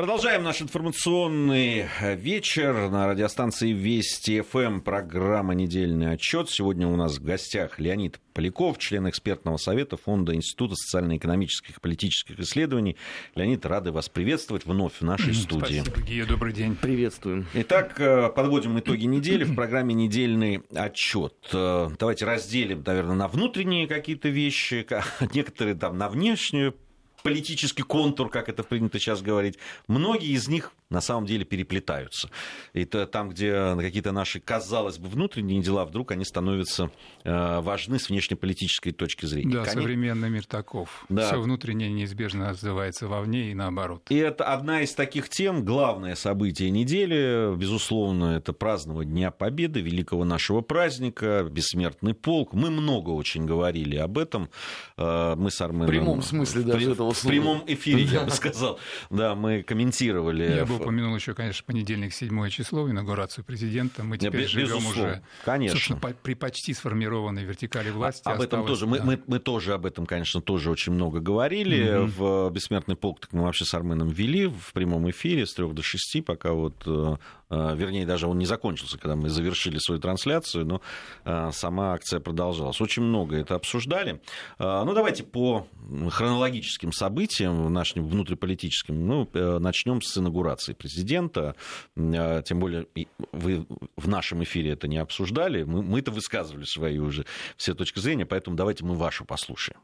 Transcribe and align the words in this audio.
Продолжаем 0.00 0.42
наш 0.44 0.62
информационный 0.62 1.86
вечер 2.00 2.88
на 2.88 3.06
радиостанции 3.06 3.72
Вести 3.72 4.40
ФМ. 4.40 4.80
Программа 4.80 5.52
«Недельный 5.52 6.12
отчет». 6.12 6.48
Сегодня 6.48 6.88
у 6.88 6.96
нас 6.96 7.18
в 7.18 7.22
гостях 7.22 7.78
Леонид 7.78 8.18
Поляков, 8.32 8.78
член 8.78 9.10
экспертного 9.10 9.58
совета 9.58 9.98
Фонда 9.98 10.34
Института 10.34 10.74
социально-экономических 10.74 11.76
и 11.76 11.80
политических 11.80 12.40
исследований. 12.40 12.96
Леонид, 13.34 13.66
рады 13.66 13.92
вас 13.92 14.08
приветствовать 14.08 14.64
вновь 14.64 14.94
в 15.00 15.02
нашей 15.02 15.34
студии. 15.34 15.82
Спасибо, 15.82 16.06
Гия, 16.06 16.24
добрый 16.24 16.54
день. 16.54 16.76
Приветствуем. 16.76 17.46
Итак, 17.52 18.00
э, 18.00 18.30
подводим 18.30 18.78
итоги 18.78 19.04
недели 19.04 19.44
в 19.44 19.54
программе 19.54 19.92
«Недельный 19.92 20.62
отчет». 20.74 21.34
Э, 21.52 21.90
давайте 21.98 22.24
разделим, 22.24 22.82
наверное, 22.86 23.16
на 23.16 23.28
внутренние 23.28 23.86
какие-то 23.86 24.30
вещи, 24.30 24.86
некоторые 25.34 25.74
там 25.74 25.98
на 25.98 26.08
внешнюю 26.08 26.74
политический 27.22 27.82
контур, 27.82 28.30
как 28.30 28.48
это 28.48 28.62
принято 28.62 28.98
сейчас 28.98 29.22
говорить. 29.22 29.58
Многие 29.86 30.32
из 30.32 30.48
них 30.48 30.72
на 30.90 31.00
самом 31.00 31.26
деле 31.26 31.44
переплетаются. 31.44 32.30
И 32.72 32.84
то, 32.84 33.06
там, 33.06 33.30
где 33.30 33.76
какие-то 33.76 34.12
наши, 34.12 34.40
казалось 34.40 34.98
бы, 34.98 35.08
внутренние 35.08 35.62
дела, 35.62 35.84
вдруг 35.84 36.10
они 36.10 36.24
становятся 36.24 36.90
э, 37.24 37.60
важны 37.60 37.98
с 37.98 38.08
внешнеполитической 38.08 38.90
точки 38.90 39.26
зрения. 39.26 39.52
Да, 39.52 39.58
Конечно... 39.60 39.82
современный 39.82 40.30
мир 40.30 40.46
таков. 40.46 41.04
Да. 41.08 41.28
Все 41.28 41.40
внутреннее 41.40 41.90
неизбежно 41.90 42.50
отзывается 42.50 43.06
вовне 43.06 43.52
и 43.52 43.54
наоборот. 43.54 44.02
И 44.10 44.16
это 44.16 44.44
одна 44.44 44.82
из 44.82 44.92
таких 44.94 45.28
тем, 45.28 45.64
главное 45.64 46.16
событие 46.16 46.70
недели, 46.70 47.54
безусловно, 47.56 48.36
это 48.36 48.52
празднование 48.52 49.10
Дня 49.10 49.30
Победы, 49.30 49.80
великого 49.80 50.24
нашего 50.24 50.60
праздника, 50.60 51.46
бессмертный 51.50 52.14
полк. 52.14 52.52
Мы 52.52 52.70
много 52.70 53.10
очень 53.10 53.44
говорили 53.44 53.96
об 53.96 54.18
этом. 54.18 54.50
Э, 54.96 55.34
мы 55.36 55.50
с 55.50 55.60
Арменом... 55.60 55.86
В 55.86 55.90
прямом 55.90 56.22
смысле 56.22 56.62
даже 56.62 56.92
этого 56.92 57.12
слова. 57.12 57.14
В 57.14 57.36
прямом 57.36 57.64
эфире, 57.66 58.02
я 58.02 58.22
бы 58.22 58.30
сказал. 58.30 58.78
Да, 59.10 59.34
мы 59.34 59.62
комментировали. 59.62 60.56
Я 60.56 60.66
бы 60.66 60.79
упомянул 60.80 61.14
еще, 61.14 61.34
конечно, 61.34 61.64
понедельник, 61.64 62.12
7 62.12 62.48
число, 62.50 62.90
инаугурацию 62.90 63.44
президента. 63.44 64.02
Мы 64.02 64.18
теперь 64.18 64.46
живем 64.46 64.86
уже 64.86 65.22
конечно. 65.44 65.96
при 65.96 66.34
почти 66.34 66.74
сформированной 66.74 67.44
вертикали 67.44 67.90
власти. 67.90 68.26
Об 68.28 68.40
этом 68.40 68.66
тоже. 68.66 68.86
Да. 68.86 68.90
Мы, 68.90 69.00
мы, 69.02 69.22
мы 69.26 69.38
тоже 69.38 69.74
об 69.74 69.86
этом, 69.86 70.06
конечно, 70.06 70.40
тоже 70.40 70.70
очень 70.70 70.92
много 70.92 71.20
говорили. 71.20 71.78
Mm-hmm. 71.78 72.06
В 72.06 72.50
«Бессмертный 72.50 72.96
полк» 72.96 73.20
так 73.20 73.32
мы 73.32 73.42
вообще 73.42 73.64
с 73.64 73.74
Арменом 73.74 74.08
вели 74.08 74.46
в 74.46 74.72
прямом 74.72 75.10
эфире 75.10 75.46
с 75.46 75.54
3 75.54 75.72
до 75.72 75.82
6, 75.82 76.24
пока 76.24 76.52
вот 76.52 76.82
э, 76.86 76.90
э, 76.90 77.16
вернее, 77.50 78.06
даже 78.06 78.26
он 78.26 78.38
не 78.38 78.46
закончился, 78.46 78.98
когда 78.98 79.16
мы 79.16 79.28
завершили 79.28 79.78
свою 79.78 80.00
трансляцию, 80.00 80.66
но 80.66 80.80
э, 81.24 81.50
сама 81.52 81.94
акция 81.94 82.20
продолжалась. 82.20 82.80
Очень 82.80 83.02
много 83.02 83.36
это 83.36 83.54
обсуждали. 83.54 84.20
Ну, 84.58 84.94
давайте 84.94 85.24
по 85.24 85.66
хронологическим 86.10 86.92
событиям 86.92 87.72
нашим 87.72 88.06
внутриполитическим. 88.06 89.06
Ну, 89.06 89.28
начнем 89.58 90.00
с 90.02 90.16
инаугурации 90.16 90.72
президента, 90.72 91.54
а, 91.96 92.42
тем 92.42 92.60
более 92.60 92.86
вы 93.32 93.66
в 93.96 94.08
нашем 94.08 94.42
эфире 94.44 94.72
это 94.72 94.88
не 94.88 94.98
обсуждали, 94.98 95.64
мы, 95.64 95.82
мы-то 95.82 96.10
высказывали 96.10 96.64
свои 96.64 96.98
уже 96.98 97.26
все 97.56 97.74
точки 97.74 97.98
зрения, 97.98 98.26
поэтому 98.26 98.56
давайте 98.56 98.84
мы 98.84 98.94
вашу 98.94 99.24
послушаем. 99.24 99.80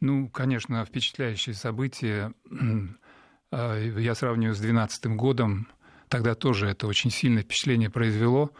Ну, 0.00 0.28
конечно, 0.28 0.84
впечатляющие 0.84 1.54
события. 1.54 2.32
А, 3.54 3.78
я 3.78 4.14
сравниваю 4.14 4.54
с 4.54 4.60
2012 4.60 5.06
годом. 5.08 5.68
Тогда 6.12 6.34
тоже 6.34 6.68
это 6.68 6.86
очень 6.86 7.10
сильное 7.10 7.42
впечатление 7.42 7.88
произвело. 7.88 8.50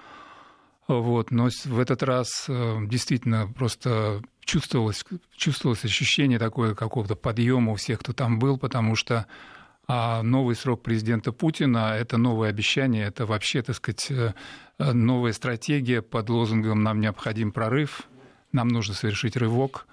Вот, 0.88 1.30
но 1.30 1.50
в 1.66 1.78
этот 1.78 2.02
раз 2.02 2.46
э, 2.48 2.78
действительно 2.86 3.46
просто 3.46 4.22
чувствовалось, 4.40 5.04
чувствовалось 5.36 5.84
ощущение 5.84 6.38
такое 6.38 6.74
какого-то 6.74 7.14
подъема 7.14 7.72
у 7.72 7.74
всех, 7.74 7.98
кто 7.98 8.14
там 8.14 8.38
был, 8.38 8.56
потому 8.56 8.96
что 8.96 9.26
а 9.86 10.22
новый 10.22 10.56
срок 10.56 10.82
президента 10.82 11.30
Путина– 11.30 11.94
это 11.98 12.16
новое 12.16 12.48
обещание, 12.48 13.04
это 13.04 13.26
вообще, 13.26 13.60
так 13.60 13.76
сказать, 13.76 14.10
э, 14.10 14.32
новая 14.78 15.34
стратегия 15.34 16.00
под 16.00 16.30
лозунгом 16.30 16.82
«нам 16.82 17.00
необходим 17.00 17.52
прорыв», 17.52 18.04
«нам 18.52 18.68
нужно 18.68 18.94
совершить 18.94 19.36
рывок». 19.36 19.86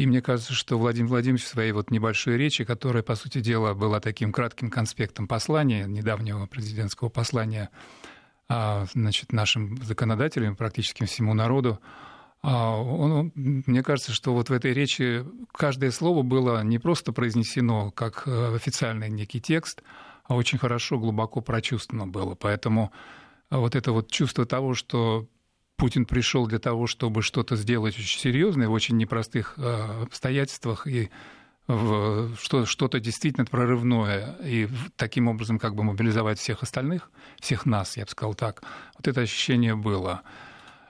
И 0.00 0.06
мне 0.06 0.22
кажется, 0.22 0.54
что 0.54 0.78
Владимир 0.78 1.10
Владимирович 1.10 1.44
в 1.44 1.48
своей 1.48 1.72
вот 1.72 1.90
небольшой 1.90 2.38
речи, 2.38 2.64
которая, 2.64 3.02
по 3.02 3.16
сути 3.16 3.40
дела, 3.40 3.74
была 3.74 4.00
таким 4.00 4.32
кратким 4.32 4.70
конспектом 4.70 5.28
послания, 5.28 5.84
недавнего 5.84 6.46
президентского 6.46 7.10
послания 7.10 7.68
а, 8.48 8.86
значит, 8.94 9.30
нашим 9.30 9.76
законодателям, 9.84 10.56
практически 10.56 11.04
всему 11.04 11.34
народу, 11.34 11.80
а 12.40 12.78
он, 12.78 13.32
мне 13.34 13.82
кажется, 13.82 14.12
что 14.12 14.32
вот 14.32 14.48
в 14.48 14.54
этой 14.54 14.72
речи 14.72 15.22
каждое 15.52 15.90
слово 15.90 16.22
было 16.22 16.62
не 16.62 16.78
просто 16.78 17.12
произнесено 17.12 17.90
как 17.90 18.22
э, 18.24 18.54
официальный 18.54 19.10
некий 19.10 19.42
текст, 19.42 19.82
а 20.24 20.34
очень 20.34 20.56
хорошо, 20.56 20.98
глубоко 20.98 21.42
прочувствовано 21.42 22.06
было. 22.06 22.34
Поэтому 22.34 22.90
вот 23.50 23.74
это 23.76 23.92
вот 23.92 24.10
чувство 24.10 24.46
того, 24.46 24.72
что 24.72 25.28
Путин 25.80 26.04
пришел 26.04 26.46
для 26.46 26.58
того, 26.58 26.86
чтобы 26.86 27.22
что-то 27.22 27.56
сделать 27.56 27.98
очень 27.98 28.20
серьезное 28.20 28.68
в 28.68 28.72
очень 28.72 28.98
непростых 28.98 29.54
э, 29.56 30.02
обстоятельствах 30.02 30.86
и 30.86 31.10
что-то 31.66 33.00
действительно 33.00 33.46
прорывное 33.46 34.36
и 34.42 34.68
таким 34.96 35.28
образом 35.28 35.58
как 35.58 35.74
бы 35.74 35.84
мобилизовать 35.84 36.38
всех 36.38 36.62
остальных, 36.62 37.10
всех 37.40 37.64
нас, 37.64 37.96
я 37.96 38.04
бы 38.04 38.10
сказал 38.10 38.34
так. 38.34 38.62
Вот 38.96 39.08
это 39.08 39.22
ощущение 39.22 39.74
было. 39.74 40.22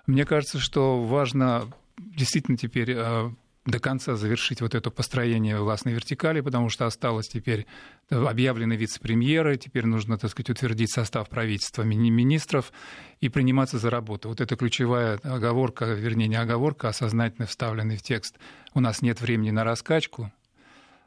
Мне 0.07 0.25
кажется, 0.25 0.59
что 0.59 1.05
важно 1.05 1.71
действительно 1.99 2.57
теперь 2.57 2.93
э, 2.97 3.31
до 3.67 3.79
конца 3.79 4.17
завершить 4.17 4.61
вот 4.61 4.75
это 4.75 4.91
построение 4.91 5.61
властной 5.61 5.93
вертикали, 5.93 6.41
потому 6.41 6.71
что 6.71 6.87
осталось 6.87 7.29
теперь 7.29 7.67
объявлены 8.09 8.75
вице-премьеры, 8.75 9.57
теперь 9.57 9.87
нужно, 9.87 10.17
так 10.19 10.31
сказать, 10.31 10.51
утвердить 10.51 10.93
состав 10.93 11.29
правительства 11.29 11.83
министров 11.83 12.73
и 13.21 13.29
приниматься 13.29 13.79
за 13.79 13.91
работу. 13.91 14.31
Вот 14.31 14.41
это 14.41 14.57
ключевая 14.57 15.19
оговорка, 15.23 15.85
вернее, 15.85 16.29
не 16.29 16.37
оговорка, 16.37 16.89
а 16.89 16.93
сознательно 16.93 17.47
вставленный 17.47 17.97
в 17.97 18.03
текст. 18.03 18.39
У 18.73 18.81
нас 18.81 19.03
нет 19.03 19.21
времени 19.21 19.51
на 19.51 19.65
раскачку, 19.65 20.33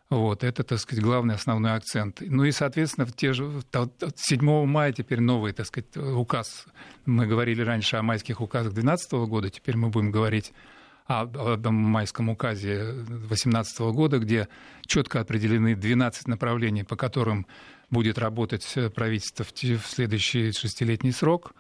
вот, 0.10 0.44
это, 0.44 0.64
так 0.64 0.80
сказать, 0.80 1.04
главный 1.04 1.34
основной 1.34 1.74
акцент. 1.74 2.22
Ну 2.22 2.44
и, 2.44 2.52
соответственно, 2.52 3.08
в 3.08 3.14
те 3.14 3.34
же, 3.34 3.50
7 4.16 4.66
мая 4.66 4.92
теперь 4.92 5.20
новый, 5.20 5.54
так 5.54 5.66
сказать, 5.66 5.98
указ. 5.98 6.66
Мы 7.06 7.26
говорили 7.26 7.62
раньше 7.64 7.96
о 7.96 8.04
майских 8.04 8.40
указах 8.40 8.74
2012 8.74 9.12
года, 9.28 9.50
теперь 9.50 9.76
мы 9.76 9.90
будем 9.90 10.12
говорить 10.12 10.54
о, 11.06 11.24
о 11.24 11.72
майском 11.72 12.30
указе 12.30 12.94
2018 12.94 13.80
года, 13.94 14.20
где 14.20 14.48
четко 14.86 15.20
определены 15.20 15.76
12 15.76 16.28
направлений, 16.28 16.84
по 16.84 16.96
которым 16.96 17.46
будет 17.90 18.18
работать 18.18 18.68
правительство 18.96 19.44
в 19.44 19.86
следующий 19.86 20.52
шестилетний 20.52 21.12
срок. 21.12 21.54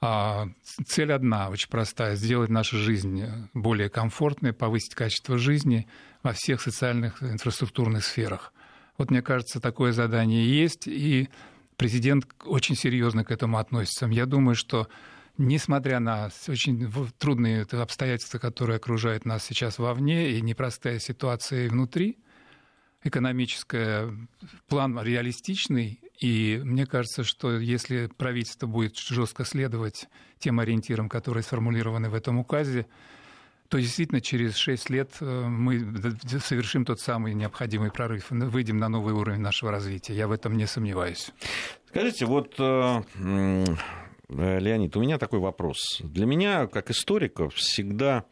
А 0.00 0.48
цель 0.86 1.12
одна, 1.12 1.48
очень 1.50 1.68
простая, 1.68 2.14
сделать 2.14 2.50
нашу 2.50 2.76
жизнь 2.78 3.24
более 3.52 3.88
комфортной, 3.88 4.52
повысить 4.52 4.94
качество 4.94 5.38
жизни– 5.38 5.86
во 6.22 6.32
всех 6.32 6.60
социальных 6.60 7.22
инфраструктурных 7.22 8.04
сферах. 8.04 8.52
Вот 8.96 9.10
мне 9.10 9.22
кажется, 9.22 9.60
такое 9.60 9.92
задание 9.92 10.46
есть, 10.46 10.86
и 10.86 11.28
президент 11.76 12.26
очень 12.44 12.74
серьезно 12.74 13.24
к 13.24 13.30
этому 13.30 13.58
относится. 13.58 14.06
Я 14.06 14.26
думаю, 14.26 14.54
что 14.54 14.88
несмотря 15.38 16.00
на 16.00 16.30
очень 16.48 16.92
трудные 17.18 17.62
обстоятельства, 17.62 18.38
которые 18.38 18.76
окружают 18.76 19.24
нас 19.24 19.44
сейчас 19.44 19.78
вовне, 19.78 20.32
и 20.32 20.42
непростая 20.42 20.98
ситуация 20.98 21.70
внутри, 21.70 22.18
экономическая, 23.04 24.10
план 24.66 25.00
реалистичный, 25.00 26.00
и 26.20 26.60
мне 26.64 26.84
кажется, 26.84 27.22
что 27.22 27.58
если 27.58 28.08
правительство 28.16 28.66
будет 28.66 28.96
жестко 28.96 29.44
следовать 29.44 30.08
тем 30.38 30.58
ориентирам, 30.60 31.08
которые 31.08 31.44
сформулированы 31.44 32.10
в 32.10 32.14
этом 32.14 32.38
указе, 32.38 32.86
то 33.68 33.78
действительно 33.78 34.20
через 34.20 34.56
6 34.56 34.90
лет 34.90 35.10
э, 35.20 35.46
мы 35.46 35.78
совершим 36.42 36.84
тот 36.84 37.00
самый 37.00 37.34
необходимый 37.34 37.90
прорыв, 37.90 38.30
выйдем 38.30 38.78
на 38.78 38.88
новый 38.88 39.14
уровень 39.14 39.40
нашего 39.40 39.70
развития. 39.70 40.14
Я 40.14 40.26
в 40.26 40.32
этом 40.32 40.56
не 40.56 40.66
сомневаюсь. 40.66 41.30
Скажите, 41.90 42.24
вот 42.24 42.54
э, 42.58 43.02
Леонид, 44.30 44.96
у 44.96 45.00
меня 45.00 45.18
такой 45.18 45.40
вопрос. 45.40 46.00
Для 46.02 46.26
меня, 46.26 46.66
как 46.66 46.90
историка, 46.90 47.48
всегда 47.48 48.24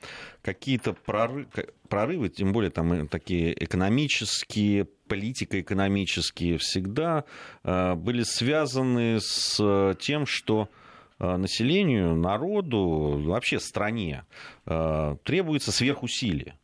какие-то 0.43 0.93
прорывы, 0.93 1.47
прорывы, 1.89 2.29
тем 2.29 2.53
более 2.53 2.71
там 2.71 3.09
такие 3.09 3.53
экономические, 3.65 4.85
политико-экономические, 5.09 6.59
всегда 6.59 7.25
были 7.65 8.25
связаны 8.25 9.19
с 9.21 9.97
тем, 10.01 10.27
что 10.27 10.69
Э, 11.19 11.37
населению, 11.37 12.15
народу, 12.15 13.23
вообще 13.25 13.59
стране 13.59 14.25
э, 14.67 15.17
требуется 15.25 15.73
сверхусилие, 15.73 16.59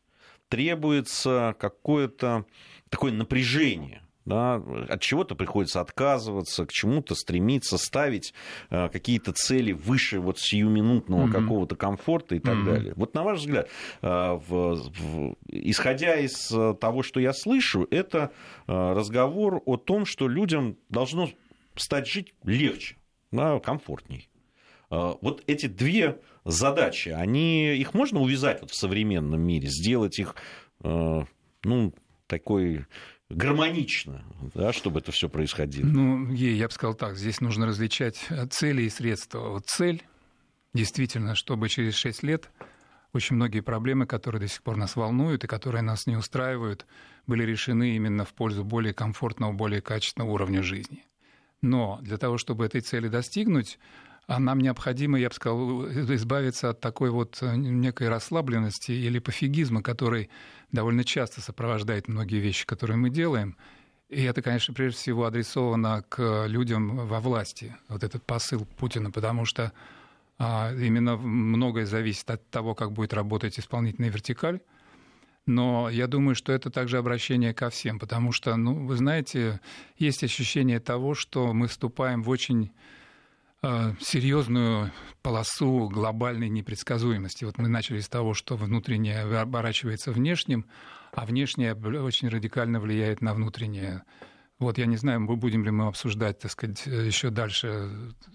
требуется 0.48 1.56
какое-то 1.58 2.44
такое 2.90 3.12
напряжение 3.12 4.01
Да, 4.24 4.62
от 4.88 5.00
чего-то 5.00 5.34
приходится 5.34 5.80
отказываться, 5.80 6.64
к 6.64 6.70
чему-то 6.70 7.16
стремиться, 7.16 7.76
ставить 7.76 8.34
э, 8.70 8.88
какие-то 8.88 9.32
цели 9.32 9.72
выше 9.72 10.20
вот 10.20 10.38
сиюминутного 10.38 11.26
mm-hmm. 11.26 11.32
какого-то 11.32 11.74
комфорта 11.74 12.36
и 12.36 12.38
так 12.38 12.54
mm-hmm. 12.54 12.64
далее. 12.64 12.92
Вот 12.94 13.14
на 13.14 13.24
ваш 13.24 13.40
взгляд, 13.40 13.68
э, 14.00 14.06
в, 14.06 14.74
в, 14.76 15.36
исходя 15.48 16.16
из 16.16 16.54
того, 16.80 17.02
что 17.02 17.18
я 17.18 17.32
слышу, 17.32 17.86
это 17.90 18.30
э, 18.68 18.92
разговор 18.92 19.60
о 19.66 19.76
том, 19.76 20.06
что 20.06 20.28
людям 20.28 20.76
должно 20.88 21.28
стать 21.74 22.06
жить 22.06 22.34
легче, 22.44 22.96
да, 23.32 23.58
комфортней. 23.58 24.28
Э, 24.90 25.14
вот 25.20 25.42
эти 25.46 25.66
две 25.66 26.20
задачи, 26.44 27.08
они, 27.08 27.74
их 27.74 27.94
можно 27.94 28.20
увязать 28.20 28.60
вот 28.60 28.70
в 28.70 28.76
современном 28.76 29.40
мире, 29.40 29.68
сделать 29.68 30.18
их, 30.18 30.36
э, 30.84 31.24
ну, 31.64 31.94
такой 32.26 32.86
гармонично, 33.34 34.24
да, 34.54 34.72
чтобы 34.72 35.00
это 35.00 35.12
все 35.12 35.28
происходило? 35.28 35.86
Ну, 35.86 36.30
я 36.32 36.66
бы 36.66 36.72
сказал 36.72 36.94
так, 36.94 37.16
здесь 37.16 37.40
нужно 37.40 37.66
различать 37.66 38.28
цели 38.50 38.82
и 38.82 38.90
средства. 38.90 39.50
Вот 39.50 39.66
цель, 39.66 40.02
действительно, 40.74 41.34
чтобы 41.34 41.68
через 41.68 41.94
6 41.94 42.22
лет 42.22 42.50
очень 43.12 43.36
многие 43.36 43.60
проблемы, 43.60 44.06
которые 44.06 44.40
до 44.40 44.48
сих 44.48 44.62
пор 44.62 44.76
нас 44.76 44.96
волнуют 44.96 45.44
и 45.44 45.46
которые 45.46 45.82
нас 45.82 46.06
не 46.06 46.16
устраивают, 46.16 46.86
были 47.26 47.44
решены 47.44 47.94
именно 47.94 48.24
в 48.24 48.32
пользу 48.32 48.64
более 48.64 48.94
комфортного, 48.94 49.52
более 49.52 49.82
качественного 49.82 50.30
уровня 50.30 50.62
жизни. 50.62 51.04
Но 51.60 51.98
для 52.02 52.16
того, 52.16 52.38
чтобы 52.38 52.64
этой 52.64 52.80
цели 52.80 53.08
достигнуть, 53.08 53.78
а 54.26 54.38
нам 54.38 54.60
необходимо, 54.60 55.18
я 55.18 55.28
бы 55.28 55.34
сказал, 55.34 55.86
избавиться 56.14 56.70
от 56.70 56.80
такой 56.80 57.10
вот 57.10 57.38
э, 57.42 57.56
некой 57.56 58.08
расслабленности 58.08 58.92
или 58.92 59.18
пофигизма, 59.18 59.82
который 59.82 60.30
довольно 60.70 61.04
часто 61.04 61.40
сопровождает 61.40 62.08
многие 62.08 62.40
вещи, 62.40 62.64
которые 62.64 62.96
мы 62.96 63.10
делаем. 63.10 63.56
И 64.08 64.22
это, 64.22 64.42
конечно, 64.42 64.74
прежде 64.74 64.98
всего 64.98 65.24
адресовано 65.24 66.04
к 66.08 66.46
людям 66.46 67.06
во 67.06 67.20
власти, 67.20 67.74
вот 67.88 68.04
этот 68.04 68.22
посыл 68.22 68.66
Путина, 68.76 69.10
потому 69.10 69.44
что 69.44 69.72
а, 70.38 70.72
именно 70.72 71.16
многое 71.16 71.86
зависит 71.86 72.30
от 72.30 72.48
того, 72.50 72.74
как 72.74 72.92
будет 72.92 73.14
работать 73.14 73.58
исполнительная 73.58 74.10
вертикаль. 74.10 74.60
Но 75.46 75.90
я 75.90 76.06
думаю, 76.06 76.36
что 76.36 76.52
это 76.52 76.70
также 76.70 76.98
обращение 76.98 77.52
ко 77.52 77.70
всем, 77.70 77.98
потому 77.98 78.32
что, 78.32 78.54
ну, 78.54 78.86
вы 78.86 78.96
знаете, 78.96 79.60
есть 79.96 80.22
ощущение 80.22 80.78
того, 80.78 81.14
что 81.14 81.52
мы 81.52 81.66
вступаем 81.66 82.22
в 82.22 82.28
очень 82.28 82.70
Э, 82.70 83.01
серьезную 84.00 84.90
полосу 85.22 85.88
глобальной 85.88 86.48
непредсказуемости. 86.48 87.44
Вот 87.44 87.58
мы 87.58 87.68
начали 87.68 88.00
с 88.00 88.08
того, 88.08 88.34
что 88.34 88.56
внутреннее 88.56 89.20
оборачивается 89.20 90.10
внешним, 90.10 90.66
а 91.12 91.24
внешнее 91.24 91.74
очень 91.74 92.28
радикально 92.28 92.80
влияет 92.80 93.20
на 93.20 93.34
внутреннее. 93.34 94.02
Вот 94.58 94.78
я 94.78 94.86
не 94.86 94.96
знаю, 94.96 95.26
будем 95.26 95.64
ли 95.64 95.70
мы 95.70 95.88
обсуждать, 95.88 96.38
так 96.38 96.50
сказать, 96.50 96.86
еще 96.86 97.30
дальше 97.30 97.90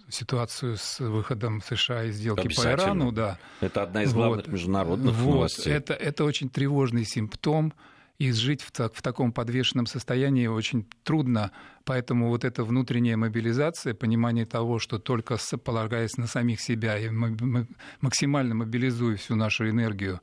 ситуацию 0.10 0.78
с 0.78 1.00
выходом 1.00 1.62
США 1.62 2.04
из 2.04 2.16
сделки 2.16 2.54
по 2.54 2.62
Ирану, 2.62 3.12
да. 3.12 3.38
Это 3.62 3.84
одна 3.84 4.04
из 4.04 4.14
главных 4.14 4.46
вот. 4.46 4.54
международных 4.54 5.14
вот. 5.16 5.34
новостей. 5.34 5.74
Это, 5.74 5.94
это 5.94 6.26
очень 6.26 6.50
тревожный 6.50 7.06
симптом 7.06 7.74
и 8.20 8.32
жить 8.32 8.62
в, 8.62 8.72
так, 8.72 8.96
в 8.96 9.02
таком 9.02 9.32
подвешенном 9.32 9.86
состоянии 9.86 10.48
очень 10.48 10.88
трудно. 11.04 11.52
Поэтому 11.86 12.30
вот 12.30 12.46
эта 12.46 12.64
внутренняя 12.64 13.16
мобилизация, 13.16 13.94
понимание 13.94 14.46
того, 14.46 14.80
что 14.80 14.98
только 14.98 15.38
полагаясь 15.64 16.18
на 16.18 16.28
самих 16.28 16.60
себя 16.60 16.98
и 16.98 17.10
максимально 18.02 18.56
мобилизуя 18.56 19.18
всю 19.18 19.36
нашу 19.36 19.70
энергию 19.70 20.20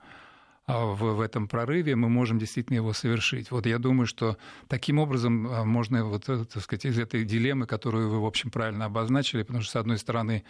а, 0.67 0.87
в, 0.87 1.15
в 1.15 1.21
этом 1.21 1.47
прорыве, 1.47 1.95
мы 1.95 2.09
можем 2.09 2.39
действительно 2.39 2.77
его 2.77 2.93
совершить. 2.93 3.51
Вот 3.51 3.67
я 3.67 3.79
думаю, 3.79 4.07
что 4.07 4.39
таким 4.67 4.99
образом 4.99 5.47
а, 5.47 5.65
можно 5.65 6.05
вот, 6.05 6.29
э, 6.29 6.45
так 6.47 6.63
сказать, 6.63 6.87
из 6.87 6.99
этой 6.99 7.25
дилеммы, 7.25 7.67
которую 7.67 8.11
вы, 8.11 8.21
в 8.21 8.27
общем, 8.27 8.51
правильно 8.51 8.87
обозначили, 8.87 9.43
потому 9.43 9.63
что, 9.63 9.73
с 9.73 9.77
одной 9.77 9.99
стороны, 9.99 10.43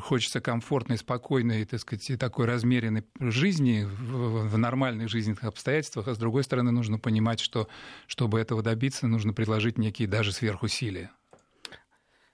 хочется 0.00 0.40
комфортной, 0.40 0.96
спокойной, 0.96 1.64
так 1.66 1.80
сказать, 1.80 2.18
такой 2.18 2.46
размеренной 2.46 3.04
жизни 3.20 3.84
в, 3.84 4.56
нормальных 4.56 5.10
жизненных 5.10 5.44
обстоятельствах, 5.44 6.08
а 6.08 6.14
с 6.14 6.18
другой 6.18 6.44
стороны 6.44 6.70
нужно 6.70 6.98
понимать, 6.98 7.40
что 7.40 7.68
чтобы 8.06 8.40
этого 8.40 8.62
добиться, 8.62 9.06
нужно 9.06 9.34
предложить 9.34 9.76
некие 9.76 10.08
даже 10.08 10.32
сверхусилия. 10.32 11.10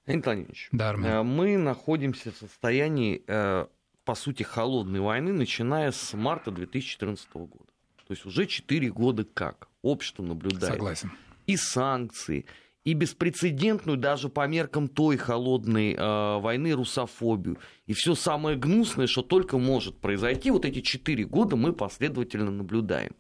Леонид 0.07 0.27
Владимирович, 0.27 0.69
да, 0.71 0.93
э, 0.93 1.23
мы 1.23 1.57
находимся 1.57 2.31
в 2.31 2.37
состоянии, 2.37 3.25
э, 3.27 3.67
по 4.05 4.15
сути, 4.15 4.43
холодной 4.43 5.01
войны, 5.01 5.33
начиная 5.33 5.91
с 5.93 6.13
марта 6.13 6.51
2014 6.51 7.47
года. 7.47 7.73
То 8.07 8.13
есть 8.13 8.27
уже 8.27 8.47
4 8.47 8.91
года 8.93 9.25
как 9.25 9.69
общество 9.83 10.23
наблюдает. 10.23 10.75
Согласен. 10.75 11.13
И 11.47 11.57
санкции, 11.57 12.45
и 12.85 12.93
беспрецедентную 12.93 13.97
даже 13.97 14.29
по 14.29 14.47
меркам 14.47 14.89
той 14.89 15.17
холодной 15.17 15.95
э, 15.95 16.39
войны 16.39 16.73
русофобию. 16.73 17.59
И 17.87 17.95
все 17.95 18.15
самое 18.15 18.57
гнусное, 18.57 19.07
что 19.07 19.23
только 19.23 19.59
может 19.59 19.97
произойти, 19.99 20.51
вот 20.51 20.65
эти 20.65 20.81
четыре 20.81 21.25
года 21.25 21.57
мы 21.57 21.73
последовательно 21.73 22.51
наблюдаем. 22.51 23.13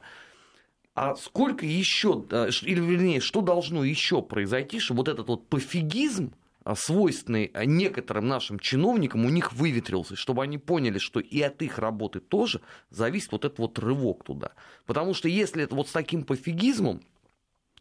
А 0.94 1.16
сколько 1.16 1.66
еще, 1.66 2.24
или 2.62 2.80
вернее, 2.80 3.20
что 3.20 3.40
должно 3.40 3.82
еще 3.82 4.22
произойти, 4.22 4.78
чтобы 4.78 4.98
вот 4.98 5.08
этот 5.08 5.26
вот 5.26 5.48
пофигизм, 5.48 6.32
а, 6.62 6.76
свойственный 6.76 7.50
некоторым 7.66 8.28
нашим 8.28 8.58
чиновникам, 8.58 9.26
у 9.26 9.28
них 9.28 9.52
выветрился, 9.52 10.14
чтобы 10.14 10.44
они 10.44 10.56
поняли, 10.56 10.98
что 10.98 11.20
и 11.20 11.40
от 11.40 11.60
их 11.62 11.78
работы 11.78 12.20
тоже 12.20 12.60
зависит 12.90 13.32
вот 13.32 13.44
этот 13.44 13.58
вот 13.58 13.78
рывок 13.78 14.24
туда. 14.24 14.52
Потому 14.86 15.14
что 15.14 15.28
если 15.28 15.64
это 15.64 15.74
вот 15.74 15.88
с 15.88 15.92
таким 15.92 16.22
пофигизмом, 16.22 17.02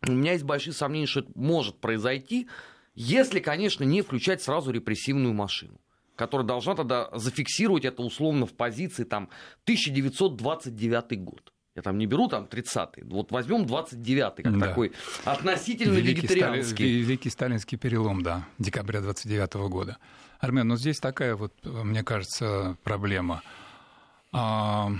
у 0.08 0.12
меня 0.12 0.34
есть 0.34 0.44
большие 0.44 0.74
сомнения, 0.74 1.08
что 1.08 1.22
это 1.22 1.32
может 1.36 1.80
произойти, 1.80 2.48
если, 2.96 3.40
конечно, 3.40 3.84
не 3.84 4.02
включать 4.02 4.42
сразу 4.42 4.72
репрессивную 4.72 5.34
машину 5.34 5.80
которая 6.16 6.46
должна 6.46 6.76
тогда 6.76 7.10
зафиксировать 7.14 7.86
это 7.86 8.04
условно 8.04 8.46
в 8.46 8.54
позиции 8.54 9.04
там 9.04 9.30
1929 9.64 11.24
год. 11.24 11.52
Я 11.76 11.82
там 11.82 11.98
не 11.98 12.06
беру 12.06 12.28
там 12.28 12.44
30-й, 12.44 13.04
вот 13.04 13.32
возьмем 13.32 13.64
29-й, 13.64 14.44
как 14.44 14.60
да. 14.60 14.68
такой 14.68 14.92
относительно 15.26 15.94
великий 15.94 16.22
вегетарианский. 16.22 16.76
Стали, 16.76 16.90
великий 16.90 17.30
сталинский 17.32 17.78
перелом, 17.80 18.22
да, 18.22 18.46
декабря 18.60 19.02
29 19.02 19.50
-го 19.56 19.70
года. 19.70 19.98
Армен, 20.40 20.68
но 20.68 20.76
здесь 20.76 21.00
такая 21.00 21.36
вот, 21.36 21.54
мне 21.64 22.04
кажется, 22.04 22.78
проблема. 22.84 23.42
А, 24.32 24.92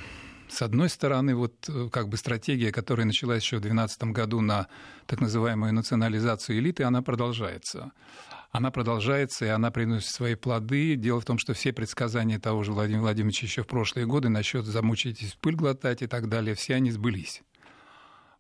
с 0.54 0.62
одной 0.62 0.90
стороны, 0.90 1.36
вот 1.36 1.68
э, 1.68 1.90
как 1.92 2.10
бы 2.10 2.18
стратегия, 2.18 2.72
которая 2.72 3.08
началась 3.08 3.42
еще 3.42 3.58
в 3.58 3.62
2012 3.62 4.04
году 4.04 4.40
на 4.42 4.68
так 5.08 5.20
называемую 5.20 5.74
национализацию 5.74 6.60
элиты, 6.60 6.84
она 6.84 7.02
продолжается. 7.02 7.92
Она 8.52 8.70
продолжается, 8.70 9.46
и 9.46 9.48
она 9.48 9.72
приносит 9.72 10.10
свои 10.10 10.36
плоды. 10.36 10.96
Дело 10.96 11.20
в 11.20 11.26
том, 11.26 11.40
что 11.40 11.56
все 11.56 11.74
предсказания 11.74 12.40
того 12.40 12.62
же 12.62 12.72
Владимира 12.72 13.02
Владимировича 13.02 13.48
еще 13.48 13.64
в 13.64 13.68
прошлые 13.68 14.06
годы 14.06 14.30
насчет 14.30 14.66
замучитесь 14.66 15.36
пыль 15.42 15.56
глотать 15.56 16.04
и 16.04 16.08
так 16.08 16.30
далее, 16.30 16.54
все 16.54 16.76
они 16.76 16.92
сбылись. 16.92 17.42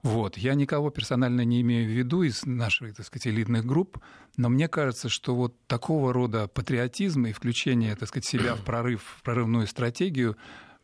Вот. 0.04 0.38
Я 0.38 0.54
никого 0.54 0.92
персонально 0.92 1.46
не 1.46 1.62
имею 1.62 1.90
в 1.90 1.92
виду 1.92 2.22
из 2.22 2.46
наших, 2.46 2.94
так 2.94 3.08
сказать, 3.08 3.26
элитных 3.26 3.66
групп, 3.66 3.98
но 4.38 4.50
мне 4.50 4.68
кажется, 4.68 5.10
что 5.10 5.34
вот 5.34 5.56
такого 5.66 6.14
рода 6.14 6.48
патриотизм 6.48 7.26
и 7.26 7.32
включение, 7.32 7.96
так 7.96 8.10
сказать, 8.10 8.26
себя 8.26 8.54
в 8.54 8.62
прорыв, 8.62 9.02
в 9.18 9.24
прорывную 9.24 9.66
стратегию 9.66 10.38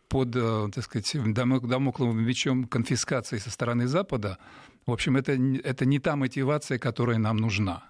под, 0.09 0.35
э, 0.35 0.69
так 0.73 0.83
сказать, 0.83 1.15
домокловым 1.33 2.21
мечом 2.21 2.65
конфискации 2.65 3.37
со 3.37 3.49
стороны 3.49 3.87
Запада, 3.87 4.37
в 4.85 4.91
общем, 4.91 5.15
это, 5.15 5.33
это 5.63 5.85
не 5.85 5.99
та 5.99 6.15
мотивация, 6.15 6.79
которая 6.79 7.17
нам 7.17 7.37
нужна. 7.37 7.83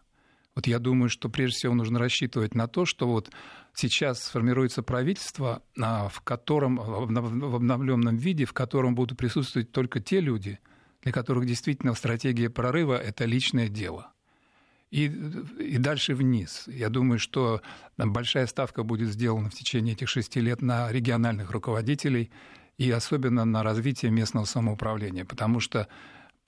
Вот 0.56 0.68
я 0.68 0.80
думаю, 0.80 1.10
что 1.10 1.30
прежде 1.30 1.58
всего 1.58 1.74
нужно 1.74 2.00
рассчитывать 2.00 2.54
на 2.54 2.68
то, 2.68 2.86
что 2.86 3.08
вот 3.08 3.32
сейчас 3.74 4.24
сформируется 4.24 4.84
правительство, 4.84 5.64
а, 5.80 6.10
в 6.10 6.22
котором, 6.22 6.76
в 6.76 7.56
обновленном 7.56 8.18
виде, 8.18 8.46
в 8.46 8.54
котором 8.54 8.96
будут 8.96 9.18
присутствовать 9.18 9.72
только 9.72 10.02
те 10.02 10.20
люди, 10.20 10.60
для 11.02 11.14
которых 11.14 11.46
действительно 11.46 11.94
стратегия 11.94 12.50
прорыва– 12.50 12.98
это 13.02 13.26
личное 13.26 13.70
дело– 13.70 14.12
и, 14.92 15.06
и 15.60 15.78
дальше 15.78 16.16
вниз. 16.16 16.64
Я 16.68 16.90
думаю, 16.90 17.20
что 17.20 17.62
большая 17.98 18.48
ставка 18.48 18.84
будет 18.84 19.10
сделана 19.10 19.50
в 19.50 19.54
течение 19.54 19.94
этих 19.94 20.10
шести 20.10 20.42
лет 20.42 20.62
на 20.62 20.92
региональных 20.92 21.52
руководителей 21.52 22.32
и 22.78 22.90
особенно 22.90 23.46
на 23.46 23.62
развитие 23.62 24.12
местного 24.12 24.46
самоуправления, 24.46 25.26
потому 25.26 25.60
что 25.60 25.88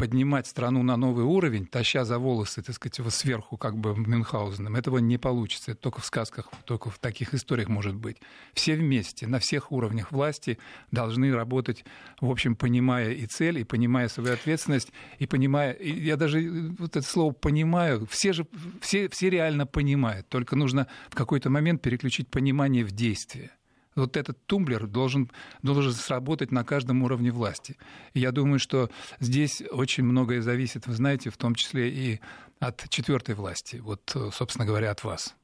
поднимать 0.01 0.48
страну 0.48 0.81
на 0.81 0.98
новый 0.98 1.25
уровень, 1.25 1.67
таща 1.67 2.05
за 2.05 2.17
волосы, 2.17 2.63
так 2.63 2.74
сказать, 2.74 2.98
его 2.98 3.12
сверху, 3.12 3.55
как 3.55 3.77
бы 3.77 3.96
Мюнхгаузеном, 3.96 4.75
этого 4.75 4.98
не 4.98 5.20
получится. 5.20 5.74
Это 5.74 5.79
только 5.79 6.01
в 6.01 6.05
сказках, 6.08 6.50
только 6.65 6.89
в 6.89 6.98
таких 6.98 7.36
историях 7.36 7.70
может 7.70 7.93
быть. 7.93 8.17
Все 8.55 8.75
вместе, 8.75 9.27
на 9.27 9.38
всех 9.38 9.72
уровнях 9.72 10.12
власти 10.12 10.58
должны 10.89 11.31
работать, 11.31 11.86
в 12.20 12.31
общем, 12.31 12.55
понимая 12.55 13.12
и 13.12 13.27
цель, 13.27 13.60
и 13.60 13.63
понимая 13.63 14.08
свою 14.08 14.34
ответственность, 14.34 14.91
и 15.20 15.27
понимая... 15.27 15.74
И 15.74 15.91
я 16.03 16.17
даже 16.17 16.74
вот 16.79 16.96
это 16.96 17.08
слово 17.08 17.31
«понимаю», 17.31 18.08
все 18.08 18.34
же, 18.34 18.48
все, 18.81 19.08
все 19.08 19.29
реально 19.29 19.67
понимают, 19.67 20.27
только 20.29 20.55
нужно 20.55 20.88
в 21.12 21.15
какой-то 21.15 21.51
момент 21.51 21.84
переключить 21.84 22.27
понимание 22.27 22.84
в 22.84 22.91
действие. 22.91 23.51
Вот 23.95 24.15
этот 24.15 24.45
тумблер 24.45 24.88
должен, 24.88 25.29
должен 25.62 25.91
сработать 25.91 26.51
на 26.51 26.63
каждом 26.63 27.03
уровне 27.03 27.31
власти. 27.31 27.77
И 28.13 28.19
я 28.19 28.31
думаю, 28.31 28.60
что 28.60 28.89
здесь 29.19 29.62
очень 29.69 30.03
многое 30.03 30.41
зависит, 30.41 30.88
вы 30.88 30.93
знаете, 30.93 31.29
в 31.29 31.38
том 31.38 31.55
числе 31.55 31.89
и 31.89 32.21
от 32.60 32.88
четвертой 32.89 33.36
власти, 33.36 33.77
вот, 33.77 34.15
собственно 34.33 34.65
говоря, 34.65 34.91
от 34.91 35.03
вас. 35.03 35.36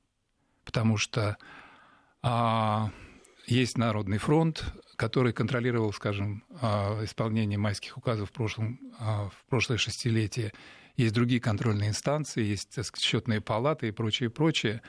Потому 0.63 0.97
что 0.97 1.37
а, 2.21 2.91
есть 3.47 3.77
Народный 3.77 4.17
фронт, 4.17 4.65
который 4.97 5.31
контролировал, 5.31 5.93
скажем, 5.93 6.43
а, 6.61 7.03
исполнение 7.03 7.57
майских 7.57 7.97
указов 7.97 8.29
в, 8.29 8.33
прошлом, 8.33 8.79
а, 8.99 9.29
в 9.29 9.45
прошлое 9.49 9.77
шестилетие. 9.77 10.53
Есть 10.97 11.13
другие 11.13 11.39
контрольные 11.39 11.89
инстанции, 11.89 12.43
есть 12.43 12.71
сказать, 12.71 13.01
счетные 13.01 13.39
палаты 13.39 13.87
и 13.87 13.91
прочее, 13.91 14.29
прочее. 14.29 14.81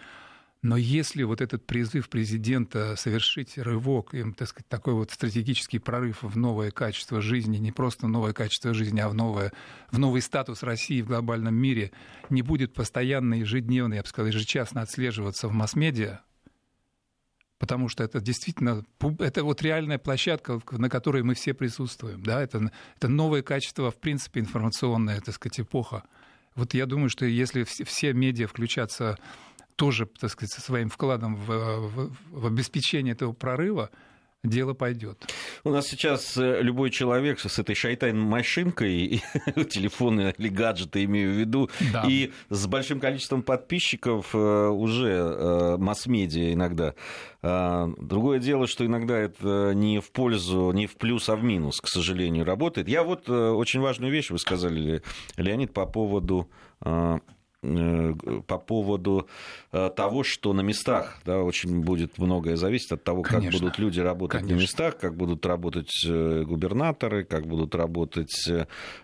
Но 0.60 0.76
если 0.76 1.22
вот 1.22 1.40
этот 1.40 1.66
призыв 1.66 2.08
президента 2.08 2.96
совершить 2.96 3.58
рывок, 3.58 4.12
им, 4.14 4.34
так 4.34 4.48
сказать, 4.48 4.68
такой 4.68 4.94
вот 4.94 5.12
стратегический 5.12 5.78
прорыв 5.78 6.22
в 6.22 6.36
новое 6.36 6.72
качество 6.72 7.20
жизни, 7.20 7.58
не 7.58 7.70
просто 7.70 8.08
новое 8.08 8.32
качество 8.32 8.74
жизни, 8.74 8.98
а 8.98 9.08
в, 9.08 9.14
новое, 9.14 9.52
в 9.92 9.98
новый 10.00 10.20
статус 10.20 10.64
России 10.64 11.00
в 11.00 11.06
глобальном 11.06 11.54
мире, 11.54 11.92
не 12.28 12.42
будет 12.42 12.74
постоянно, 12.74 13.34
ежедневно, 13.34 13.94
я 13.94 14.02
бы 14.02 14.08
сказал, 14.08 14.26
ежечасно 14.28 14.80
отслеживаться 14.80 15.46
в 15.46 15.52
масс-медиа, 15.52 16.22
потому 17.60 17.88
что 17.88 18.02
это 18.02 18.20
действительно 18.20 18.84
это 19.20 19.44
вот 19.44 19.62
реальная 19.62 19.98
площадка, 19.98 20.60
на 20.72 20.90
которой 20.90 21.22
мы 21.22 21.34
все 21.34 21.54
присутствуем. 21.54 22.20
Да? 22.24 22.42
Это, 22.42 22.72
это 22.96 23.06
новое 23.06 23.42
качество, 23.42 23.92
в 23.92 23.96
принципе, 23.96 24.40
информационная, 24.40 25.20
так 25.20 25.36
сказать, 25.36 25.60
эпоха. 25.60 26.02
Вот 26.56 26.74
я 26.74 26.86
думаю, 26.86 27.08
что 27.10 27.24
если 27.24 27.62
все 27.62 28.12
медиа 28.12 28.48
включатся 28.48 29.16
тоже, 29.78 30.06
так 30.06 30.30
сказать, 30.30 30.50
со 30.50 30.60
своим 30.60 30.88
вкладом 30.88 31.36
в, 31.36 31.46
в, 31.46 32.10
в 32.32 32.46
обеспечение 32.46 33.12
этого 33.12 33.32
прорыва, 33.32 33.90
дело 34.42 34.74
пойдет. 34.74 35.24
У 35.62 35.70
нас 35.70 35.86
сейчас 35.86 36.36
э, 36.36 36.62
любой 36.62 36.90
человек 36.90 37.38
с 37.38 37.58
этой 37.60 37.76
шайтайн-машинкой, 37.76 39.22
телефоны 39.70 40.34
или 40.36 40.48
гаджеты, 40.48 41.04
имею 41.04 41.32
в 41.32 41.36
виду, 41.36 41.70
да. 41.92 42.04
и 42.08 42.32
с 42.48 42.66
большим 42.66 42.98
количеством 42.98 43.44
подписчиков 43.44 44.34
э, 44.34 44.38
уже 44.38 45.10
э, 45.10 45.76
масс-медиа 45.78 46.52
иногда. 46.52 46.94
А, 47.40 47.88
другое 47.98 48.40
дело, 48.40 48.66
что 48.66 48.84
иногда 48.84 49.16
это 49.16 49.72
не 49.74 50.00
в 50.00 50.10
пользу, 50.10 50.72
не 50.72 50.88
в 50.88 50.96
плюс, 50.96 51.28
а 51.28 51.36
в 51.36 51.44
минус, 51.44 51.80
к 51.80 51.86
сожалению, 51.86 52.44
работает. 52.44 52.88
Я 52.88 53.04
вот 53.04 53.30
очень 53.30 53.78
важную 53.78 54.12
вещь 54.12 54.30
вы 54.30 54.40
сказали, 54.40 55.02
Леонид, 55.36 55.72
по 55.72 55.86
поводу 55.86 56.50
а, 56.80 57.20
по 57.60 58.58
поводу 58.58 59.28
э, 59.72 59.90
того, 59.96 60.22
что 60.22 60.52
на 60.52 60.60
местах 60.60 61.18
да, 61.24 61.40
очень 61.42 61.80
будет 61.80 62.16
многое 62.18 62.54
зависеть 62.54 62.92
от 62.92 63.02
того, 63.02 63.22
Конечно. 63.22 63.50
как 63.50 63.60
будут 63.60 63.78
люди 63.80 63.98
работать 63.98 64.40
Конечно. 64.40 64.56
на 64.56 64.60
местах, 64.62 64.98
как 64.98 65.16
будут 65.16 65.44
работать 65.44 65.90
э, 66.06 66.44
губернаторы, 66.44 67.24
как 67.24 67.46
будут 67.46 67.74
работать 67.74 68.48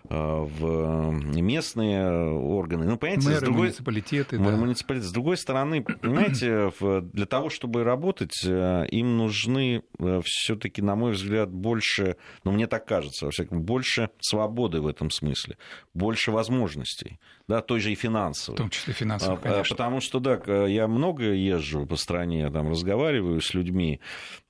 в 0.03 1.11
местные 1.41 2.31
органы. 2.31 2.85
Ну, 2.85 2.97
понимаете, 2.97 3.27
Мэры, 3.27 3.39
с 3.39 3.43
другой... 3.43 3.61
муниципалитеты. 3.63 4.37
Да. 4.37 4.43
Муниципалитет. 4.51 5.09
С 5.09 5.11
другой 5.11 5.37
стороны, 5.37 5.81
понимаете, 5.83 6.71
для 7.13 7.25
того, 7.25 7.49
чтобы 7.49 7.83
работать, 7.83 8.43
им 8.43 9.17
нужны 9.17 9.83
все-таки, 10.23 10.81
на 10.81 10.95
мой 10.95 11.11
взгляд, 11.13 11.51
больше, 11.51 12.15
ну, 12.43 12.51
мне 12.51 12.67
так 12.67 12.85
кажется, 12.85 13.25
во 13.25 13.31
всяком 13.31 13.61
больше 13.63 14.09
свободы 14.19 14.79
в 14.79 14.87
этом 14.87 15.09
смысле, 15.11 15.57
больше 15.93 16.31
возможностей, 16.31 17.19
да, 17.47 17.61
той 17.61 17.79
же 17.79 17.91
и 17.91 17.95
финансов 17.95 18.15
финансовых. 18.15 18.57
В 18.57 18.61
том 18.61 18.69
числе 18.69 18.93
финансовых, 18.93 19.39
а, 19.39 19.41
конечно. 19.41 19.75
Потому 19.75 20.01
что, 20.01 20.19
да, 20.19 20.65
я 20.65 20.87
много 20.87 21.31
езжу 21.31 21.85
по 21.85 21.95
стране, 21.95 22.49
там, 22.49 22.69
разговариваю 22.69 23.41
с 23.41 23.53
людьми, 23.53 23.99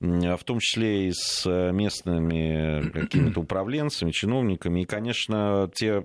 в 0.00 0.40
том 0.44 0.60
числе 0.60 1.08
и 1.08 1.12
с 1.12 1.46
местными 1.72 2.90
какими-то 2.90 3.40
управленцами, 3.40 4.10
чиновниками. 4.10 4.82
И, 4.82 4.84
конечно, 4.84 5.70
те 5.74 6.04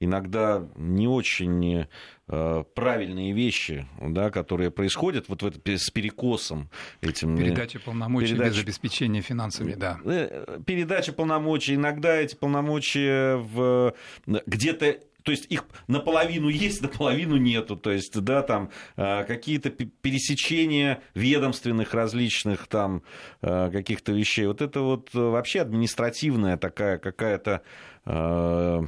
иногда 0.00 0.68
не 0.76 1.06
очень 1.06 1.86
э, 2.28 2.64
правильные 2.74 3.32
вещи, 3.32 3.86
да, 4.00 4.30
которые 4.30 4.70
происходят 4.70 5.28
вот 5.28 5.42
в 5.42 5.46
это, 5.46 5.78
с 5.78 5.90
перекосом 5.90 6.70
этим. 7.00 7.34
Э, 7.36 7.38
передача 7.38 7.80
полномочий 7.80 8.28
передача... 8.28 8.50
без 8.50 8.62
обеспечения 8.62 9.20
финансами, 9.20 9.74
да. 9.74 9.98
Э, 10.04 10.58
передача 10.64 11.12
полномочий. 11.12 11.74
Иногда 11.74 12.14
эти 12.16 12.34
полномочия 12.34 13.36
в... 13.36 13.94
где-то 14.26 14.98
то 15.22 15.30
есть 15.30 15.46
их 15.50 15.64
наполовину 15.86 16.48
есть, 16.48 16.82
наполовину 16.82 17.36
нету. 17.36 17.76
То 17.76 17.90
есть, 17.90 18.18
да, 18.20 18.42
там 18.42 18.70
а, 18.96 19.24
какие-то 19.24 19.70
пересечения 19.70 21.02
ведомственных 21.14 21.94
различных 21.94 22.66
там 22.66 23.02
а, 23.40 23.70
каких-то 23.70 24.12
вещей. 24.12 24.46
Вот 24.46 24.62
это 24.62 24.80
вот 24.80 25.10
вообще 25.12 25.60
административная 25.60 26.56
такая 26.56 26.98
какая-то 26.98 27.62
а, 28.04 28.84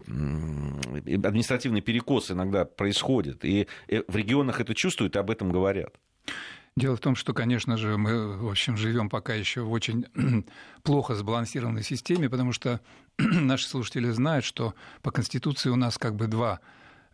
административный 1.06 1.80
перекос 1.80 2.30
иногда 2.30 2.64
происходит. 2.64 3.44
И 3.44 3.68
э, 3.88 4.02
в 4.08 4.16
регионах 4.16 4.60
это 4.60 4.74
чувствуют 4.74 5.16
и 5.16 5.18
об 5.18 5.30
этом 5.30 5.50
говорят. 5.50 5.94
Дело 6.76 6.96
в 6.96 7.00
том, 7.00 7.14
что, 7.14 7.32
конечно 7.32 7.76
же, 7.76 7.96
мы, 7.96 8.36
в 8.36 8.48
общем, 8.48 8.76
живем 8.76 9.08
пока 9.08 9.32
еще 9.32 9.60
в 9.60 9.70
очень 9.70 10.06
плохо 10.82 11.14
сбалансированной 11.14 11.84
системе, 11.84 12.28
потому 12.28 12.52
что 12.52 12.80
наши 13.18 13.68
слушатели 13.68 14.10
знают, 14.10 14.44
что 14.44 14.74
по 15.00 15.12
Конституции 15.12 15.70
у 15.70 15.76
нас 15.76 15.98
как 15.98 16.16
бы 16.16 16.26
два 16.26 16.58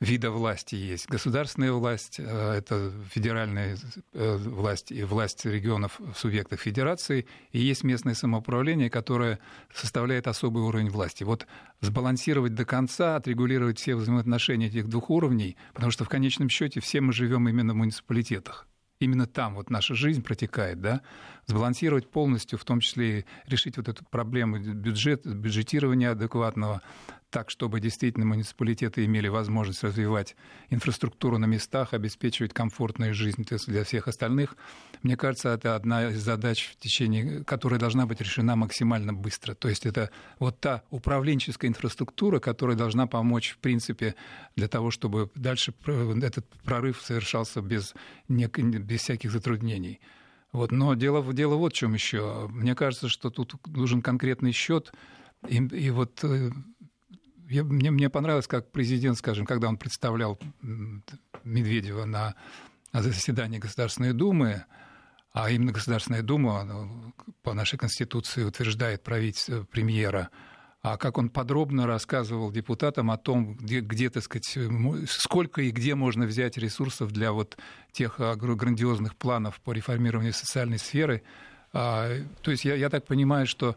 вида 0.01 0.31
власти 0.31 0.77
есть. 0.77 1.11
Государственная 1.11 1.73
власть 1.73 2.19
э,– 2.19 2.53
это 2.57 2.91
федеральная 3.11 3.77
э, 4.15 4.37
власть 4.39 4.93
и 4.93 5.05
власть 5.05 5.45
регионов 5.45 6.01
в 6.01 6.19
субъектах 6.19 6.59
федерации, 6.61 7.27
и 7.53 7.59
есть 7.59 7.85
местное 7.85 8.15
самоуправление, 8.15 8.89
которое 8.89 9.41
составляет 9.75 10.27
особый 10.27 10.63
уровень 10.63 10.89
власти. 10.89 11.23
Вот 11.23 11.47
сбалансировать 11.83 12.55
до 12.55 12.65
конца, 12.65 13.17
отрегулировать 13.17 13.79
все 13.79 13.95
взаимоотношения 13.95 14.69
этих 14.69 14.89
двух 14.89 15.11
уровней, 15.11 15.59
потому 15.75 15.93
что 15.93 16.07
в 16.07 16.09
конечном 16.09 16.49
счете 16.49 16.81
все 16.81 17.03
мы 17.03 17.13
живем 17.13 17.47
именно 17.47 17.75
в 17.75 17.77
муниципалитетах 17.77 18.67
именно 19.01 19.27
там 19.27 19.55
вот 19.57 19.71
наша 19.71 19.95
жизнь 19.95 20.23
протекает, 20.23 20.81
да, 20.81 21.01
сбалансировать 21.51 22.09
полностью, 22.09 22.59
в 22.59 22.65
том 22.65 22.81
числе 22.81 23.21
и 23.21 23.25
решить 23.47 23.77
вот 23.77 23.89
эту 23.89 24.05
проблему 24.05 24.59
бюджет, 24.59 25.27
бюджетирования 25.27 26.13
адекватного, 26.13 26.81
так, 27.31 27.49
чтобы 27.51 27.81
действительно 27.81 28.27
муниципалитеты 28.27 29.05
имели 29.05 29.29
возможность 29.29 29.85
развивать 29.85 30.37
инфраструктуру 30.69 31.39
на 31.39 31.47
местах, 31.47 31.95
обеспечивать 31.95 32.53
комфортную 32.53 33.15
жизнь 33.15 33.47
для 33.67 33.85
всех 33.85 34.09
остальных. 34.09 34.57
Мне 35.03 35.17
кажется, 35.17 35.51
это 35.51 35.77
одна 35.77 36.09
из 36.09 36.21
задач, 36.21 36.73
в 36.73 36.77
течение, 36.77 37.45
которая 37.45 37.79
должна 37.79 38.07
быть 38.07 38.21
решена 38.21 38.57
максимально 38.57 39.13
быстро. 39.13 39.55
То 39.55 39.69
есть 39.69 39.87
это 39.87 40.11
вот 40.39 40.59
та 40.61 40.83
управленческая 40.91 41.71
инфраструктура, 41.71 42.41
которая 42.41 42.77
должна 42.77 43.07
помочь, 43.07 43.53
в 43.53 43.59
принципе, 43.59 44.17
для 44.57 44.67
того, 44.67 44.91
чтобы 44.91 45.31
дальше 45.37 45.73
этот 45.87 46.47
прорыв 46.65 47.01
совершался 47.01 47.63
без, 47.63 47.95
без 48.29 49.01
всяких 49.01 49.31
затруднений. 49.31 50.01
Вот. 50.53 50.73
Но 50.73 50.95
дело, 50.95 51.33
дело 51.33 51.57
вот 51.57 51.73
в 51.73 51.77
чем 51.77 51.95
еще. 51.95 52.49
Мне 52.49 52.75
кажется, 52.75 53.09
что 53.09 53.31
тут 53.31 53.55
нужен 53.67 54.03
конкретный 54.03 54.53
счет. 54.53 54.93
И, 55.49 55.57
и 55.57 55.91
вот 55.91 56.23
э, 56.25 56.51
я, 57.49 57.65
мне, 57.65 57.91
мне 57.91 58.11
понравилось, 58.11 58.47
как 58.47 58.71
президент, 58.71 59.19
скажем, 59.19 59.47
когда 59.47 59.69
он 59.69 59.77
представлял 59.77 60.39
Медведева 61.45 62.05
на, 62.05 62.35
на 62.93 63.03
заседании 63.03 63.59
Государственной 63.59 64.13
Думы, 64.13 64.65
а 65.33 65.51
именно 65.51 65.73
Государственная 65.73 66.23
Дума 66.23 66.65
ну, 66.65 67.15
по 67.43 67.55
нашей 67.55 67.79
Конституции 67.79 68.43
утверждает 68.43 69.03
правительство 69.03 69.65
премьера, 69.65 70.31
а 70.83 70.97
как 70.97 71.19
он 71.19 71.29
подробно 71.29 71.87
рассказывал 71.87 72.51
депутатам 72.51 73.11
о 73.11 73.19
том, 73.19 73.55
где, 73.55 73.81
где 73.81 74.09
так 74.09 74.23
сказать, 74.23 74.59
сколько 75.09 75.61
и 75.61 75.71
где 75.71 75.95
можно 75.95 76.25
взять 76.25 76.57
ресурсов 76.57 77.13
для 77.13 77.33
вот 77.33 77.59
тех 77.93 78.19
грандиозных 78.19 79.17
планов 79.17 79.61
по 79.61 79.73
реформированию 79.73 80.33
социальной 80.33 80.79
сферы. 80.79 81.23
А, 81.73 82.09
то 82.43 82.51
есть 82.51 82.65
я, 82.65 82.75
я 82.75 82.89
так 82.89 83.07
понимаю, 83.07 83.47
что 83.47 83.77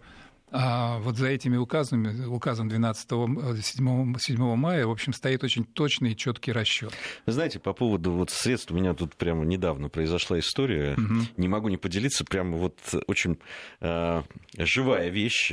а 0.55 0.99
вот 0.99 1.17
за 1.17 1.29
этими 1.29 1.57
указами, 1.57 2.25
указом 2.25 2.69
12 2.69 3.09
7, 3.09 4.15
7 4.19 4.55
мая, 4.55 4.85
в 4.85 4.91
общем, 4.91 5.11
стоит 5.11 5.43
очень 5.43 5.63
точный 5.63 6.11
и 6.11 6.15
четкий 6.15 6.51
расчет. 6.51 6.93
Вы 7.25 7.33
знаете, 7.33 7.57
по 7.59 7.73
поводу 7.73 8.11
вот 8.11 8.29
средств, 8.29 8.69
у 8.69 8.75
меня 8.75 8.93
тут 8.93 9.15
прямо 9.15 9.45
недавно 9.45 9.89
произошла 9.89 10.37
история, 10.37 10.93
угу. 10.93 11.21
не 11.37 11.47
могу 11.47 11.69
не 11.69 11.77
поделиться, 11.77 12.23
прямо 12.23 12.57
вот 12.57 12.77
очень 13.07 13.39
э, 13.81 14.21
живая 14.55 15.09
вещь, 15.09 15.51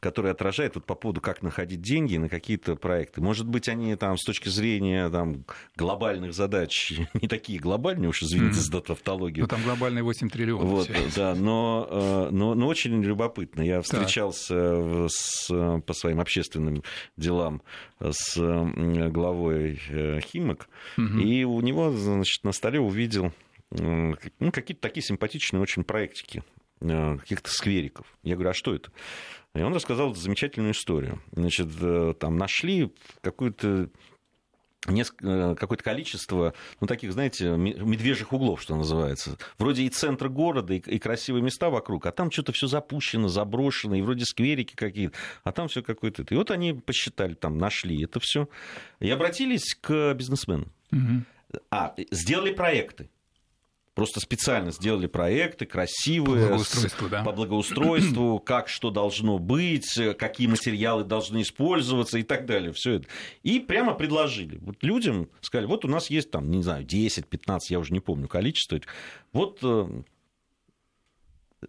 которая 0.00 0.34
отражает 0.34 0.74
вот 0.74 0.84
по 0.84 0.96
поводу, 0.96 1.22
как 1.22 1.40
находить 1.42 1.80
деньги 1.80 2.18
на 2.18 2.28
какие-то 2.28 2.76
проекты. 2.76 3.22
Может 3.22 3.48
быть, 3.48 3.70
они 3.70 3.96
там 3.96 4.18
с 4.18 4.22
точки 4.22 4.50
зрения 4.50 5.08
там, 5.08 5.46
глобальных 5.76 6.34
задач 6.34 6.92
не 7.14 7.26
такие 7.26 7.58
глобальные, 7.58 8.10
уж 8.10 8.22
извините 8.22 8.56
угу. 8.56 8.64
за 8.64 8.80
тавтологию. 8.82 9.44
Ну, 9.44 9.48
там 9.48 9.62
глобальные 9.62 10.04
8 10.04 10.28
триллионов. 10.28 10.68
Вот, 10.68 10.90
да, 11.16 11.34
но, 11.34 11.88
э, 11.90 12.28
но, 12.30 12.54
но 12.54 12.66
очень 12.66 13.02
любопытно. 13.02 13.62
Я 13.62 13.80
встречался 13.80 14.41
с, 14.48 15.46
по 15.48 15.92
своим 15.92 16.20
общественным 16.20 16.82
делам 17.16 17.62
с 18.00 18.36
главой 19.10 19.80
э, 19.88 20.20
Химок, 20.20 20.68
угу. 20.96 21.18
и 21.18 21.44
у 21.44 21.60
него 21.60 21.90
значит, 21.90 22.44
на 22.44 22.52
столе 22.52 22.80
увидел 22.80 23.32
ну, 23.70 24.52
какие-то 24.52 24.82
такие 24.82 25.02
симпатичные 25.02 25.60
очень 25.60 25.84
проектики 25.84 26.42
э, 26.80 27.16
каких-то 27.18 27.50
сквериков. 27.50 28.06
Я 28.22 28.34
говорю, 28.34 28.50
а 28.50 28.54
что 28.54 28.74
это? 28.74 28.90
И 29.54 29.60
он 29.60 29.74
рассказал 29.74 30.14
замечательную 30.14 30.72
историю. 30.72 31.22
Значит, 31.32 31.68
э, 31.80 32.14
там 32.18 32.36
нашли 32.36 32.92
какую-то 33.20 33.90
какое-то 34.84 35.84
количество, 35.84 36.54
ну, 36.80 36.86
таких, 36.86 37.12
знаете, 37.12 37.50
медвежьих 37.50 38.32
углов, 38.32 38.60
что 38.60 38.74
называется. 38.74 39.38
Вроде 39.58 39.82
и 39.84 39.88
центр 39.88 40.28
города, 40.28 40.74
и, 40.74 40.78
и 40.78 40.98
красивые 40.98 41.42
места 41.42 41.70
вокруг, 41.70 42.06
а 42.06 42.12
там 42.12 42.30
что-то 42.30 42.52
все 42.52 42.66
запущено, 42.66 43.28
заброшено, 43.28 43.94
и 43.94 44.02
вроде 44.02 44.24
скверики 44.24 44.74
какие-то, 44.74 45.16
а 45.44 45.52
там 45.52 45.68
все 45.68 45.82
какое-то. 45.82 46.24
И 46.28 46.34
вот 46.34 46.50
они 46.50 46.72
посчитали, 46.72 47.34
там, 47.34 47.58
нашли 47.58 48.02
это 48.02 48.18
все, 48.20 48.48
и 48.98 49.08
обратились 49.08 49.74
к 49.80 50.14
бизнесменам. 50.14 50.72
Угу. 50.90 51.60
А, 51.70 51.94
сделали 52.10 52.52
проекты. 52.52 53.08
Просто 53.94 54.20
специально 54.20 54.70
сделали 54.70 55.06
проекты 55.06 55.66
красивые 55.66 56.46
по 56.46 56.48
благоустройству, 56.48 57.06
с, 57.06 57.10
да? 57.10 57.22
по 57.22 57.32
благоустройству 57.32 58.38
как 58.44 58.68
что 58.68 58.90
должно 58.90 59.38
быть, 59.38 60.00
какие 60.18 60.46
материалы 60.46 61.04
должны 61.04 61.42
использоваться 61.42 62.18
и 62.18 62.22
так 62.22 62.46
далее. 62.46 62.72
Все 62.72 62.94
это. 62.94 63.08
И 63.42 63.60
прямо 63.60 63.92
предложили. 63.92 64.58
Вот 64.62 64.82
людям 64.82 65.28
сказали, 65.42 65.66
вот 65.66 65.84
у 65.84 65.88
нас 65.88 66.08
есть 66.08 66.30
там, 66.30 66.50
не 66.50 66.62
знаю, 66.62 66.86
10-15, 66.86 67.58
я 67.68 67.78
уже 67.78 67.92
не 67.92 68.00
помню 68.00 68.28
количество. 68.28 68.80
Вот 69.32 69.58
э, 69.62 70.02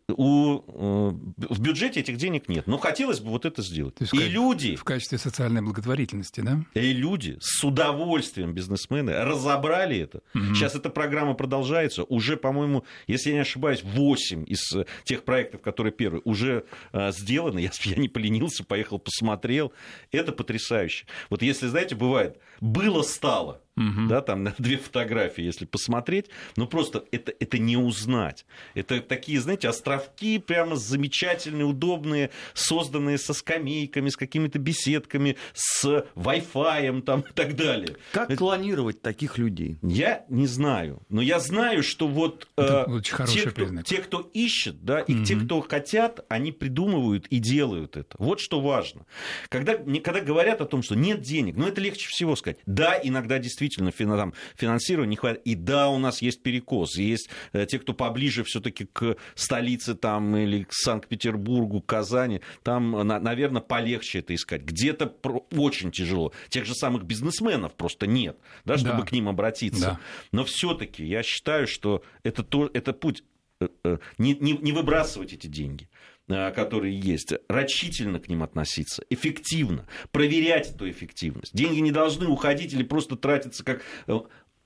у, 0.09 0.59
э, 0.59 1.13
в 1.50 1.59
бюджете 1.59 2.00
этих 2.00 2.17
денег 2.17 2.50
нет. 2.50 2.67
Но 2.67 2.77
хотелось 2.77 3.19
бы 3.19 3.29
вот 3.29 3.45
это 3.45 3.62
сделать. 3.62 3.95
То 3.95 4.03
есть 4.03 4.13
и 4.13 4.17
в, 4.17 4.31
люди... 4.31 4.75
В 4.75 4.83
качестве 4.83 5.17
социальной 5.17 5.62
благотворительности, 5.62 6.41
да? 6.41 6.63
И 6.73 6.93
люди 6.93 7.38
с 7.39 7.63
удовольствием, 7.63 8.53
бизнесмены, 8.53 9.13
разобрали 9.23 9.97
это. 10.00 10.21
Угу. 10.35 10.55
Сейчас 10.55 10.75
эта 10.75 10.89
программа 10.89 11.33
продолжается. 11.33 12.03
Уже, 12.03 12.38
по-моему, 12.38 12.85
если 13.07 13.29
я 13.29 13.35
не 13.35 13.41
ошибаюсь, 13.41 13.83
8 13.83 14.45
из 14.47 14.71
э, 14.75 14.85
тех 15.03 15.23
проектов, 15.23 15.62
которые 15.62 15.93
первые, 15.93 16.21
уже 16.25 16.65
э, 16.91 17.12
сделаны. 17.12 17.59
Я, 17.59 17.71
я 17.83 17.95
не 17.95 18.09
поленился, 18.09 18.63
поехал, 18.63 19.00
посмотрел. 19.00 19.73
Это 20.12 20.31
потрясающе. 20.31 21.05
Вот 21.29 21.41
если, 21.41 21.67
знаете, 21.67 21.95
бывает, 21.95 22.38
было-стало. 22.62 23.62
Угу. 23.75 24.07
Да, 24.07 24.21
там 24.21 24.43
на 24.43 24.53
две 24.59 24.77
фотографии, 24.77 25.43
если 25.43 25.65
посмотреть, 25.65 26.27
ну 26.55 26.67
просто 26.67 27.03
это, 27.11 27.33
это 27.39 27.57
не 27.57 27.75
узнать. 27.75 28.45
Это 28.75 29.01
такие, 29.01 29.39
знаете, 29.39 29.67
островки 29.67 30.37
прямо 30.37 30.75
замечательные, 30.75 31.65
удобные, 31.65 32.29
созданные 32.53 33.17
со 33.17 33.33
скамейками, 33.33 34.09
с 34.09 34.15
какими-то 34.15 34.59
беседками, 34.59 35.37
с 35.53 36.05
Wi-Fi 36.15 37.01
там, 37.01 37.21
и 37.21 37.33
так 37.33 37.55
далее. 37.55 37.95
Как 38.11 38.29
это... 38.29 38.37
клонировать 38.37 39.01
таких 39.01 39.39
людей? 39.39 39.79
Я 39.81 40.25
не 40.29 40.45
знаю. 40.45 41.01
Но 41.09 41.21
я 41.21 41.39
знаю, 41.39 41.81
что 41.81 42.07
вот 42.07 42.47
э, 42.57 42.85
те, 43.27 43.49
кто, 43.49 43.81
те, 43.81 43.97
кто 43.97 44.29
ищет, 44.33 44.83
да, 44.83 44.99
и 44.99 45.15
угу. 45.15 45.23
те, 45.23 45.35
кто 45.35 45.61
хотят, 45.61 46.25
они 46.29 46.51
придумывают 46.51 47.25
и 47.27 47.39
делают 47.39 47.97
это. 47.97 48.15
Вот 48.19 48.39
что 48.39 48.61
важно. 48.61 49.07
Когда, 49.49 49.75
когда 49.75 50.21
говорят 50.21 50.61
о 50.61 50.65
том, 50.65 50.83
что 50.83 50.95
нет 50.95 51.21
денег, 51.21 51.55
ну 51.55 51.67
это 51.67 51.81
легче 51.81 52.07
всего 52.07 52.35
сказать. 52.35 52.59
Да, 52.67 52.99
иногда 53.01 53.39
действительно 53.39 53.62
действительно 53.67 54.17
там, 54.17 54.34
финансирования 54.55 55.12
не 55.12 55.15
хватает. 55.15 55.41
И 55.46 55.55
да, 55.55 55.89
у 55.89 55.98
нас 55.98 56.22
есть 56.22 56.41
перекос. 56.43 56.98
Есть 56.98 57.29
э, 57.53 57.65
те, 57.65 57.79
кто 57.79 57.93
поближе 57.93 58.43
все-таки 58.43 58.86
к 58.86 59.15
столице 59.36 59.96
там, 59.96 60.36
или 60.36 60.63
к 60.63 60.74
Санкт-Петербургу, 60.74 61.82
к 61.82 61.86
Казани, 61.86 62.41
там, 62.63 62.91
наверное, 63.08 63.62
полегче 63.62 64.20
это 64.20 64.36
искать. 64.36 64.63
Где-то 64.63 65.13
очень 65.51 65.91
тяжело. 65.91 66.34
Тех 66.50 66.65
же 66.65 66.74
самых 66.74 67.03
бизнесменов 67.03 67.74
просто 67.74 68.08
нет, 68.08 68.38
да, 68.65 68.77
чтобы 68.77 69.00
да. 69.00 69.05
к 69.05 69.12
ним 69.12 69.29
обратиться. 69.29 69.82
Да. 69.82 70.00
Но 70.32 70.43
все-таки 70.43 71.05
я 71.05 71.24
считаю, 71.24 71.67
что 71.67 72.03
это, 72.24 72.43
то, 72.43 72.70
это 72.74 72.93
путь 72.93 73.24
э, 73.60 73.67
э, 73.84 73.98
не, 74.17 74.36
не, 74.36 74.53
не 74.53 74.72
выбрасывать 74.72 75.34
эти 75.34 75.48
деньги. 75.48 75.89
Э, 76.29 76.51
которые 76.51 76.97
есть, 76.97 77.33
рачительно 77.49 78.17
к 78.17 78.29
ним 78.29 78.43
относиться, 78.43 79.03
эффективно, 79.09 79.85
проверять 80.13 80.71
эту 80.73 80.89
эффективность. 80.89 81.53
Деньги 81.53 81.79
не 81.79 81.91
должны 81.91 82.27
уходить 82.27 82.73
или 82.73 82.83
просто 82.83 83.17
тратиться 83.17 83.65
как 83.65 83.81
э, 84.07 84.17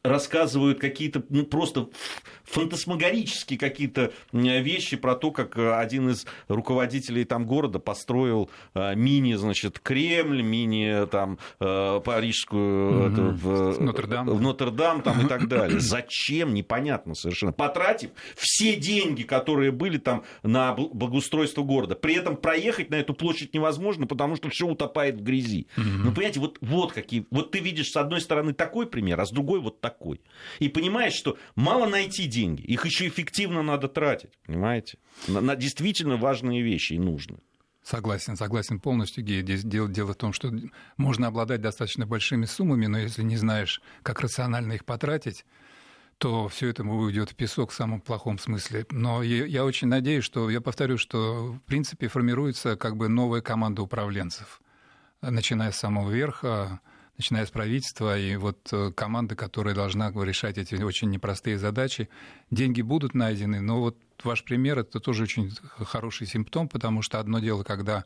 рассказывают 0.07 0.79
какие-то 0.79 1.23
ну, 1.29 1.45
просто 1.45 1.89
фантасмагорические 2.47 3.59
какие-то 3.59 4.11
вещи 4.31 4.97
про 4.97 5.15
то, 5.15 5.31
как 5.31 5.57
э, 5.57 5.73
один 5.73 6.09
из 6.09 6.25
руководителей 6.47 7.25
там 7.25 7.45
города 7.45 7.79
построил 7.79 8.49
э, 8.73 8.95
мини, 8.95 9.33
значит, 9.35 9.79
Кремль, 9.79 10.41
мини 10.41 11.05
там 11.07 11.39
э, 11.59 12.01
парижскую 12.03 13.11
это, 13.11 13.21
в, 13.21 13.81
Нотр-Дам, 13.81 14.29
в 14.29 14.41
Нотр-Дам 14.41 15.01
там 15.01 15.25
и 15.25 15.29
так 15.29 15.47
далее. 15.49 15.79
Зачем? 15.79 16.53
Непонятно 16.53 17.15
совершенно. 17.15 17.51
Потратив 17.51 18.11
все 18.35 18.75
деньги, 18.75 19.23
которые 19.23 19.71
были 19.71 19.97
там 19.97 20.23
на 20.43 20.73
благоустройство 20.73 21.63
города. 21.63 21.95
При 21.95 22.15
этом 22.15 22.37
проехать 22.37 22.89
на 22.89 22.95
эту 22.95 23.13
площадь 23.13 23.53
невозможно, 23.53 24.07
потому 24.07 24.35
что 24.37 24.49
все 24.49 24.67
утопает 24.67 25.15
в 25.15 25.23
грязи. 25.23 25.67
Ну, 25.75 26.11
понимаете, 26.11 26.39
вот, 26.39 26.57
вот 26.61 26.93
какие... 26.93 27.25
Вот 27.29 27.51
ты 27.51 27.59
видишь 27.59 27.91
с 27.91 27.97
одной 27.97 28.21
стороны 28.21 28.53
такой 28.53 28.87
пример, 28.87 29.19
а 29.19 29.25
с 29.25 29.31
другой 29.31 29.59
вот 29.59 29.81
такой 29.81 29.96
такой. 29.97 30.21
И 30.59 30.69
понимаешь, 30.69 31.13
что 31.13 31.37
мало 31.55 31.87
найти 31.87 32.27
деньги, 32.27 32.61
их 32.61 32.85
еще 32.85 33.07
эффективно 33.07 33.63
надо 33.63 33.87
тратить, 33.87 34.31
понимаете? 34.45 34.97
На, 35.27 35.41
на 35.41 35.55
действительно 35.55 36.17
важные 36.17 36.61
вещи 36.61 36.93
и 36.93 36.99
нужные. 36.99 37.39
Согласен, 37.83 38.35
согласен 38.35 38.79
полностью, 38.79 39.23
Гея. 39.23 39.41
Здесь 39.41 39.63
дело, 39.63 39.87
дело 39.87 40.13
в 40.13 40.17
том, 40.17 40.33
что 40.33 40.51
можно 40.97 41.27
обладать 41.27 41.61
достаточно 41.61 42.05
большими 42.05 42.45
суммами, 42.45 42.87
но 42.87 42.99
если 42.99 43.23
не 43.23 43.37
знаешь, 43.37 43.81
как 44.03 44.19
рационально 44.21 44.73
их 44.73 44.83
потратить, 44.83 45.45
то 46.17 46.49
все 46.49 46.69
это 46.69 46.83
уйдет 46.83 47.29
в 47.29 47.35
песок 47.35 47.71
в 47.71 47.75
самом 47.75 48.01
плохом 48.01 48.39
смысле. 48.39 48.85
Но 48.91 49.23
я, 49.23 49.63
очень 49.63 49.87
надеюсь, 49.87 50.25
что, 50.25 50.49
я 50.49 50.59
повторю, 50.59 50.97
что 50.97 51.53
в 51.53 51.59
принципе 51.61 52.07
формируется 52.07 52.75
как 52.75 52.97
бы 52.97 53.07
новая 53.07 53.41
команда 53.41 53.83
управленцев, 53.83 54.61
начиная 55.21 55.71
с 55.71 55.77
самого 55.77 56.11
верха, 56.11 56.81
начиная 57.17 57.45
с 57.45 57.49
правительства 57.49 58.17
и 58.17 58.35
вот 58.35 58.57
э, 58.71 58.91
команды, 58.95 59.35
которая 59.35 59.73
должна 59.73 60.11
решать 60.11 60.57
эти 60.57 60.75
очень 60.75 61.09
непростые 61.09 61.57
задачи. 61.57 62.09
Деньги 62.51 62.81
будут 62.81 63.15
найдены, 63.15 63.59
но 63.59 63.79
вот 63.79 63.97
ваш 64.23 64.43
пример 64.43 64.79
это 64.79 64.99
тоже 64.99 65.23
очень 65.23 65.51
хороший 65.79 66.27
симптом, 66.27 66.69
потому 66.69 67.01
что 67.01 67.19
одно 67.19 67.39
дело, 67.39 67.63
когда 67.63 68.05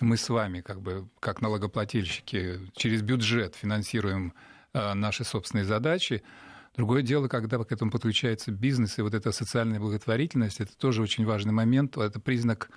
мы 0.00 0.16
с 0.16 0.28
вами, 0.28 0.60
как 0.60 0.80
бы, 0.80 1.08
как 1.20 1.40
налогоплательщики, 1.40 2.60
через 2.74 3.02
бюджет 3.02 3.54
финансируем 3.54 4.34
э, 4.72 4.94
наши 4.94 5.24
собственные 5.24 5.64
задачи, 5.64 6.22
Другое 6.76 7.02
дело, 7.02 7.26
когда 7.26 7.58
к 7.58 7.72
этому 7.72 7.90
подключается 7.90 8.52
бизнес, 8.52 8.98
и 8.98 9.02
вот 9.02 9.12
эта 9.12 9.32
социальная 9.32 9.80
благотворительность, 9.80 10.60
это 10.60 10.76
тоже 10.78 11.02
очень 11.02 11.26
важный 11.26 11.52
момент, 11.52 11.96
это 11.96 12.20
признак 12.20 12.70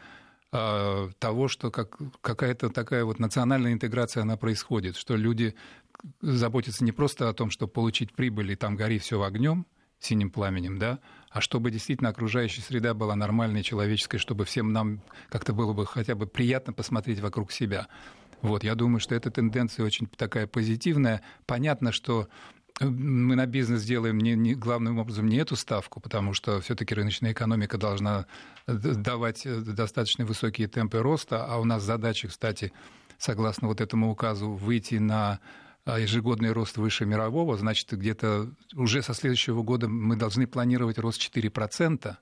того, 0.54 1.48
что 1.48 1.72
как, 1.72 1.98
какая-то 2.22 2.70
такая 2.70 3.06
вот 3.06 3.18
национальная 3.18 3.74
интеграция, 3.74 4.22
она 4.22 4.38
происходит, 4.38 4.96
что 4.96 5.16
люди 5.16 5.56
заботятся 6.22 6.84
не 6.84 6.92
просто 6.92 7.28
о 7.28 7.34
том, 7.34 7.50
чтобы 7.50 7.72
получить 7.72 8.14
прибыль, 8.14 8.52
и 8.52 8.56
там 8.56 8.76
гори 8.76 9.00
все 9.00 9.20
огнем, 9.24 9.66
синим 10.00 10.30
пламенем, 10.30 10.78
да, 10.78 11.00
а 11.32 11.42
чтобы 11.42 11.72
действительно 11.72 12.10
окружающая 12.10 12.62
среда 12.62 12.94
была 12.94 13.16
нормальной, 13.16 13.64
человеческой, 13.64 14.20
чтобы 14.20 14.46
всем 14.46 14.72
нам 14.72 15.02
как-то 15.30 15.54
было 15.54 15.74
бы 15.74 15.88
хотя 15.88 16.14
бы 16.14 16.28
приятно 16.28 16.72
посмотреть 16.72 17.20
вокруг 17.20 17.52
себя. 17.52 17.88
Вот, 18.44 18.64
я 18.64 18.76
думаю, 18.76 19.00
что 19.00 19.16
эта 19.16 19.32
тенденция 19.32 19.86
очень 19.86 20.06
такая 20.06 20.46
позитивная. 20.46 21.22
Понятно, 21.48 21.92
что 21.92 22.28
мы 22.80 23.36
на 23.36 23.46
бизнес 23.46 23.84
делаем 23.84 24.18
не, 24.18 24.36
не, 24.36 24.56
главным 24.56 24.98
образом 24.98 25.28
не 25.28 25.38
эту 25.38 25.56
ставку, 25.56 26.00
потому 26.00 26.34
что 26.34 26.60
все-таки 26.62 26.96
рыночная 26.96 27.32
экономика 27.32 27.78
должна 27.78 28.26
давать 28.66 29.46
э, 29.46 29.58
достаточно 29.58 30.26
высокие 30.26 30.68
темпы 30.68 31.00
роста, 31.00 31.46
а 31.46 31.60
у 31.60 31.66
нас 31.66 31.84
задача, 31.84 32.28
кстати, 32.28 32.74
согласно 33.18 33.68
вот 33.68 33.80
этому 33.80 34.12
указу, 34.12 34.52
выйти 34.52 34.96
на 34.96 35.40
а, 35.86 36.00
ежегодный 36.00 36.52
рост 36.52 36.78
выше 36.78 37.06
мирового, 37.06 37.58
значит, 37.58 37.92
где-то 37.92 38.52
уже 38.74 39.04
со 39.04 39.14
следующего 39.14 39.62
года 39.62 39.88
мы 39.88 40.16
должны 40.16 40.48
планировать 40.48 40.98
рост 40.98 41.22
4%. 41.22 42.16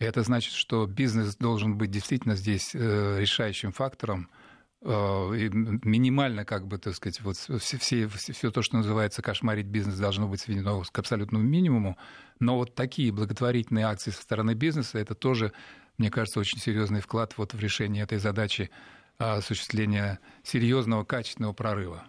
И 0.00 0.04
это 0.04 0.22
значит, 0.22 0.54
что 0.54 0.86
бизнес 0.86 1.36
должен 1.36 1.76
быть 1.76 1.90
действительно 1.90 2.34
здесь 2.34 2.74
э, 2.74 3.18
решающим 3.20 3.72
фактором, 3.72 4.28
Э, 4.28 4.47
минимально, 4.80 6.44
как 6.44 6.66
бы, 6.66 6.78
так 6.78 6.94
сказать, 6.94 7.20
вот 7.20 7.36
все, 7.36 7.78
все, 7.78 8.08
все 8.08 8.50
то, 8.50 8.62
что 8.62 8.76
называется 8.76 9.22
кошмарить 9.22 9.66
бизнес, 9.66 9.98
должно 9.98 10.28
быть 10.28 10.40
сведено 10.40 10.82
к 10.82 10.98
абсолютному 10.98 11.44
минимуму. 11.44 11.96
Но 12.38 12.56
вот 12.56 12.74
такие 12.74 13.12
благотворительные 13.12 13.86
акции 13.86 14.10
со 14.10 14.22
стороны 14.22 14.54
бизнеса, 14.54 14.98
это 14.98 15.14
тоже, 15.14 15.52
мне 15.96 16.10
кажется, 16.10 16.38
очень 16.40 16.58
серьезный 16.58 17.00
вклад 17.00 17.36
вот 17.36 17.54
в 17.54 17.60
решение 17.60 18.04
этой 18.04 18.18
задачи 18.18 18.70
осуществления 19.18 20.20
серьезного, 20.44 21.04
качественного 21.04 21.52
прорыва. 21.52 22.04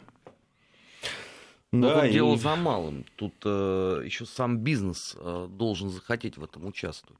Но 1.71 1.89
да, 1.89 2.01
тут 2.01 2.09
и... 2.09 2.13
дело 2.13 2.37
за 2.37 2.55
малым. 2.55 3.05
Тут 3.15 3.33
э, 3.45 4.01
еще 4.05 4.25
сам 4.25 4.59
бизнес 4.59 5.15
э, 5.19 5.47
должен 5.49 5.89
захотеть 5.89 6.37
в 6.37 6.43
этом 6.43 6.65
участвовать. 6.65 7.19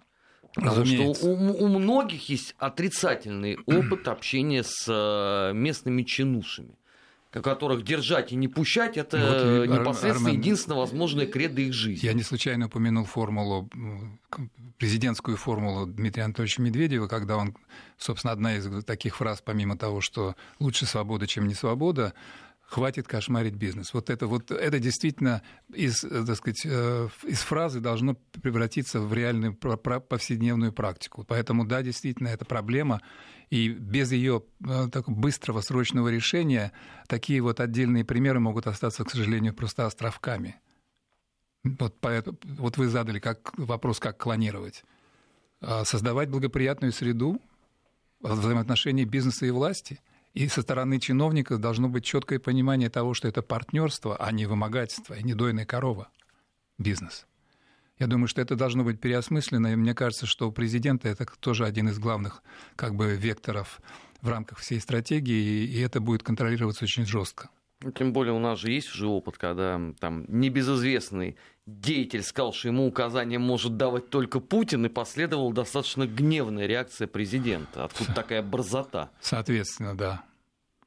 Разумеется. 0.56 1.22
что 1.22 1.30
у, 1.30 1.66
у 1.66 1.68
многих 1.68 2.30
есть 2.30 2.56
отрицательный 2.58 3.58
опыт 3.66 4.08
общения 4.08 4.64
с 4.64 4.86
э, 4.88 5.54
местными 5.54 6.04
чинушами. 6.04 6.76
которых 7.32 7.84
держать 7.84 8.32
и 8.32 8.36
не 8.36 8.48
пущать, 8.48 8.98
это 8.98 9.18
вот, 9.18 9.68
непосредственно 9.70 10.30
Армен, 10.30 10.42
единственная 10.42 10.80
возможная 10.80 11.28
кредо 11.28 11.62
их 11.62 11.74
жизни. 11.74 12.06
Я 12.06 12.14
не 12.14 12.24
случайно 12.24 12.66
упомянул 12.66 13.06
формулу, 13.06 13.70
президентскую 14.80 15.38
формулу 15.38 15.86
Дмитрия 15.86 16.24
Анатольевича 16.24 16.62
Медведева, 16.62 17.08
когда 17.08 17.38
он, 17.38 17.56
собственно, 17.98 18.34
одна 18.34 18.56
из 18.56 18.84
таких 18.86 19.18
фраз, 19.18 19.42
помимо 19.44 19.78
того, 19.78 20.02
что 20.02 20.36
лучше 20.60 20.86
свобода, 20.86 21.28
чем 21.28 21.48
не 21.48 21.54
свобода, 21.54 22.14
хватит 22.70 23.08
кошмарить 23.08 23.56
бизнес. 23.56 23.94
Вот 23.96 24.12
это, 24.12 24.28
вот, 24.28 24.52
это 24.52 24.80
действительно 24.80 25.42
из, 25.74 26.04
э, 26.04 26.24
так 26.24 26.36
сказать, 26.36 26.62
э, 26.66 27.10
из 27.24 27.40
фразы 27.40 27.80
должно 27.80 28.14
превратиться 28.44 29.02
в 29.02 29.12
реальную 29.12 29.56
повседневную 29.56 30.72
практику. 30.72 31.24
Поэтому, 31.24 31.66
да, 31.66 31.82
действительно, 31.82 32.28
это 32.28 32.46
проблема, 32.46 33.02
и 33.50 33.70
без 33.70 34.12
ее 34.12 34.44
э, 34.64 34.88
быстрого, 35.08 35.62
срочного 35.62 36.10
решения 36.10 36.72
такие 37.08 37.42
вот 37.42 37.60
отдельные 37.60 38.06
примеры 38.06 38.40
могут 38.40 38.68
остаться, 38.68 39.04
к 39.04 39.10
сожалению, 39.10 39.56
просто 39.56 39.88
островками. 39.88 40.56
Вот, 41.64 42.00
поэтому, 42.00 42.38
вот 42.44 42.78
вы 42.78 42.88
задали 42.88 43.18
как, 43.18 43.58
вопрос, 43.58 44.00
как 44.00 44.18
клонировать. 44.18 44.84
А 45.60 45.86
создавать 45.86 46.30
благоприятную 46.30 46.92
среду 46.92 47.42
взаимоотношений 48.20 49.06
бизнеса 49.06 49.48
и 49.48 49.50
власти– 49.50 50.00
и 50.34 50.48
со 50.48 50.62
стороны 50.62 51.00
чиновников 51.00 51.60
должно 51.60 51.90
быть 51.90 52.06
четкое 52.06 52.40
понимание 52.40 52.90
того, 52.90 53.14
что 53.14 53.28
это 53.28 53.42
партнерство, 53.42 54.16
а 54.16 54.32
не 54.32 54.46
вымогательство, 54.46 55.16
и 55.16 55.24
не 55.24 55.34
дойная 55.34 55.66
корова 55.66 56.10
бизнес. 56.78 57.26
Я 57.98 58.08
думаю, 58.08 58.28
что 58.28 58.42
это 58.42 58.56
должно 58.56 58.84
быть 58.84 59.02
переосмысленно, 59.02 59.74
и 59.74 59.76
мне 59.76 59.94
кажется, 59.94 60.26
что 60.26 60.48
у 60.48 60.52
президента 60.54 61.10
это 61.10 61.26
тоже 61.40 61.66
один 61.66 61.90
из 61.90 62.00
главных 62.00 62.42
как 62.78 62.96
бы, 62.96 63.16
векторов 63.16 63.82
в 64.22 64.30
рамках 64.30 64.60
всей 64.60 64.80
стратегии, 64.80 65.66
и 65.66 65.80
это 65.80 66.00
будет 66.00 66.24
контролироваться 66.24 66.86
очень 66.86 67.06
жестко. 67.06 67.50
Ну, 67.82 67.92
тем 67.92 68.12
более 68.12 68.34
у 68.34 68.40
нас 68.40 68.60
же 68.60 68.72
есть 68.72 68.94
уже 68.94 69.08
опыт, 69.08 69.38
когда 69.38 69.80
там 70.00 70.26
небезызвестный 70.28 71.38
деятель 71.78 72.24
сказал, 72.24 72.54
что 72.54 72.70
ему 72.70 72.88
указания 72.88 73.40
может 73.40 73.78
давать 73.78 74.10
только 74.10 74.40
Путин, 74.40 74.86
и 74.86 74.90
последовала 74.90 75.54
достаточно 75.54 76.08
гневная 76.08 76.66
реакция 76.66 77.08
президента. 77.08 77.86
Откуда 77.86 78.14
такая 78.14 78.42
борзота? 78.42 79.10
Соответственно, 79.22 79.96
да. 79.96 80.24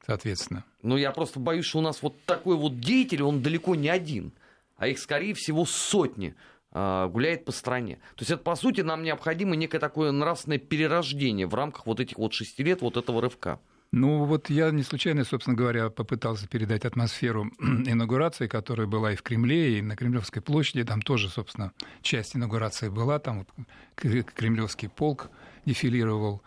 Соответственно. 0.05 0.65
Но 0.81 0.97
я 0.97 1.11
просто 1.11 1.39
боюсь, 1.39 1.65
что 1.65 1.79
у 1.79 1.81
нас 1.81 2.01
вот 2.01 2.15
такой 2.25 2.57
вот 2.57 2.79
деятель, 2.79 3.23
он 3.23 3.41
далеко 3.41 3.75
не 3.75 3.89
один, 3.89 4.33
а 4.77 4.87
их, 4.87 4.99
скорее 4.99 5.33
всего, 5.33 5.65
сотни 5.65 6.35
а, 6.71 7.07
гуляет 7.07 7.45
по 7.45 7.51
стране. 7.51 7.95
То 8.15 8.21
есть 8.21 8.31
это, 8.31 8.43
по 8.43 8.55
сути, 8.55 8.81
нам 8.81 9.03
необходимо 9.03 9.55
некое 9.55 9.79
такое 9.79 10.11
нравственное 10.11 10.57
перерождение 10.57 11.47
в 11.47 11.53
рамках 11.53 11.85
вот 11.85 11.99
этих 11.99 12.17
вот 12.17 12.33
шести 12.33 12.63
лет 12.63 12.81
вот 12.81 12.97
этого 12.97 13.21
рывка. 13.21 13.59
Ну, 13.95 14.25
вот 14.25 14.49
я 14.49 14.71
не 14.71 14.81
случайно, 14.81 15.23
собственно 15.23 15.55
говоря, 15.55 15.91
попытался 15.91 16.47
передать 16.47 16.83
атмосферу 16.83 17.51
инаугурации, 17.59 18.47
которая 18.47 18.87
была 18.87 19.11
и 19.13 19.15
в 19.15 19.21
Кремле, 19.21 19.77
и 19.77 19.81
на 19.83 19.95
Кремлевской 19.95 20.41
площади. 20.41 20.83
Там 20.83 20.99
тоже, 21.03 21.29
собственно, 21.29 21.73
часть 22.01 22.35
инаугурации 22.35 22.89
была. 22.89 23.19
Там 23.19 23.45
вот 23.45 23.67
Кремлевский 23.95 24.89
полк 24.89 25.29
дефилировал. 25.67 26.41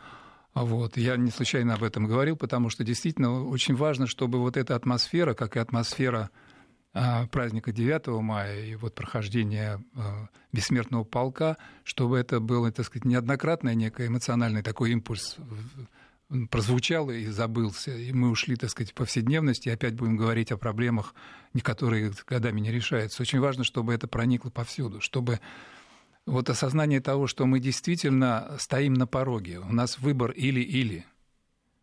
Вот. 0.55 0.97
Я 0.97 1.17
не 1.17 1.31
случайно 1.31 1.75
об 1.75 1.85
этом 1.85 2.09
говорил, 2.09 2.37
потому 2.37 2.69
что 2.69 2.83
действительно 2.83 3.45
очень 3.45 3.77
важно, 3.77 4.09
чтобы 4.09 4.41
вот 4.41 4.57
эта 4.57 4.75
атмосфера, 4.75 5.35
как 5.35 5.55
и 5.55 5.61
атмосфера 5.61 6.31
а, 6.95 7.29
праздника 7.29 7.71
9 7.71 8.09
мая 8.23 8.65
и 8.65 8.75
вот 8.75 8.97
прохождения 8.97 9.81
а, 9.95 10.27
бессмертного 10.51 11.05
полка, 11.05 11.59
чтобы 11.85 12.19
это 12.19 12.41
был, 12.41 12.69
так 12.73 12.87
сказать, 12.87 13.05
неоднократный 13.05 13.77
некий 13.77 14.09
эмоциональный 14.09 14.63
такой 14.63 14.91
импульс 14.91 15.37
прозвучал 16.51 17.11
и 17.11 17.27
забылся, 17.27 17.97
и 17.97 18.13
мы 18.13 18.31
ушли, 18.31 18.57
так 18.57 18.71
сказать, 18.71 18.91
в 18.91 18.95
повседневность, 18.95 19.67
и 19.67 19.71
опять 19.71 19.95
будем 19.95 20.17
говорить 20.17 20.51
о 20.53 20.57
проблемах, 20.57 21.15
которые 21.63 22.13
годами 22.27 22.61
не 22.61 22.73
решаются. 22.73 23.23
Очень 23.23 23.41
важно, 23.41 23.65
чтобы 23.65 23.95
это 23.95 24.09
проникло 24.09 24.51
повсюду, 24.51 25.01
чтобы 25.01 25.41
вот 26.27 26.51
осознание 26.51 27.01
того, 27.01 27.29
что 27.29 27.47
мы 27.47 27.61
действительно 27.61 28.57
стоим 28.59 28.95
на 28.95 29.07
пороге, 29.07 29.61
у 29.61 29.73
нас 29.73 29.99
выбор 29.99 30.33
или-или. 30.33 31.07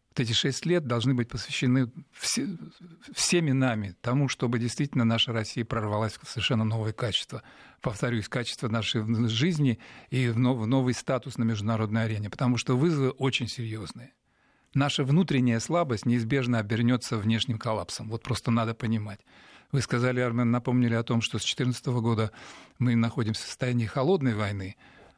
Вот 0.09 0.19
эти 0.19 0.33
шесть 0.33 0.65
лет 0.65 0.85
должны 0.85 1.15
быть 1.15 1.29
посвящены 1.29 1.91
все, 2.11 2.47
всеми 3.13 3.51
нами 3.51 3.95
тому, 4.01 4.27
чтобы 4.27 4.59
действительно 4.59 5.05
наша 5.05 5.31
Россия 5.31 5.65
прорвалась 5.65 6.19
в 6.21 6.29
совершенно 6.29 6.65
новое 6.65 6.91
качество. 6.91 7.41
Повторюсь, 7.81 8.29
качество 8.29 8.67
нашей 8.67 9.03
жизни 9.27 9.79
и 10.11 10.27
в 10.27 10.37
новый 10.37 10.93
статус 10.93 11.37
на 11.39 11.43
международной 11.43 12.03
арене, 12.03 12.29
потому 12.29 12.57
что 12.57 12.77
вызовы 12.77 13.09
очень 13.09 13.47
серьезные 13.47 14.13
наша 14.73 15.03
внутренняя 15.03 15.59
слабость 15.59 16.05
неизбежно 16.05 16.59
обернется 16.59 17.17
внешним 17.17 17.57
коллапсом. 17.57 18.09
Вот 18.09 18.23
просто 18.23 18.51
надо 18.51 18.73
понимать. 18.73 19.19
Вы 19.71 19.81
сказали, 19.81 20.19
Армен, 20.19 20.51
напомнили 20.51 20.93
о 20.93 21.03
том, 21.03 21.21
что 21.21 21.39
с 21.39 21.41
2014 21.41 21.85
года 21.87 22.31
мы 22.79 22.95
находимся 22.95 23.43
в 23.43 23.47
состоянии 23.47 23.85
холодной 23.85 24.35
войны. 24.35 24.75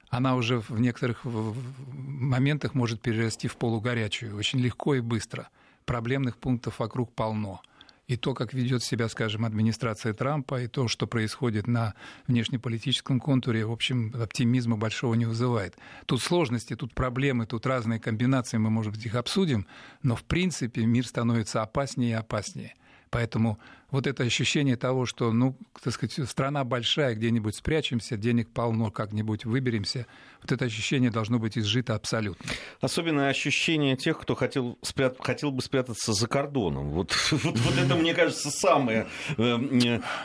Она 0.10 0.36
уже 0.36 0.60
в 0.60 0.80
некоторых 0.80 1.26
моментах 1.26 2.74
может 2.74 3.02
перерасти 3.02 3.48
в 3.48 3.58
полугорячую, 3.58 4.38
очень 4.38 4.60
легко 4.60 4.96
и 4.96 5.02
быстро. 5.02 5.50
Проблемных 5.86 6.38
пунктов 6.38 6.80
вокруг 6.80 7.14
полно– 7.14 7.62
и 8.08 8.18
то, 8.18 8.34
как 8.34 8.54
ведет 8.54 8.84
себя, 8.84 9.10
скажем, 9.10 9.46
администрация 9.46 10.14
Трампа, 10.14 10.62
и 10.62 10.68
то, 10.68 10.88
что 10.88 11.08
происходит 11.08 11.68
на 11.68 11.96
внешнеполитическом 12.28 13.20
контуре, 13.20 13.66
в 13.66 13.72
общем, 13.72 14.14
оптимизма 14.20 14.78
большого 14.78 15.16
не 15.16 15.26
вызывает. 15.26 15.76
Тут 16.06 16.22
сложности, 16.22 16.76
тут 16.76 16.94
проблемы, 16.94 17.46
тут 17.46 17.66
разные 17.66 18.00
комбинации, 18.00 18.58
мы, 18.58 18.70
может 18.70 18.94
быть, 18.94 19.06
их 19.06 19.16
обсудим, 19.16 19.66
но, 20.04 20.16
в 20.16 20.24
принципе, 20.24 20.86
мир 20.86 21.08
становится 21.08 21.64
опаснее 21.64 22.12
и 22.12 22.14
опаснее. 22.14 22.76
Поэтому 23.10 23.60
вот 23.92 24.08
это 24.08 24.24
ощущение 24.24 24.76
того, 24.76 25.06
что, 25.06 25.32
ну, 25.32 25.56
так 25.82 25.94
сказать, 25.94 26.28
страна 26.30 26.64
большая, 26.64 27.16
где-нибудь 27.16 27.56
спрячемся, 27.56 28.18
денег 28.18 28.50
полно, 28.50 28.92
как-нибудь 28.92 29.46
выберемся, 29.46 30.08
вот 30.42 30.52
это 30.52 30.66
ощущение 30.66 31.10
должно 31.10 31.40
быть 31.40 31.58
изжито 31.58 31.96
абсолютно. 31.96 32.52
Особенное 32.82 33.30
ощущение 33.30 33.96
тех, 33.96 34.20
кто 34.20 34.36
хотел, 34.36 34.78
спрят... 34.84 35.18
хотел 35.20 35.52
бы 35.52 35.62
спрятаться 35.62 36.14
за 36.14 36.28
кордоном. 36.28 36.90
Вот, 36.90 37.16
вот, 37.32 37.58
вот 37.58 37.78
это, 37.78 37.96
мне 37.96 38.14
кажется, 38.14 38.52
самое 38.52 39.08
э, 39.38 39.42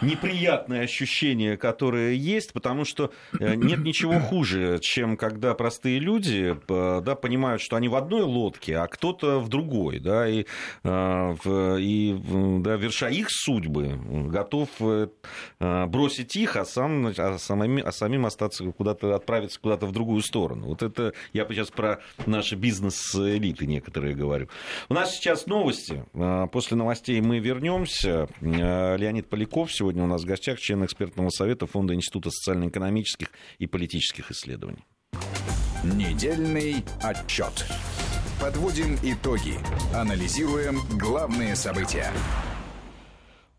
неприятное 0.03 0.83
ощущение, 0.83 1.57
которое 1.57 2.13
есть, 2.13 2.53
потому 2.53 2.85
что 2.85 3.13
э, 3.39 3.55
нет 3.55 3.81
ничего 3.81 4.21
хуже, 4.21 4.79
чем 4.83 5.17
когда 5.17 5.55
простые 5.55 6.01
люди 6.01 6.55
э, 6.69 7.01
да, 7.03 7.15
понимают, 7.15 7.63
что 7.63 7.77
они 7.77 7.89
в 7.89 7.95
одной 7.95 8.23
лодке, 8.23 8.77
а 8.77 8.89
кто-то 8.89 9.41
в 9.41 9.49
другой, 9.49 10.01
да, 10.01 10.29
и, 10.29 10.41
и 10.85 12.21
да, 12.61 12.77
верша 12.77 13.09
их 13.09 13.29
суть, 13.31 13.60
судьбы, 13.61 13.99
готов 14.29 14.69
э, 14.81 15.09
э, 15.61 15.87
бросить 15.87 16.35
их, 16.37 16.57
а, 16.57 16.65
сам, 16.65 17.13
а, 17.17 17.39
самим, 17.39 17.83
а 17.85 17.93
самим 17.93 18.27
остаться 18.27 18.65
куда-то, 18.65 19.15
отправиться 19.15 19.61
куда-то 19.61 19.87
в 19.87 19.93
другую 19.93 20.23
сторону. 20.23 20.69
Вот 20.69 20.83
это 20.83 21.13
я 21.33 21.47
сейчас 21.47 21.71
про 21.71 22.01
наши 22.27 22.57
бизнес-элиты 22.57 23.67
некоторые 23.67 24.15
говорю. 24.15 24.49
У 24.89 24.95
нас 24.95 25.15
сейчас 25.15 25.47
новости. 25.47 26.05
А, 26.15 26.47
после 26.47 26.77
новостей 26.77 27.21
мы 27.21 27.39
вернемся. 27.39 28.29
Леонид 28.41 29.29
Поляков 29.29 29.73
сегодня 29.73 30.05
у 30.05 30.07
нас 30.07 30.23
в 30.23 30.27
гостях, 30.27 30.59
член 30.59 30.85
экспертного 30.85 31.31
совета 31.31 31.67
Фонда 31.67 31.95
Института 31.95 32.31
социально-экономических 32.31 33.29
и 33.59 33.67
политических 33.67 34.31
исследований. 34.31 34.85
Недельный 35.85 36.85
отчет. 37.03 37.67
Подводим 38.41 38.99
итоги. 39.03 39.55
Анализируем 39.95 40.81
главные 40.99 41.55
события. 41.57 42.11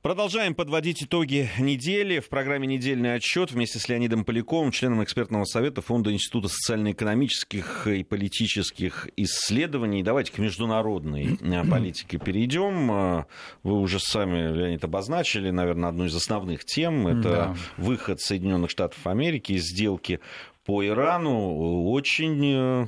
Продолжаем 0.01 0.55
подводить 0.55 1.03
итоги 1.03 1.47
недели. 1.59 2.17
В 2.17 2.27
программе 2.27 2.65
«Недельный 2.65 3.13
отчет» 3.13 3.51
вместе 3.51 3.77
с 3.77 3.87
Леонидом 3.87 4.25
Поляковым, 4.25 4.71
членом 4.71 5.03
экспертного 5.03 5.43
совета 5.45 5.83
Фонда 5.83 6.11
Института 6.11 6.47
социально-экономических 6.47 7.85
и 7.85 8.03
политических 8.03 9.09
исследований. 9.15 10.01
Давайте 10.01 10.31
к 10.31 10.39
международной 10.39 11.37
э, 11.39 11.63
политике 11.69 12.17
перейдем. 12.17 12.91
Э, 12.91 13.25
вы 13.61 13.79
уже 13.79 13.99
сами, 13.99 14.51
Леонид, 14.51 14.83
обозначили, 14.83 15.51
наверное, 15.51 15.89
одну 15.89 16.05
из 16.05 16.15
основных 16.15 16.65
тем. 16.65 17.05
Это 17.05 17.21
да. 17.21 17.55
выход 17.77 18.19
Соединенных 18.21 18.71
Штатов 18.71 19.05
Америки 19.05 19.51
из 19.51 19.65
сделки 19.65 20.19
по 20.65 20.83
Ирану. 20.83 21.91
Очень 21.91 22.41
э, 22.43 22.85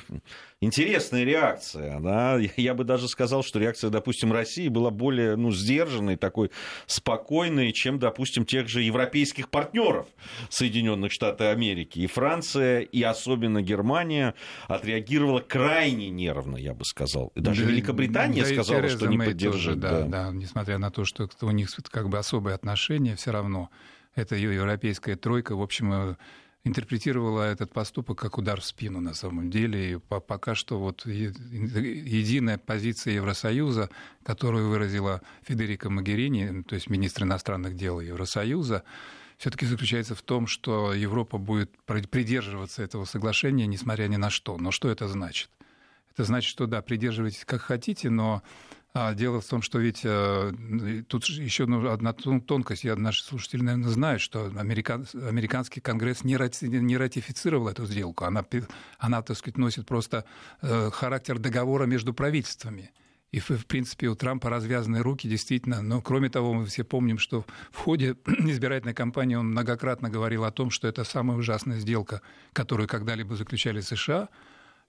интересная 0.63 1.23
реакция. 1.23 1.99
Да? 1.99 2.39
Я 2.57 2.73
бы 2.73 2.83
даже 2.83 3.07
сказал, 3.07 3.43
что 3.43 3.59
реакция, 3.59 3.89
допустим, 3.89 4.31
России 4.31 4.67
была 4.67 4.89
более 4.89 5.35
ну, 5.35 5.51
сдержанной, 5.51 6.15
такой 6.15 6.51
спокойной, 6.85 7.71
чем, 7.71 7.99
допустим, 7.99 8.45
тех 8.45 8.67
же 8.67 8.81
европейских 8.81 9.49
партнеров 9.49 10.07
Соединенных 10.49 11.11
Штатов 11.11 11.47
Америки. 11.47 11.99
И 11.99 12.07
Франция, 12.07 12.81
и 12.81 13.01
особенно 13.01 13.61
Германия 13.61 14.33
отреагировала 14.67 15.39
крайне 15.39 16.09
нервно, 16.09 16.57
я 16.57 16.73
бы 16.73 16.85
сказал. 16.85 17.31
И 17.35 17.39
даже 17.39 17.63
да, 17.63 17.71
Великобритания 17.71 18.41
да 18.41 18.47
сказала, 18.47 18.89
что 18.89 19.07
не 19.07 19.17
поддержит. 19.17 19.79
да, 19.79 20.01
да. 20.01 20.05
да, 20.05 20.31
несмотря 20.31 20.77
на 20.77 20.91
то, 20.91 21.05
что 21.05 21.29
у 21.41 21.51
них 21.51 21.69
как 21.89 22.09
бы 22.09 22.17
особые 22.17 22.55
отношения, 22.55 23.15
все 23.15 23.31
равно 23.31 23.69
это 24.15 24.35
ее 24.35 24.53
европейская 24.55 25.15
тройка, 25.15 25.55
в 25.55 25.61
общем, 25.61 25.93
э, 25.93 26.15
интерпретировала 26.65 27.43
этот 27.43 27.73
поступок 27.73 28.19
как 28.19 28.37
удар 28.37 28.61
в 28.61 28.65
спину 28.65 29.01
на 29.01 29.13
самом 29.13 29.49
деле. 29.49 29.93
И 29.93 29.97
пока 29.97 30.55
что 30.55 30.79
вот 30.79 31.05
единая 31.05 32.57
позиция 32.57 33.15
Евросоюза, 33.15 33.89
которую 34.23 34.69
выразила 34.69 35.21
Федерика 35.43 35.89
Магерини, 35.89 36.63
то 36.63 36.75
есть 36.75 36.89
министр 36.89 37.23
иностранных 37.23 37.75
дел 37.75 37.99
Евросоюза, 37.99 38.83
все-таки 39.37 39.65
заключается 39.65 40.15
в 40.15 40.21
том, 40.21 40.47
что 40.47 40.93
Европа 40.93 41.37
будет 41.37 41.71
придерживаться 41.85 42.81
этого 42.81 43.03
соглашения, 43.03 43.67
несмотря 43.67 44.07
ни 44.07 44.15
на 44.15 44.29
что. 44.29 44.57
Но 44.57 44.71
что 44.71 44.89
это 44.89 45.07
значит? 45.07 45.49
Это 46.13 46.23
значит, 46.23 46.49
что 46.49 46.65
да, 46.65 46.81
придерживайтесь 46.81 47.43
как 47.43 47.61
хотите, 47.61 48.09
но 48.09 48.41
а 48.95 49.15
дело 49.15 49.41
в 49.41 49.45
том, 49.45 49.63
что 49.63 49.79
ведь 49.79 50.01
э, 50.03 50.53
тут 51.07 51.25
еще 51.25 51.63
одна 51.63 52.13
тонкость. 52.13 52.83
Я, 52.83 52.95
наши 52.95 53.23
слушатели, 53.23 53.63
наверное, 53.63 53.89
знают, 53.89 54.21
что 54.21 54.45
американ, 54.55 55.07
американский 55.13 55.81
конгресс 55.81 56.23
не 56.23 56.37
ратифицировал 56.37 57.69
эту 57.69 57.87
сделку. 57.87 58.25
Она, 58.25 58.45
она, 58.99 59.23
так 59.23 59.35
сказать, 59.35 59.57
носит 59.57 59.87
просто 59.87 60.25
э, 60.61 60.91
характер 60.91 61.39
договора 61.39 61.85
между 61.85 62.13
правительствами. 62.13 62.91
И, 63.31 63.39
в 63.39 63.65
принципе, 63.65 64.09
у 64.09 64.15
Трампа 64.15 64.51
развязаны 64.51 65.01
руки, 65.01 65.27
действительно. 65.27 65.81
Но, 65.81 65.99
кроме 65.99 66.29
того, 66.29 66.53
мы 66.53 66.67
все 66.67 66.83
помним, 66.83 67.17
что 67.17 67.45
в 67.71 67.77
ходе 67.79 68.15
избирательной 68.27 68.93
кампании 68.93 69.33
он 69.33 69.47
многократно 69.47 70.11
говорил 70.11 70.43
о 70.43 70.51
том, 70.51 70.69
что 70.69 70.87
это 70.87 71.03
самая 71.03 71.35
ужасная 71.35 71.79
сделка, 71.79 72.21
которую 72.53 72.87
когда-либо 72.87 73.35
заключали 73.35 73.81
США– 73.81 74.29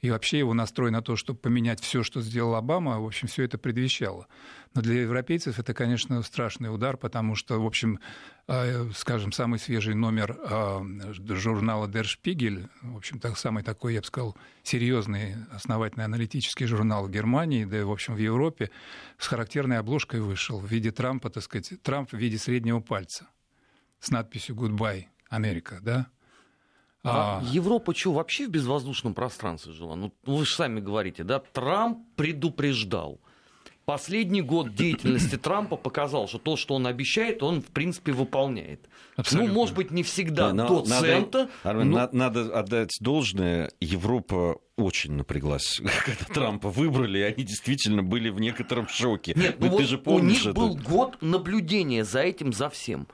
и 0.00 0.10
вообще 0.10 0.38
его 0.38 0.54
настрой 0.54 0.90
на 0.90 1.02
то, 1.02 1.16
чтобы 1.16 1.38
поменять 1.38 1.80
все, 1.80 2.02
что 2.02 2.20
сделал 2.20 2.54
Обама, 2.54 3.00
в 3.00 3.06
общем, 3.06 3.28
все 3.28 3.44
это 3.44 3.58
предвещало. 3.58 4.26
Но 4.74 4.82
для 4.82 5.02
европейцев 5.02 5.58
это, 5.58 5.72
конечно, 5.72 6.20
страшный 6.22 6.74
удар, 6.74 6.96
потому 6.96 7.34
что, 7.34 7.62
в 7.62 7.66
общем, 7.66 8.00
э, 8.48 8.90
скажем, 8.94 9.32
самый 9.32 9.58
свежий 9.58 9.94
номер 9.94 10.38
э, 10.38 11.12
журнала 11.34 11.86
Der 11.86 12.04
Spiegel, 12.04 12.68
в 12.82 12.96
общем, 12.96 13.18
так, 13.20 13.38
самый 13.38 13.62
такой, 13.62 13.94
я 13.94 14.00
бы 14.00 14.06
сказал, 14.06 14.36
серьезный, 14.62 15.36
основательный 15.52 16.04
аналитический 16.04 16.66
журнал 16.66 17.06
в 17.06 17.10
Германии, 17.10 17.64
да 17.64 17.78
и, 17.78 17.82
в 17.82 17.90
общем, 17.90 18.14
в 18.14 18.18
Европе, 18.18 18.70
с 19.18 19.26
характерной 19.26 19.78
обложкой 19.78 20.20
вышел 20.20 20.58
в 20.58 20.66
виде 20.70 20.90
Трампа, 20.90 21.30
так 21.30 21.42
сказать, 21.44 21.72
Трамп 21.82 22.10
в 22.10 22.16
виде 22.16 22.36
среднего 22.36 22.80
пальца 22.80 23.28
с 24.00 24.10
надписью 24.10 24.54
«Goodbye, 24.54 25.04
Америка», 25.30 25.78
да? 25.80 26.08
А, 27.04 27.40
а 27.40 27.44
Европа 27.52 27.94
что, 27.94 28.12
вообще 28.12 28.46
в 28.46 28.50
безвоздушном 28.50 29.12
пространстве 29.12 29.72
жила? 29.72 29.94
Ну, 29.94 30.12
вы 30.24 30.46
же 30.46 30.54
сами 30.54 30.80
говорите, 30.80 31.22
да, 31.22 31.38
Трамп 31.38 31.98
предупреждал. 32.16 33.20
Последний 33.84 34.40
год 34.40 34.74
деятельности 34.74 35.36
Трампа 35.36 35.76
показал, 35.76 36.26
что 36.26 36.38
то, 36.38 36.56
что 36.56 36.74
он 36.74 36.86
обещает, 36.86 37.42
он, 37.42 37.60
в 37.60 37.66
принципе, 37.66 38.12
выполняет. 38.12 38.80
Ну, 39.16 39.20
Абсолютно. 39.20 39.52
Ну, 39.52 39.54
может 39.54 39.74
быть, 39.74 39.90
не 39.90 40.02
всегда 40.02 40.52
да, 40.52 40.66
до 40.66 40.84
надо, 40.84 41.06
цента. 41.06 41.50
Армен, 41.62 41.90
но... 41.90 42.08
надо 42.12 42.58
отдать 42.58 42.96
должное. 43.00 43.70
Европа 43.80 44.56
очень 44.78 45.12
напряглась, 45.12 45.82
когда 46.04 46.24
Трампа 46.32 46.70
выбрали, 46.70 47.18
и 47.18 47.22
они 47.22 47.44
действительно 47.44 48.02
были 48.02 48.30
в 48.30 48.40
некотором 48.40 48.88
шоке. 48.88 49.34
Нет, 49.36 49.56
ну, 49.58 49.66
ну 49.66 49.72
вот 49.72 49.82
же 49.82 49.98
помнишь 49.98 50.22
у 50.22 50.30
них 50.30 50.40
это? 50.46 50.54
был 50.54 50.76
год 50.76 51.20
наблюдения 51.20 52.04
за 52.04 52.20
этим, 52.20 52.54
за 52.54 52.70
всем. 52.70 53.06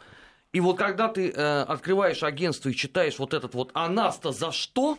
И 0.53 0.61
вот 0.61 0.79
когда 0.79 1.09
ты 1.09 1.31
э, 1.31 1.63
открываешь 1.63 2.23
агентство 2.23 2.69
и 2.69 2.75
читаешь 2.75 3.19
вот 3.19 3.35
этот 3.35 3.55
вот 3.55 3.71
«А 3.75 4.11
за 4.11 4.53
что?», 4.53 4.99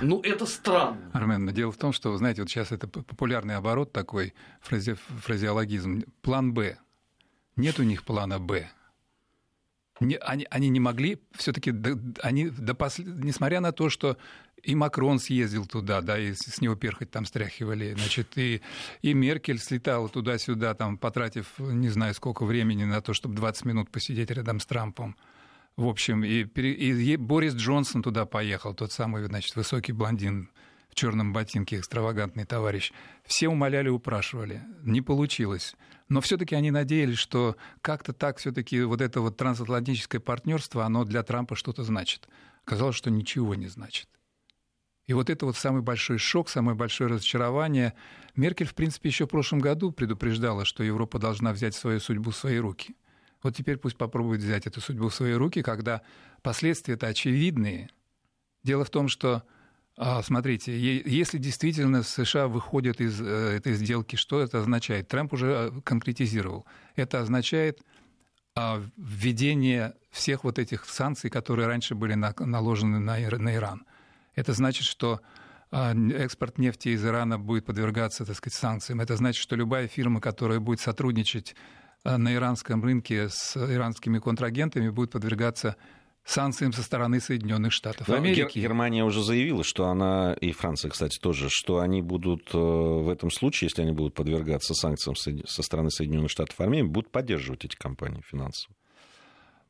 ну, 0.00 0.20
это 0.22 0.46
странно. 0.46 1.10
Армен, 1.12 1.44
но 1.44 1.50
дело 1.50 1.72
в 1.72 1.76
том, 1.76 1.92
что, 1.92 2.16
знаете, 2.16 2.42
вот 2.42 2.50
сейчас 2.50 2.72
это 2.72 2.88
популярный 2.88 3.56
оборот 3.56 3.92
такой, 3.92 4.32
фразе, 4.60 4.94
фразеологизм. 4.94 6.04
План 6.22 6.54
«Б». 6.54 6.78
Нет 7.56 7.78
у 7.78 7.82
них 7.82 8.04
плана 8.04 8.38
«Б». 8.38 8.70
Не, 10.00 10.16
они, 10.18 10.46
они 10.50 10.68
не 10.68 10.80
могли 10.80 11.20
все-таки, 11.34 11.74
они 12.22 12.50
до 12.50 12.74
посл... 12.74 13.02
несмотря 13.02 13.60
на 13.60 13.72
то, 13.72 13.90
что 13.90 14.16
и 14.62 14.74
Макрон 14.74 15.18
съездил 15.18 15.66
туда, 15.66 16.00
да, 16.00 16.18
и 16.18 16.34
с 16.34 16.60
него 16.60 16.74
перхоть 16.74 17.10
там 17.10 17.24
стряхивали, 17.24 17.94
значит, 17.94 18.36
и, 18.36 18.60
и 19.02 19.14
Меркель 19.14 19.58
слетала 19.58 20.08
туда-сюда, 20.08 20.74
там, 20.74 20.98
потратив 20.98 21.58
не 21.58 21.88
знаю 21.88 22.14
сколько 22.14 22.44
времени 22.44 22.84
на 22.84 23.00
то, 23.00 23.12
чтобы 23.12 23.34
20 23.34 23.64
минут 23.64 23.90
посидеть 23.90 24.30
рядом 24.30 24.60
с 24.60 24.66
Трампом. 24.66 25.16
В 25.76 25.86
общем, 25.86 26.24
и, 26.24 26.42
и 26.42 27.16
Борис 27.16 27.54
Джонсон 27.54 28.02
туда 28.02 28.26
поехал, 28.26 28.74
тот 28.74 28.92
самый, 28.92 29.24
значит, 29.26 29.54
высокий 29.54 29.92
блондин 29.92 30.50
в 30.90 30.94
черном 30.94 31.32
ботинке, 31.32 31.78
экстравагантный 31.78 32.44
товарищ. 32.44 32.92
Все 33.24 33.48
умоляли, 33.48 33.88
упрашивали. 33.88 34.62
Не 34.82 35.02
получилось. 35.02 35.76
Но 36.08 36.20
все-таки 36.20 36.54
они 36.54 36.70
надеялись, 36.70 37.18
что 37.18 37.56
как-то 37.82 38.12
так 38.12 38.38
все-таки 38.38 38.82
вот 38.82 39.00
это 39.00 39.20
вот 39.20 39.36
трансатлантическое 39.36 40.20
партнерство, 40.20 40.84
оно 40.84 41.04
для 41.04 41.22
Трампа 41.22 41.54
что-то 41.54 41.84
значит. 41.84 42.28
Казалось, 42.64 42.96
что 42.96 43.10
ничего 43.10 43.54
не 43.54 43.68
значит. 43.68 44.08
И 45.08 45.14
вот 45.14 45.30
это 45.30 45.46
вот 45.46 45.56
самый 45.56 45.80
большой 45.80 46.18
шок, 46.18 46.50
самое 46.50 46.76
большое 46.76 47.08
разочарование. 47.08 47.94
Меркель, 48.36 48.66
в 48.66 48.74
принципе, 48.74 49.08
еще 49.08 49.24
в 49.24 49.30
прошлом 49.30 49.58
году 49.58 49.90
предупреждала, 49.90 50.66
что 50.66 50.84
Европа 50.84 51.18
должна 51.18 51.54
взять 51.54 51.74
свою 51.74 51.98
судьбу 51.98 52.30
в 52.30 52.36
свои 52.36 52.58
руки. 52.58 52.94
Вот 53.42 53.56
теперь 53.56 53.78
пусть 53.78 53.96
попробует 53.96 54.42
взять 54.42 54.66
эту 54.66 54.82
судьбу 54.82 55.08
в 55.08 55.14
свои 55.14 55.32
руки, 55.32 55.62
когда 55.62 56.02
последствия-то 56.42 57.06
очевидные. 57.06 57.88
Дело 58.64 58.84
в 58.84 58.90
том, 58.90 59.08
что, 59.08 59.44
а, 59.96 60.22
смотрите, 60.22 60.78
если 60.78 61.38
действительно 61.38 62.02
США 62.02 62.46
выходят 62.46 63.00
из 63.00 63.18
э, 63.18 63.24
этой 63.24 63.72
сделки, 63.74 64.16
что 64.16 64.40
это 64.40 64.58
означает? 64.58 65.08
Трамп 65.08 65.32
уже 65.32 65.46
э, 65.46 65.80
конкретизировал. 65.84 66.66
Это 66.96 67.20
означает 67.20 67.80
а, 68.54 68.82
введение 68.98 69.94
всех 70.10 70.44
вот 70.44 70.58
этих 70.58 70.84
санкций, 70.84 71.30
которые 71.30 71.66
раньше 71.66 71.94
были 71.94 72.12
наложены 72.12 72.98
на 72.98 73.24
Иран. 73.24 73.86
Это 74.38 74.52
значит, 74.52 74.86
что 74.86 75.20
а, 75.72 75.94
экспорт 75.94 76.58
нефти 76.58 76.90
из 76.90 77.04
Ирана 77.04 77.38
будет 77.38 77.66
подвергаться, 77.66 78.24
так 78.24 78.36
сказать, 78.36 78.54
санкциям. 78.54 79.00
Это 79.00 79.16
значит, 79.16 79.42
что 79.42 79.56
любая 79.56 79.88
фирма, 79.88 80.20
которая 80.20 80.60
будет 80.60 80.80
сотрудничать 80.80 81.56
а, 82.04 82.18
на 82.18 82.32
иранском 82.32 82.82
рынке 82.84 83.28
с 83.28 83.56
иранскими 83.56 84.20
контрагентами, 84.20 84.90
будет 84.90 85.10
подвергаться 85.10 85.74
санкциям 86.24 86.72
со 86.72 86.82
стороны 86.82 87.20
Соединенных 87.20 87.72
Штатов 87.72 88.06
Но 88.06 88.14
Америки. 88.14 88.58
Германия 88.58 89.04
уже 89.04 89.24
заявила, 89.24 89.64
что 89.64 89.86
она, 89.88 90.34
и 90.34 90.52
Франция, 90.52 90.90
кстати, 90.90 91.18
тоже, 91.18 91.48
что 91.50 91.80
они 91.80 92.00
будут 92.00 92.54
э, 92.54 92.58
в 92.58 93.08
этом 93.08 93.32
случае, 93.32 93.66
если 93.66 93.82
они 93.82 93.92
будут 93.92 94.14
подвергаться 94.14 94.74
санкциям 94.74 95.16
со 95.16 95.62
стороны 95.62 95.90
Соединенных 95.90 96.30
Штатов 96.30 96.60
Америки, 96.60 96.86
будут 96.86 97.10
поддерживать 97.10 97.64
эти 97.64 97.74
компании 97.74 98.22
финансово. 98.24 98.74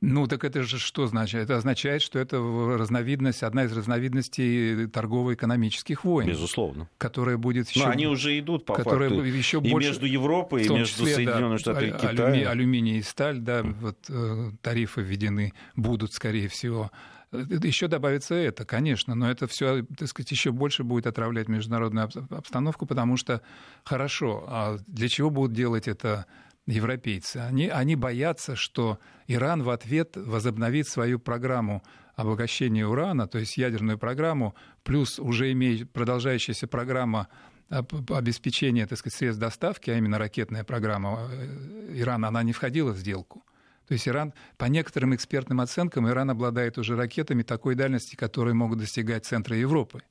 Ну, 0.01 0.27
так 0.29 0.45
это 0.45 0.63
же 0.63 0.79
что 0.79 1.07
значит? 1.09 1.41
Это 1.41 1.57
означает, 1.57 2.03
что 2.03 2.19
это 2.19 2.39
разновидность, 2.79 3.43
одна 3.43 3.65
из 3.65 3.73
разновидностей 3.77 4.87
торгово-экономических 4.87 6.05
войн. 6.05 6.29
Безусловно. 6.29 6.89
Которая 6.99 7.37
будет 7.37 7.69
еще... 7.69 7.85
Но 7.85 7.91
они 7.91 8.07
уже 8.07 8.39
идут, 8.39 8.65
по 8.65 8.75
которая 8.75 9.09
факту, 9.09 9.25
еще 9.25 9.59
и 9.59 9.71
больше, 9.71 9.89
между 9.89 10.07
Европой, 10.07 10.65
и 10.65 10.69
между 10.69 11.05
числе, 11.05 11.15
Соединенными 11.15 11.53
да, 11.53 11.59
Штатами 11.59 11.89
и 11.89 11.93
Китаем. 11.93 12.21
Алюми, 12.21 12.45
алюминий 12.45 12.99
и 12.99 13.03
сталь, 13.03 13.39
да, 13.39 13.63
вот 13.63 13.99
э, 14.09 14.51
тарифы 14.63 15.03
введены 15.03 15.53
будут, 15.75 16.13
скорее 16.13 16.49
всего. 16.49 16.93
Еще 17.31 17.89
добавится 17.89 18.35
это, 18.35 18.65
конечно, 18.65 19.15
но 19.15 19.31
это 19.31 19.47
все, 19.47 19.85
так 19.99 20.09
сказать, 20.09 20.31
еще 20.31 20.51
больше 20.51 20.83
будет 20.83 21.07
отравлять 21.07 21.49
международную 21.49 22.09
обстановку, 22.31 22.87
потому 22.87 23.19
что 23.19 23.43
хорошо, 23.85 24.45
а 24.49 24.79
для 24.87 25.09
чего 25.09 25.29
будут 25.29 25.53
делать 25.53 25.89
это 25.89 26.25
европейцы. 26.69 27.39
Они, 27.39 27.69
они 27.69 27.97
боятся, 27.97 28.55
что 28.55 28.99
Иран 29.27 29.63
в 29.63 29.71
ответ 29.71 30.17
возобновит 30.17 30.87
свою 30.87 31.19
программу 31.19 31.83
обогащения 32.15 32.87
урана, 32.87 33.27
то 33.27 33.39
есть 33.39 33.57
ядерную 33.57 33.99
программу, 33.99 34.55
плюс 34.83 35.19
уже 35.19 35.51
имеет 35.53 35.91
продолжающаяся 35.93 36.67
программа 36.67 37.29
обеспечения, 37.69 38.87
так 38.87 38.99
сказать, 38.99 39.17
средств 39.17 39.41
доставки, 39.41 39.91
а 39.91 39.99
именно 39.99 40.19
ракетная 40.19 40.65
программа 40.65 41.29
э, 41.31 42.01
Ирана, 42.01 42.29
она 42.29 42.43
не 42.43 42.53
входила 42.53 42.93
в 42.93 42.97
сделку. 42.97 43.45
То 43.87 43.93
есть 43.93 44.09
Иран, 44.09 44.33
по 44.57 44.65
некоторым 44.67 45.15
экспертным 45.15 45.61
оценкам, 45.61 46.09
Иран 46.09 46.31
обладает 46.31 46.79
уже 46.79 46.97
ракетами 46.97 47.43
такой 47.43 47.75
дальности, 47.75 48.17
которые 48.17 48.55
могут 48.55 48.79
достигать 48.79 49.27
центра 49.27 49.57
Европы. 49.57 50.03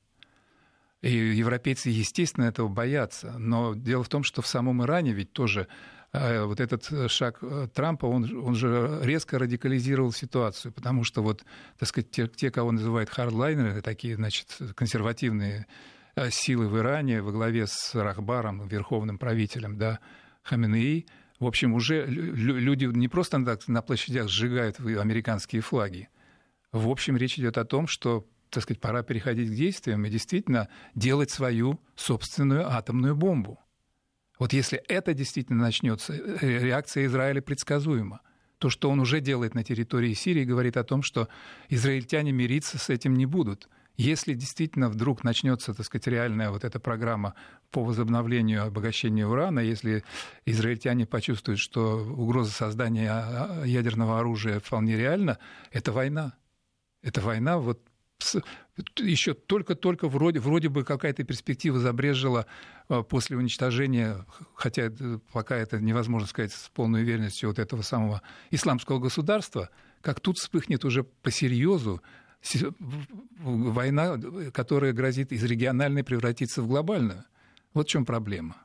И 1.00 1.12
европейцы, 1.12 1.90
естественно, 1.90 2.46
этого 2.46 2.66
боятся. 2.66 3.34
Но 3.38 3.74
дело 3.74 4.02
в 4.02 4.08
том, 4.08 4.24
что 4.24 4.42
в 4.42 4.48
самом 4.48 4.82
Иране 4.82 5.12
ведь 5.12 5.32
тоже 5.32 5.68
вот 6.46 6.60
этот 6.60 6.90
э, 6.90 7.08
шаг 7.08 7.38
э, 7.42 7.68
Трампа, 7.74 8.06
он, 8.06 8.24
он 8.44 8.54
же 8.54 9.00
резко 9.02 9.38
радикализировал 9.38 10.12
ситуацию, 10.12 10.72
потому 10.72 11.04
что 11.04 11.22
вот, 11.22 11.44
так 11.78 11.88
сказать, 11.88 12.10
те, 12.10 12.28
те 12.28 12.50
кого 12.50 12.72
называют 12.72 13.10
хардлайнеры, 13.10 13.82
такие, 13.82 14.16
значит, 14.16 14.56
консервативные 14.74 15.66
э, 16.16 16.30
силы 16.30 16.68
в 16.68 16.78
Иране 16.78 17.20
во 17.20 17.30
главе 17.30 17.66
с 17.66 17.94
Рахбаром, 17.94 18.66
верховным 18.66 19.18
правителем, 19.18 19.76
да, 19.76 19.98
Хаменеи, 20.42 21.06
в 21.38 21.46
общем, 21.46 21.74
уже 21.74 22.06
люди 22.06 22.86
не 22.86 23.06
просто 23.06 23.38
на 23.38 23.82
площадях 23.82 24.28
сжигают 24.28 24.80
американские 24.80 25.62
флаги. 25.62 26.08
В 26.72 26.88
общем, 26.88 27.16
речь 27.16 27.38
идет 27.38 27.58
о 27.58 27.64
том, 27.64 27.86
что 27.86 28.26
так 28.50 28.62
сказать, 28.62 28.80
пора 28.80 29.02
переходить 29.02 29.50
к 29.50 29.54
действиям 29.54 30.04
и 30.06 30.10
действительно 30.10 30.68
делать 30.94 31.30
свою 31.30 31.80
собственную 31.96 32.66
атомную 32.66 33.14
бомбу. 33.14 33.60
Вот 34.38 34.52
если 34.52 34.78
это 34.88 35.14
действительно 35.14 35.62
начнется, 35.62 36.14
э, 36.14 36.38
реакция 36.40 37.06
Израиля 37.06 37.42
предсказуема. 37.42 38.20
То, 38.58 38.70
что 38.70 38.90
он 38.90 39.00
уже 39.00 39.20
делает 39.20 39.54
на 39.54 39.62
территории 39.62 40.14
Сирии, 40.14 40.44
говорит 40.44 40.76
о 40.76 40.84
том, 40.84 41.02
что 41.02 41.28
израильтяне 41.68 42.32
мириться 42.32 42.78
с 42.78 42.90
этим 42.90 43.14
не 43.14 43.26
будут. 43.26 43.68
Если 43.96 44.34
действительно 44.34 44.88
вдруг 44.88 45.24
начнется, 45.24 45.74
так 45.74 45.84
сказать, 45.84 46.06
реальная 46.06 46.50
вот 46.50 46.64
эта 46.64 46.78
программа 46.78 47.34
по 47.72 47.82
возобновлению 47.82 48.64
обогащения 48.64 49.26
урана, 49.26 49.58
если 49.58 50.04
израильтяне 50.46 51.04
почувствуют, 51.04 51.58
что 51.58 51.98
угроза 51.98 52.52
создания 52.52 53.10
а, 53.10 53.62
а, 53.62 53.66
ядерного 53.66 54.20
оружия 54.20 54.60
вполне 54.60 54.96
реальна, 54.96 55.38
это 55.72 55.90
война. 55.90 56.34
Это 57.02 57.20
война 57.20 57.58
вот 57.58 57.80
еще 58.96 59.34
только-только 59.34 60.08
вроде, 60.08 60.40
вроде 60.40 60.68
бы 60.68 60.84
какая-то 60.84 61.24
перспектива 61.24 61.78
забрежила 61.78 62.46
а, 62.88 63.02
после 63.02 63.36
уничтожения, 63.36 64.24
хотя 64.54 64.92
пока 65.32 65.56
это 65.56 65.80
невозможно 65.80 66.28
сказать 66.28 66.52
с 66.52 66.68
полной 66.68 67.02
уверенностью 67.02 67.48
вот 67.48 67.58
этого 67.58 67.82
самого 67.82 68.22
исламского 68.50 68.98
государства, 68.98 69.70
как 70.00 70.20
тут 70.20 70.38
вспыхнет 70.38 70.84
уже 70.84 71.04
по 71.04 71.30
серьезу 71.30 72.02
война, 73.40 74.16
которая 74.52 74.92
грозит 74.92 75.32
из 75.32 75.42
региональной 75.42 76.04
превратиться 76.04 76.62
в 76.62 76.68
глобальную. 76.68 77.24
Вот 77.74 77.86
в 77.86 77.90
чем 77.90 78.04
проблема. 78.04 78.56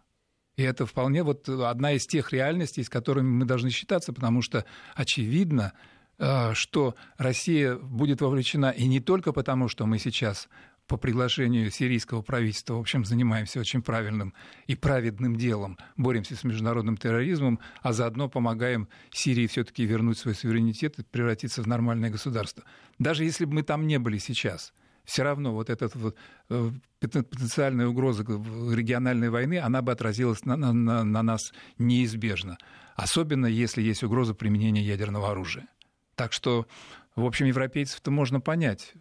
И 0.56 0.62
это 0.62 0.86
вполне 0.86 1.24
вот 1.24 1.50
одна 1.50 1.94
из 1.94 2.06
тех 2.06 2.32
реальностей, 2.32 2.84
с 2.84 2.90
которыми 2.90 3.28
мы 3.28 3.46
должны 3.46 3.72
считаться, 3.72 4.14
потому 4.14 4.44
что 4.44 4.66
очевидно, 4.94 5.74
что 6.18 6.96
Россия 7.18 7.76
будет 7.76 8.22
вовлечена 8.22 8.72
и 8.72 8.88
не 8.88 9.00
только 9.00 9.34
потому, 9.34 9.68
что 9.68 9.86
мы 9.86 10.00
сейчас 10.00 10.48
по 10.88 10.98
приглашению 10.98 11.72
сирийского 11.72 12.22
правительства, 12.22 12.76
в 12.76 12.80
общем, 12.80 13.06
занимаемся 13.06 13.60
очень 13.60 13.82
правильным 13.82 14.34
и 14.68 14.76
праведным 14.76 15.38
делом, 15.38 15.78
боремся 15.96 16.36
с 16.36 16.44
международным 16.44 16.98
терроризмом, 16.98 17.60
а 17.82 17.94
заодно 17.94 18.30
помогаем 18.30 18.90
Сирии 19.12 19.48
все-таки 19.48 19.86
вернуть 19.86 20.18
свой 20.18 20.36
суверенитет 20.36 21.00
и 21.00 21.04
превратиться 21.04 21.62
в 21.64 21.68
нормальное 21.68 22.10
государство. 22.10 22.64
Даже 23.00 23.24
если 23.24 23.46
бы 23.46 23.54
мы 23.54 23.64
там 23.64 23.88
не 23.88 23.98
были 23.98 24.18
сейчас, 24.18 24.74
все 25.06 25.24
равно 25.24 25.54
вот 25.54 25.70
эта 25.70 25.90
вот 25.96 26.16
э, 26.50 26.72
потенциальная 27.00 27.88
угроза 27.88 28.24
региональной 28.24 29.30
войны, 29.30 29.60
она 29.60 29.82
бы 29.82 29.92
отразилась 29.92 30.46
на, 30.46 30.56
на, 30.56 31.04
на 31.04 31.24
нас 31.24 31.52
неизбежно. 31.78 32.58
Особенно 32.96 33.48
если 33.48 33.82
есть 33.82 34.04
угроза 34.04 34.34
применения 34.34 34.84
ядерного 34.84 35.32
оружия. 35.32 35.68
Так 36.16 36.34
что, 36.34 36.68
в 37.16 37.26
общем, 37.26 37.46
европейцев-то 37.48 38.12
можно 38.12 38.40
понять. 38.40 38.94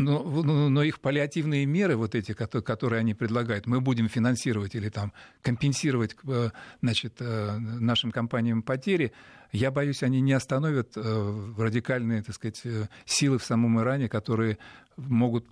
Но, 0.00 0.22
но 0.22 0.82
их 0.82 0.98
паллиативные 1.00 1.66
меры, 1.66 1.96
вот 1.96 2.14
эти, 2.14 2.32
которые 2.32 3.00
они 3.00 3.12
предлагают, 3.12 3.66
мы 3.66 3.80
будем 3.80 4.08
финансировать 4.08 4.74
или 4.74 4.88
там 4.88 5.12
компенсировать 5.42 6.16
э, 6.26 6.50
значит, 6.80 7.16
э, 7.20 7.58
нашим 7.58 8.10
компаниям 8.10 8.62
потери, 8.62 9.12
я 9.52 9.70
боюсь, 9.70 10.02
они 10.02 10.22
не 10.22 10.32
остановят 10.32 10.92
э, 10.96 11.52
радикальные 11.58 12.22
так 12.22 12.34
сказать, 12.34 12.62
силы 13.04 13.38
в 13.38 13.44
самом 13.44 13.78
Иране, 13.80 14.08
которые 14.08 14.56
могут 14.96 15.46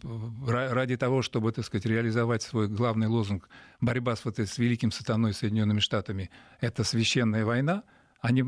ради 0.47 0.97
того, 0.97 1.21
чтобы 1.21 1.53
так 1.53 1.67
сказать, 1.67 1.85
реализовать 1.85 2.43
свой 2.43 2.69
главный 2.69 3.07
лозунг 3.07 3.51
борьба 3.81 4.17
с, 4.17 4.25
вот, 4.25 4.39
с 4.39 4.57
великим 4.57 4.93
сатаной 4.93 5.35
Соединенными 5.35 5.81
Штатами, 5.81 6.31
это 6.61 6.85
священная 6.85 7.45
война– 7.45 7.83
они 8.21 8.45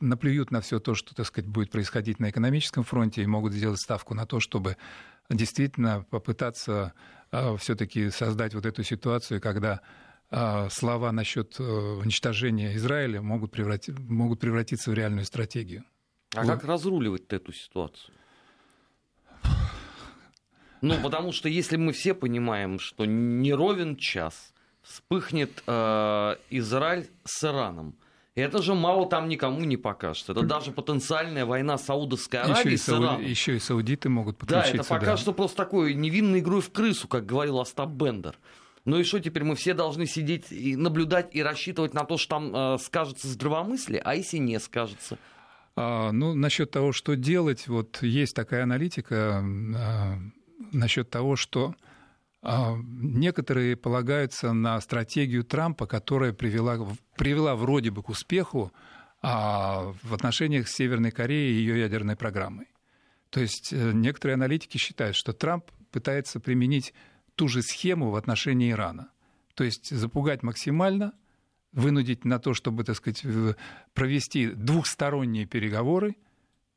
наплюют 0.00 0.50
на 0.50 0.60
все 0.60 0.80
то, 0.80 0.94
что, 0.94 1.14
так 1.14 1.26
сказать, 1.26 1.48
будет 1.48 1.70
происходить 1.70 2.18
на 2.18 2.30
экономическом 2.30 2.82
фронте, 2.82 3.22
и 3.22 3.26
могут 3.26 3.52
сделать 3.52 3.80
ставку 3.80 4.14
на 4.14 4.26
то, 4.26 4.40
чтобы 4.40 4.76
действительно 5.30 6.04
попытаться 6.10 6.92
а, 7.30 7.56
все-таки 7.56 8.10
создать 8.10 8.54
вот 8.54 8.66
эту 8.66 8.82
ситуацию, 8.82 9.40
когда 9.40 9.80
а, 10.30 10.68
слова 10.70 11.12
насчет 11.12 11.60
э, 11.60 11.62
уничтожения 11.62 12.74
Израиля 12.76 13.20
могут, 13.20 13.52
преврати... 13.52 13.92
могут 13.92 14.40
превратиться 14.40 14.90
в 14.90 14.94
реальную 14.94 15.24
стратегию. 15.24 15.84
А 16.34 16.42
вот. 16.42 16.46
как 16.46 16.64
разруливать 16.64 17.32
эту 17.32 17.52
ситуацию? 17.52 18.14
Ну, 20.80 21.00
потому 21.00 21.32
что 21.32 21.48
если 21.48 21.76
мы 21.76 21.92
все 21.92 22.12
понимаем, 22.12 22.80
что 22.80 23.04
не 23.04 23.52
ровен 23.52 23.96
час 23.96 24.52
вспыхнет 24.82 25.62
э, 25.66 26.36
Израиль 26.50 27.08
с 27.24 27.44
Ираном, 27.44 27.94
это 28.34 28.62
же 28.62 28.74
мало 28.74 29.06
там 29.08 29.28
никому 29.28 29.60
не 29.60 29.76
покажет. 29.76 30.30
Это 30.30 30.42
даже 30.42 30.72
потенциальная 30.72 31.44
война 31.44 31.76
Саудовской 31.76 32.40
Аравии 32.40 32.72
еще 32.72 32.78
с 32.78 32.88
Ираном. 32.88 33.22
Еще 33.22 33.56
и 33.56 33.58
саудиты 33.58 34.08
могут 34.08 34.38
подключиться. 34.38 34.72
Да, 34.72 34.78
это 34.78 34.88
пока 34.88 35.06
да. 35.06 35.16
что 35.16 35.32
просто 35.32 35.56
такой 35.58 35.94
невинной 35.94 36.40
игрой 36.40 36.62
в 36.62 36.70
крысу, 36.72 37.08
как 37.08 37.26
говорил 37.26 37.60
Остап 37.60 37.90
Бендер. 37.90 38.38
Ну 38.84 38.98
и 38.98 39.04
что 39.04 39.20
теперь 39.20 39.44
мы 39.44 39.54
все 39.54 39.74
должны 39.74 40.06
сидеть 40.06 40.50
и 40.50 40.74
наблюдать 40.76 41.34
и 41.34 41.42
рассчитывать 41.42 41.94
на 41.94 42.04
то, 42.04 42.16
что 42.16 42.30
там 42.30 42.56
э, 42.56 42.78
скажется 42.78 43.28
здравомыслие, 43.28 44.00
а 44.04 44.14
если 44.16 44.38
не 44.38 44.58
скажется? 44.58 45.18
А, 45.76 46.10
ну, 46.10 46.34
насчет 46.34 46.70
того, 46.70 46.92
что 46.92 47.14
делать, 47.14 47.68
вот 47.68 48.02
есть 48.02 48.34
такая 48.34 48.64
аналитика 48.64 49.42
а, 49.44 50.18
насчет 50.72 51.10
того, 51.10 51.36
что 51.36 51.74
некоторые 52.42 53.76
полагаются 53.76 54.52
на 54.52 54.80
стратегию 54.80 55.44
Трампа, 55.44 55.86
которая 55.86 56.32
привела, 56.32 56.78
привела 57.16 57.54
вроде 57.54 57.90
бы 57.90 58.02
к 58.02 58.08
успеху 58.08 58.72
а, 59.20 59.94
в 60.02 60.12
отношениях 60.12 60.68
с 60.68 60.74
Северной 60.74 61.12
Кореей 61.12 61.52
и 61.52 61.58
ее 61.58 61.78
ядерной 61.80 62.16
программой. 62.16 62.66
То 63.30 63.40
есть 63.40 63.72
э, 63.72 63.92
некоторые 63.92 64.34
аналитики 64.34 64.76
считают, 64.76 65.16
что 65.16 65.32
Трамп 65.32 65.70
пытается 65.90 66.40
применить 66.40 66.92
ту 67.36 67.48
же 67.48 67.62
схему 67.62 68.10
в 68.10 68.16
отношении 68.16 68.72
Ирана. 68.72 69.10
То 69.54 69.64
есть 69.64 69.90
запугать 69.90 70.42
максимально, 70.42 71.12
вынудить 71.72 72.24
на 72.24 72.38
то, 72.38 72.52
чтобы, 72.52 72.84
так 72.84 72.96
сказать, 72.96 73.24
провести 73.94 74.48
двухсторонние 74.48 75.46
переговоры– 75.46 76.16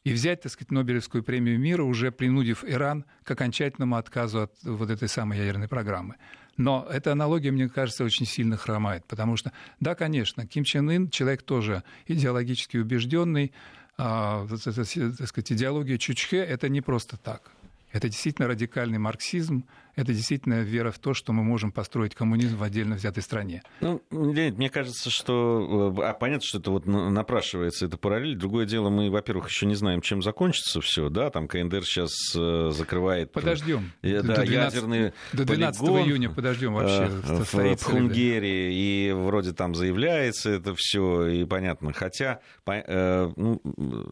и 0.05 0.13
взять, 0.13 0.41
так 0.41 0.51
сказать, 0.51 0.71
Нобелевскую 0.71 1.23
премию 1.23 1.59
мира, 1.59 1.83
уже 1.83 2.11
принудив 2.11 2.63
Иран 2.63 3.05
к 3.23 3.31
окончательному 3.31 3.97
отказу 3.97 4.43
от 4.43 4.53
вот 4.63 4.89
этой 4.89 5.09
самой 5.09 5.39
ядерной 5.39 5.67
программы. 5.67 6.15
Но 6.57 6.87
эта 6.89 7.11
аналогия, 7.11 7.51
мне 7.51 7.67
кажется, 7.67 8.05
очень 8.05 8.27
сильно 8.27 8.55
хромает, 8.55 9.03
потому 9.07 9.35
что, 9.35 9.51
да, 9.79 9.95
конечно, 9.95 10.45
Ким 10.47 10.63
Чен 10.63 10.89
Ын 10.89 11.09
человек 11.09 11.41
тоже 11.41 11.83
идеологически 12.07 12.77
убежденный, 12.77 13.51
а, 13.97 14.47
так 14.47 15.27
сказать, 15.27 15.51
идеология 15.51 15.97
Чучхе– 15.97 16.37
это 16.37 16.69
не 16.69 16.81
просто 16.81 17.17
так. 17.17 17.51
Это 17.91 18.07
действительно 18.07 18.47
радикальный 18.47 18.99
марксизм, 18.99 19.65
это 19.95 20.13
действительно 20.13 20.61
вера 20.61 20.91
в 20.91 20.99
то, 20.99 21.13
что 21.13 21.33
мы 21.33 21.43
можем 21.43 21.71
построить 21.71 22.15
коммунизм 22.15 22.57
в 22.57 22.63
отдельно 22.63 22.95
взятой 22.95 23.23
стране. 23.23 23.63
Ну, 23.81 24.01
Леонид, 24.11 24.57
мне 24.57 24.69
кажется, 24.69 25.09
что... 25.09 25.93
А 26.03 26.13
понятно, 26.13 26.45
что 26.45 26.59
это 26.59 26.71
вот 26.71 26.85
напрашивается, 26.85 27.85
это 27.85 27.97
параллель. 27.97 28.35
Другое 28.35 28.65
дело, 28.65 28.89
мы, 28.89 29.09
во-первых, 29.09 29.49
еще 29.49 29.65
не 29.65 29.75
знаем, 29.75 30.01
чем 30.01 30.21
закончится 30.21 30.81
все, 30.81 31.09
да, 31.09 31.29
там 31.29 31.47
КНДР 31.47 31.83
сейчас 31.83 32.11
э, 32.35 32.71
закрывает... 32.71 33.31
Подождем. 33.31 33.91
Да, 34.01 34.21
до 34.21 34.45
12, 34.45 34.49
ядерный 34.49 35.13
До 35.33 35.45
12 35.45 35.81
полигон, 35.81 36.01
июня 36.01 36.29
подождем 36.29 36.73
вообще. 36.73 37.09
Э, 37.09 37.43
в, 37.43 37.53
в 37.53 37.83
Хунгерии, 37.83 38.73
и 38.73 39.11
вроде 39.13 39.53
там 39.53 39.75
заявляется 39.75 40.49
это 40.49 40.73
все, 40.75 41.27
и 41.27 41.45
понятно. 41.45 41.93
Хотя 41.93 42.39
э, 42.65 43.31
ну, 43.35 43.61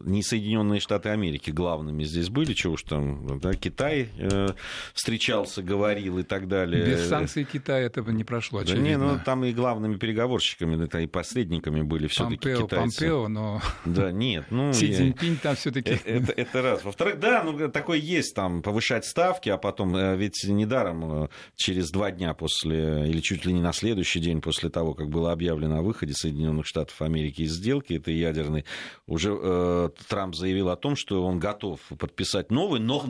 не 0.04 0.22
Соединенные 0.22 0.80
Штаты 0.80 1.10
Америки 1.10 1.50
главными 1.50 2.04
здесь 2.04 2.28
были, 2.28 2.54
чего 2.54 2.74
уж 2.74 2.82
там, 2.82 3.38
да, 3.40 3.54
Китай 3.54 4.08
э, 4.18 4.48
встречался, 4.92 5.62
говорил 5.74 6.18
и 6.18 6.22
так 6.22 6.48
далее. 6.48 6.84
Без 6.86 7.08
санкций 7.08 7.44
Китая 7.44 7.86
это 7.86 8.02
бы 8.02 8.12
не 8.12 8.24
прошло, 8.24 8.60
очевидно. 8.60 8.84
Да 8.84 8.88
не, 8.88 8.96
ну 8.96 9.20
там 9.24 9.44
и 9.44 9.52
главными 9.52 9.96
переговорщиками, 9.96 10.82
это 10.84 11.00
и 11.00 11.06
посредниками 11.06 11.82
были 11.82 12.06
все-таки 12.06 12.54
китайцы. 12.54 13.00
Помпео, 13.00 13.28
но... 13.28 13.60
Да, 13.84 14.12
нет, 14.12 14.46
ну... 14.50 14.72
Си 14.72 14.92
Цзиньпинь 14.94 15.38
там 15.38 15.56
все 15.56 15.70
таки 15.70 15.90
это, 15.90 16.62
раз. 16.62 16.84
Во-вторых, 16.84 17.18
да, 17.18 17.42
ну 17.42 17.68
такое 17.70 17.98
есть, 17.98 18.34
там, 18.34 18.62
повышать 18.62 19.04
ставки, 19.04 19.48
а 19.48 19.56
потом, 19.56 19.96
э, 19.96 20.16
ведь 20.16 20.44
недаром 20.44 21.24
э, 21.24 21.28
через 21.56 21.90
два 21.90 22.10
дня 22.10 22.34
после, 22.34 23.08
или 23.08 23.20
чуть 23.20 23.44
ли 23.44 23.52
не 23.52 23.60
на 23.60 23.72
следующий 23.72 24.20
день 24.20 24.40
после 24.40 24.70
того, 24.70 24.94
как 24.94 25.08
было 25.08 25.32
объявлено 25.32 25.78
о 25.78 25.82
выходе 25.82 26.12
Соединенных 26.14 26.66
Штатов 26.66 27.00
Америки 27.02 27.42
из 27.42 27.52
сделки 27.52 27.94
этой 27.94 28.14
ядерной, 28.14 28.64
уже 29.06 29.36
э, 29.40 29.90
Трамп 30.08 30.34
заявил 30.34 30.68
о 30.68 30.76
том, 30.76 30.96
что 30.96 31.24
он 31.24 31.38
готов 31.38 31.80
подписать 31.98 32.50
новый, 32.50 32.80
но, 32.80 33.04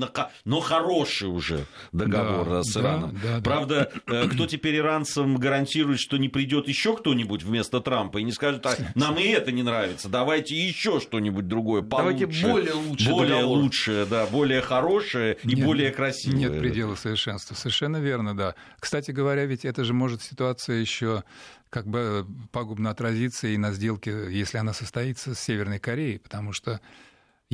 но 0.44 0.60
хороший 0.60 1.28
уже 1.28 1.66
договор 1.92 2.53
да, 2.62 2.70
с 2.70 2.76
Ираном. 2.76 3.18
Да, 3.22 3.36
да, 3.36 3.42
Правда, 3.42 3.92
да. 4.06 4.24
Э, 4.24 4.28
кто 4.28 4.46
теперь 4.46 4.76
иранцам 4.76 5.36
гарантирует, 5.36 6.00
что 6.00 6.16
не 6.16 6.28
придет 6.28 6.68
еще 6.68 6.96
кто-нибудь 6.96 7.42
вместо 7.42 7.80
Трампа 7.80 8.18
и 8.18 8.22
не 8.22 8.32
скажет, 8.32 8.64
а 8.66 8.76
нам 8.94 9.18
и 9.18 9.24
это 9.24 9.52
не 9.52 9.62
нравится, 9.62 10.08
давайте 10.08 10.56
еще 10.56 11.00
что-нибудь 11.00 11.48
другое 11.48 11.82
получше. 11.82 12.26
Давайте 12.26 12.48
более 12.48 12.74
лучшее. 12.74 13.10
Более 13.10 13.36
договор. 13.36 13.58
лучшее, 13.58 14.04
да, 14.06 14.26
более 14.26 14.60
хорошее 14.60 15.38
и 15.44 15.54
нет, 15.54 15.64
более 15.64 15.90
красивое. 15.90 16.38
Нет 16.38 16.58
предела 16.58 16.94
совершенства. 16.94 17.54
Совершенно 17.54 17.98
верно, 17.98 18.36
да. 18.36 18.54
Кстати 18.78 19.10
говоря, 19.10 19.44
ведь 19.44 19.64
это 19.64 19.84
же 19.84 19.94
может 19.94 20.22
ситуация 20.22 20.76
еще 20.76 21.24
как 21.70 21.88
бы 21.88 22.24
пагубно 22.52 22.90
отразиться 22.90 23.48
и 23.48 23.56
на 23.56 23.72
сделке, 23.72 24.28
если 24.30 24.58
она 24.58 24.72
состоится 24.72 25.34
с 25.34 25.40
Северной 25.40 25.80
Кореей, 25.80 26.20
потому 26.20 26.52
что 26.52 26.80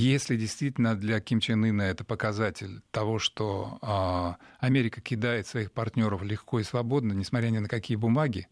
если 0.01 0.37
действительно 0.37 0.95
для 0.95 1.21
Ким 1.21 1.41
Чен 1.41 1.65
Ына 1.65 1.83
это 1.83 2.05
показатель 2.05 2.81
того, 2.91 3.19
что 3.19 3.79
э, 3.83 4.65
Америка 4.65 5.01
кидает 5.01 5.47
своих 5.47 5.73
партнеров 5.73 6.23
легко 6.23 6.61
и 6.61 6.65
свободно, 6.65 7.13
несмотря 7.13 7.49
ни 7.49 7.59
на 7.59 7.69
какие 7.69 7.97
бумаги, 7.97 8.49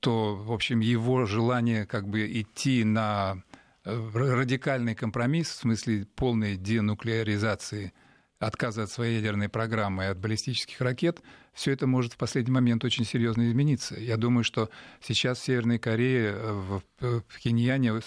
то, 0.00 0.34
в 0.34 0.52
общем, 0.52 0.80
его 0.80 1.26
желание 1.26 1.84
как 1.84 2.08
бы 2.08 2.26
идти 2.40 2.82
на 2.84 3.42
радикальный 3.84 4.94
компромисс, 4.94 5.48
в 5.48 5.60
смысле 5.60 6.06
полной 6.14 6.56
денуклеаризации– 6.56 7.92
отказа 8.38 8.82
от 8.82 8.90
своей 8.90 9.16
ядерной 9.16 9.48
программы 9.48 10.04
и 10.04 10.06
от 10.08 10.18
баллистических 10.18 10.80
ракет, 10.80 11.22
все 11.52 11.72
это 11.72 11.86
может 11.86 12.12
в 12.12 12.16
последний 12.16 12.52
момент 12.52 12.84
очень 12.84 13.04
серьезно 13.04 13.48
измениться. 13.48 13.98
Я 13.98 14.16
думаю, 14.16 14.44
что 14.44 14.68
сейчас 15.00 15.38
в 15.38 15.44
Северной 15.44 15.78
Корее, 15.78 16.34
в, 16.34 16.82
в 17.00 17.20
Пхеньяне 17.22 18.00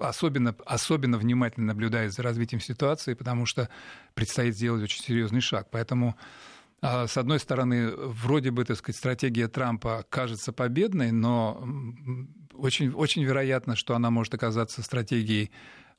особенно, 0.00 0.54
особенно 0.66 1.16
внимательно 1.16 1.66
наблюдает 1.66 2.12
за 2.12 2.22
развитием 2.22 2.60
ситуации, 2.60 3.14
потому 3.14 3.46
что 3.46 3.68
предстоит 4.14 4.56
сделать 4.56 4.82
очень 4.82 5.02
серьезный 5.02 5.40
шаг. 5.40 5.68
Поэтому 5.70 6.16
а, 6.80 7.06
с 7.06 7.16
одной 7.16 7.38
стороны, 7.38 7.90
вроде 7.90 8.50
бы, 8.50 8.64
так 8.64 8.76
сказать, 8.76 8.96
стратегия 8.96 9.48
Трампа 9.48 10.04
кажется 10.08 10.52
победной, 10.52 11.10
но 11.10 11.64
очень, 12.54 12.92
очень 12.92 13.24
вероятно, 13.24 13.76
что 13.76 13.94
она 13.94 14.10
может 14.10 14.34
оказаться 14.34 14.82
стратегией 14.82 15.50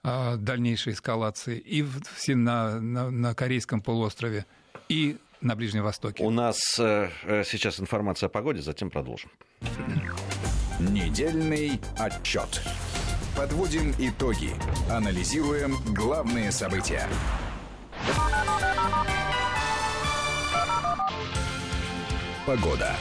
дальнейшей 0.04 0.94
эскалации 0.94 1.58
и 1.58 1.82
в, 1.82 2.02
на, 2.28 2.80
на, 2.80 3.10
на 3.10 3.36
Корейском 3.36 3.82
полуострове, 3.82 4.46
и 4.88 5.18
на 5.42 5.56
Ближнем 5.56 5.84
Востоке. 5.84 6.24
У 6.24 6.30
нас 6.30 6.60
э, 6.80 7.10
э, 7.24 7.44
сейчас 7.46 7.80
информация 7.80 8.28
о 8.28 8.30
погоде, 8.30 8.62
затем 8.62 8.90
продолжим. 8.90 9.30
Недельный 10.80 11.80
отчет. 11.98 12.62
Подводим 13.36 13.94
итоги. 14.00 14.52
Анализируем 14.90 15.76
главные 15.94 16.52
события. 16.52 17.08
Погода. 22.46 22.96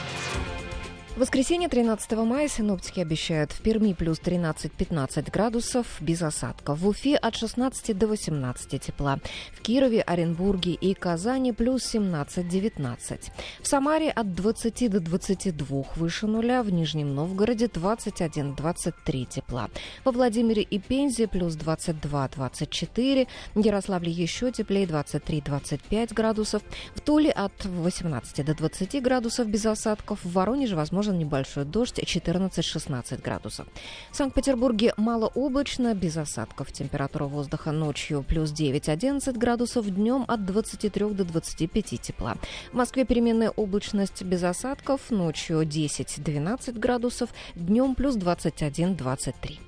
В 1.19 1.21
воскресенье 1.21 1.69
13 1.69 2.13
мая 2.13 2.47
синоптики 2.47 3.01
обещают 3.01 3.51
в 3.51 3.61
Перми 3.61 3.93
плюс 3.93 4.21
13-15 4.21 5.33
градусов 5.33 5.97
без 5.99 6.23
осадков. 6.23 6.79
В 6.79 6.87
Уфе 6.87 7.17
от 7.17 7.35
16 7.35 7.99
до 7.99 8.07
18 8.07 8.81
тепла. 8.81 9.19
В 9.53 9.61
Кирове, 9.61 10.01
Оренбурге 10.03 10.75
и 10.75 10.95
Казани 10.95 11.53
плюс 11.53 11.93
17-19. 11.93 13.33
В 13.61 13.67
Самаре 13.67 14.11
от 14.11 14.33
20 14.33 14.89
до 14.93 15.01
22 15.01 15.87
выше 15.97 16.29
нуля. 16.29 16.63
В 16.63 16.71
Нижнем 16.71 17.13
Новгороде 17.17 17.67
21-23 17.67 19.27
тепла. 19.27 19.71
Во 20.05 20.13
Владимире 20.13 20.63
и 20.63 20.79
Пензе 20.79 21.27
плюс 21.27 21.57
22-24. 21.57 23.27
В 23.57 23.59
Ярославле 23.59 24.13
еще 24.13 24.53
теплее 24.53 24.87
23-25 24.87 26.15
градусов. 26.15 26.63
В 26.95 27.01
Туле 27.01 27.33
от 27.33 27.65
18 27.65 28.47
до 28.47 28.55
20 28.55 29.03
градусов 29.03 29.49
без 29.49 29.67
осадков. 29.67 30.25
В 30.25 30.33
Воронеже 30.33 30.77
возможно 30.77 31.08
возможен 31.09 31.19
небольшой 31.19 31.65
дождь 31.65 31.99
14-16 31.99 33.23
градусов. 33.23 33.67
В 34.11 34.17
Санкт-Петербурге 34.17 34.93
малооблачно, 34.97 35.95
без 35.95 36.17
осадков. 36.17 36.73
Температура 36.73 37.25
воздуха 37.25 37.73
ночью 37.73 38.25
плюс 38.27 38.53
9-11 38.53 39.39
градусов, 39.39 39.87
днем 39.87 40.25
от 40.29 40.45
23 40.45 41.11
до 41.11 41.25
25 41.25 42.01
тепла. 42.01 42.37
В 42.73 42.77
Москве 42.77 43.05
переменная 43.05 43.51
облачность 43.51 44.23
без 44.23 44.43
осадков, 44.43 45.11
ночью 45.11 45.63
10-12 45.63 46.79
градусов, 46.79 47.31
днем 47.55 47.95
плюс 47.95 48.17
21-23. 48.17 49.59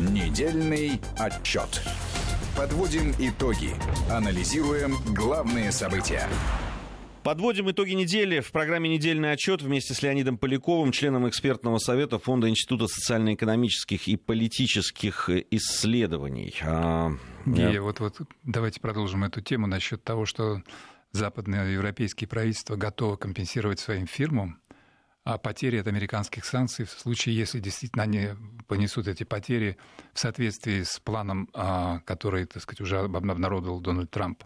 Недельный 0.00 1.00
отчет. 1.18 1.82
Подводим 2.56 3.14
итоги. 3.18 3.70
Анализируем 4.10 4.96
главные 5.14 5.72
события. 5.72 6.28
Подводим 7.24 7.70
итоги 7.70 7.92
недели 7.92 8.40
в 8.40 8.50
программе 8.50 8.88
«Недельный 8.88 9.30
отчет» 9.30 9.62
вместе 9.62 9.94
с 9.94 10.02
Леонидом 10.02 10.38
Поляковым, 10.38 10.90
членом 10.90 11.28
экспертного 11.28 11.78
совета 11.78 12.18
Фонда 12.18 12.48
Института 12.48 12.88
социально-экономических 12.88 14.08
и 14.08 14.16
политических 14.16 15.30
исследований. 15.50 16.52
А, 16.62 17.12
и 17.46 17.78
вот, 17.78 18.00
вот 18.00 18.20
давайте 18.42 18.80
продолжим 18.80 19.22
эту 19.22 19.40
тему 19.40 19.68
насчет 19.68 20.02
того, 20.02 20.26
что 20.26 20.62
западные 21.12 21.74
европейские 21.74 22.26
правительства 22.26 22.74
готовы 22.74 23.16
компенсировать 23.16 23.78
своим 23.78 24.08
фирмам 24.08 24.58
а 25.24 25.38
потери 25.38 25.78
от 25.78 25.86
американских 25.86 26.44
санкций 26.44 26.84
в 26.84 26.90
случае, 26.90 27.36
если 27.36 27.60
действительно 27.60 28.02
они 28.02 28.30
понесут 28.66 29.06
эти 29.06 29.22
потери 29.22 29.76
в 30.12 30.18
соответствии 30.18 30.82
с 30.82 30.98
планом, 30.98 31.48
а, 31.54 32.00
который, 32.00 32.44
так 32.46 32.62
сказать, 32.62 32.80
уже 32.80 32.98
обнародовал 32.98 33.80
Дональд 33.80 34.10
Трамп. 34.10 34.42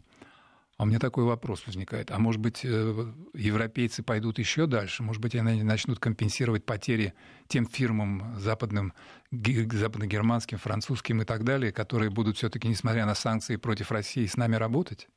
А 0.77 0.83
у 0.83 0.87
меня 0.87 0.99
такой 0.99 1.24
вопрос 1.24 1.66
возникает. 1.66 2.11
А 2.11 2.18
может 2.18 2.41
быть, 2.41 2.61
э, 2.62 3.12
европейцы 3.33 4.03
пойдут 4.03 4.39
еще 4.39 4.66
дальше? 4.66 5.03
Может 5.03 5.22
быть, 5.22 5.35
они 5.35 5.62
начнут 5.62 5.99
компенсировать 5.99 6.66
потери 6.66 7.14
тем 7.49 7.66
фирмам 7.66 8.39
западным, 8.39 8.93
западно-германским, 9.31 10.59
французским 10.59 11.22
и 11.22 11.24
так 11.24 11.45
далее, 11.45 11.72
которые 11.72 12.11
будут 12.11 12.37
все-таки, 12.37 12.68
несмотря 12.68 13.07
на 13.07 13.14
санкции 13.14 13.57
против 13.57 13.91
России, 13.91 14.27
с 14.27 14.37
нами 14.37 14.57
работать? 14.57 15.09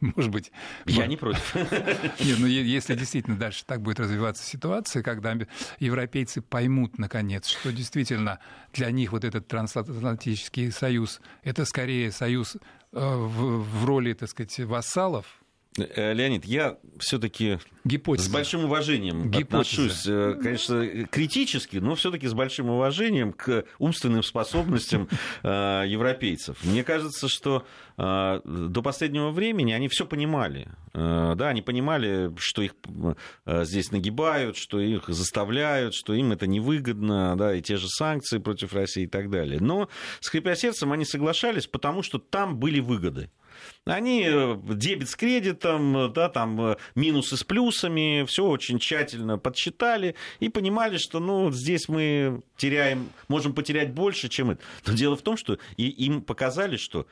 Может 0.00 0.30
быть. 0.30 0.52
Я 0.86 1.06
не 1.06 1.16
против. 1.16 1.54
Нет, 1.54 2.38
ну 2.38 2.46
если 2.46 2.94
действительно 2.94 3.36
дальше 3.36 3.64
так 3.66 3.82
будет 3.82 3.98
развиваться 3.98 4.44
ситуация, 4.44 5.02
когда 5.02 5.36
европейцы 5.80 6.40
поймут, 6.40 6.98
наконец, 6.98 7.46
что 7.48 7.72
действительно 7.72 8.38
для 8.72 8.90
них 8.90 9.12
вот 9.12 9.24
этот 9.24 9.48
трансатлантический 9.48 10.70
союз– 10.70 11.20
это 11.42 11.64
скорее 11.64 12.12
союз 12.12 12.56
в, 12.92 13.62
в 13.62 13.84
роли, 13.84 14.12
так 14.14 14.28
сказать, 14.28 14.58
вассалов, 14.60 15.26
э, 15.26 15.41
Леонид, 15.76 16.44
я 16.44 16.76
все-таки 16.98 17.58
с 17.84 18.28
большим 18.28 18.64
уважением 18.64 19.30
Гипотеза. 19.30 19.84
отношусь, 19.84 20.06
э, 20.06 20.38
конечно, 20.40 21.06
критически, 21.06 21.78
но 21.78 21.94
все-таки 21.94 22.26
с 22.28 22.34
большим 22.34 22.68
уважением 22.68 23.32
к 23.32 23.64
умственным 23.78 24.22
способностям 24.22 25.08
европейцев. 25.42 26.62
Мне 26.62 26.84
кажется, 26.84 27.28
что 27.28 27.66
до 27.96 28.82
последнего 28.82 29.30
времени 29.30 29.72
они 29.72 29.88
все 29.88 30.06
понимали. 30.06 30.68
Да, 30.92 31.48
они 31.48 31.62
понимали, 31.62 32.32
что 32.36 32.62
их 32.62 32.74
здесь 33.46 33.90
нагибают, 33.90 34.56
что 34.56 34.78
их 34.80 35.08
заставляют, 35.08 35.94
что 35.94 36.14
им 36.14 36.32
это 36.32 36.46
невыгодно, 36.46 37.36
да, 37.36 37.54
и 37.54 37.62
те 37.62 37.76
же 37.76 37.88
санкции 37.88 38.38
против 38.38 38.74
России 38.74 39.04
и 39.04 39.08
так 39.08 39.30
далее. 39.30 39.60
Но, 39.60 39.88
скрипя 40.20 40.54
сердцем, 40.54 40.92
они 40.92 41.04
соглашались, 41.04 41.66
потому 41.66 42.02
что 42.02 42.18
там 42.18 42.58
были 42.58 42.80
выгоды. 42.80 43.30
Они 43.84 44.24
э, 44.24 44.56
дебет 44.62 45.08
с 45.08 45.16
кредитом, 45.16 46.12
да, 46.12 46.28
там 46.28 46.60
э, 46.60 46.76
минусы 46.94 47.36
с 47.36 47.42
плюсами, 47.42 48.24
все 48.26 48.46
очень 48.46 48.78
тщательно 48.78 49.38
подсчитали 49.38 50.14
и 50.38 50.48
понимали, 50.48 50.98
что 50.98 51.18
ну, 51.18 51.50
здесь 51.50 51.88
мы 51.88 52.42
теряем, 52.56 53.10
можем 53.26 53.54
потерять 53.54 53.92
больше, 53.92 54.28
чем 54.28 54.52
это. 54.52 54.62
Но 54.86 54.92
дело 54.92 55.16
в 55.16 55.22
том, 55.22 55.36
что 55.36 55.58
и 55.76 55.88
им 55.88 56.22
показали, 56.22 56.76
что 56.76 57.08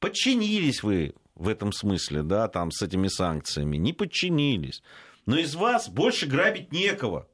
подчинились 0.00 0.82
вы 0.82 1.14
в 1.34 1.46
этом 1.46 1.72
смысле, 1.72 2.22
да, 2.22 2.48
там 2.48 2.70
с 2.70 2.80
этими 2.80 3.08
санкциями, 3.08 3.76
не 3.76 3.92
подчинились. 3.92 4.82
Но 5.26 5.36
из 5.36 5.54
вас 5.54 5.90
больше 5.90 6.26
грабить 6.26 6.72
некого. 6.72 7.28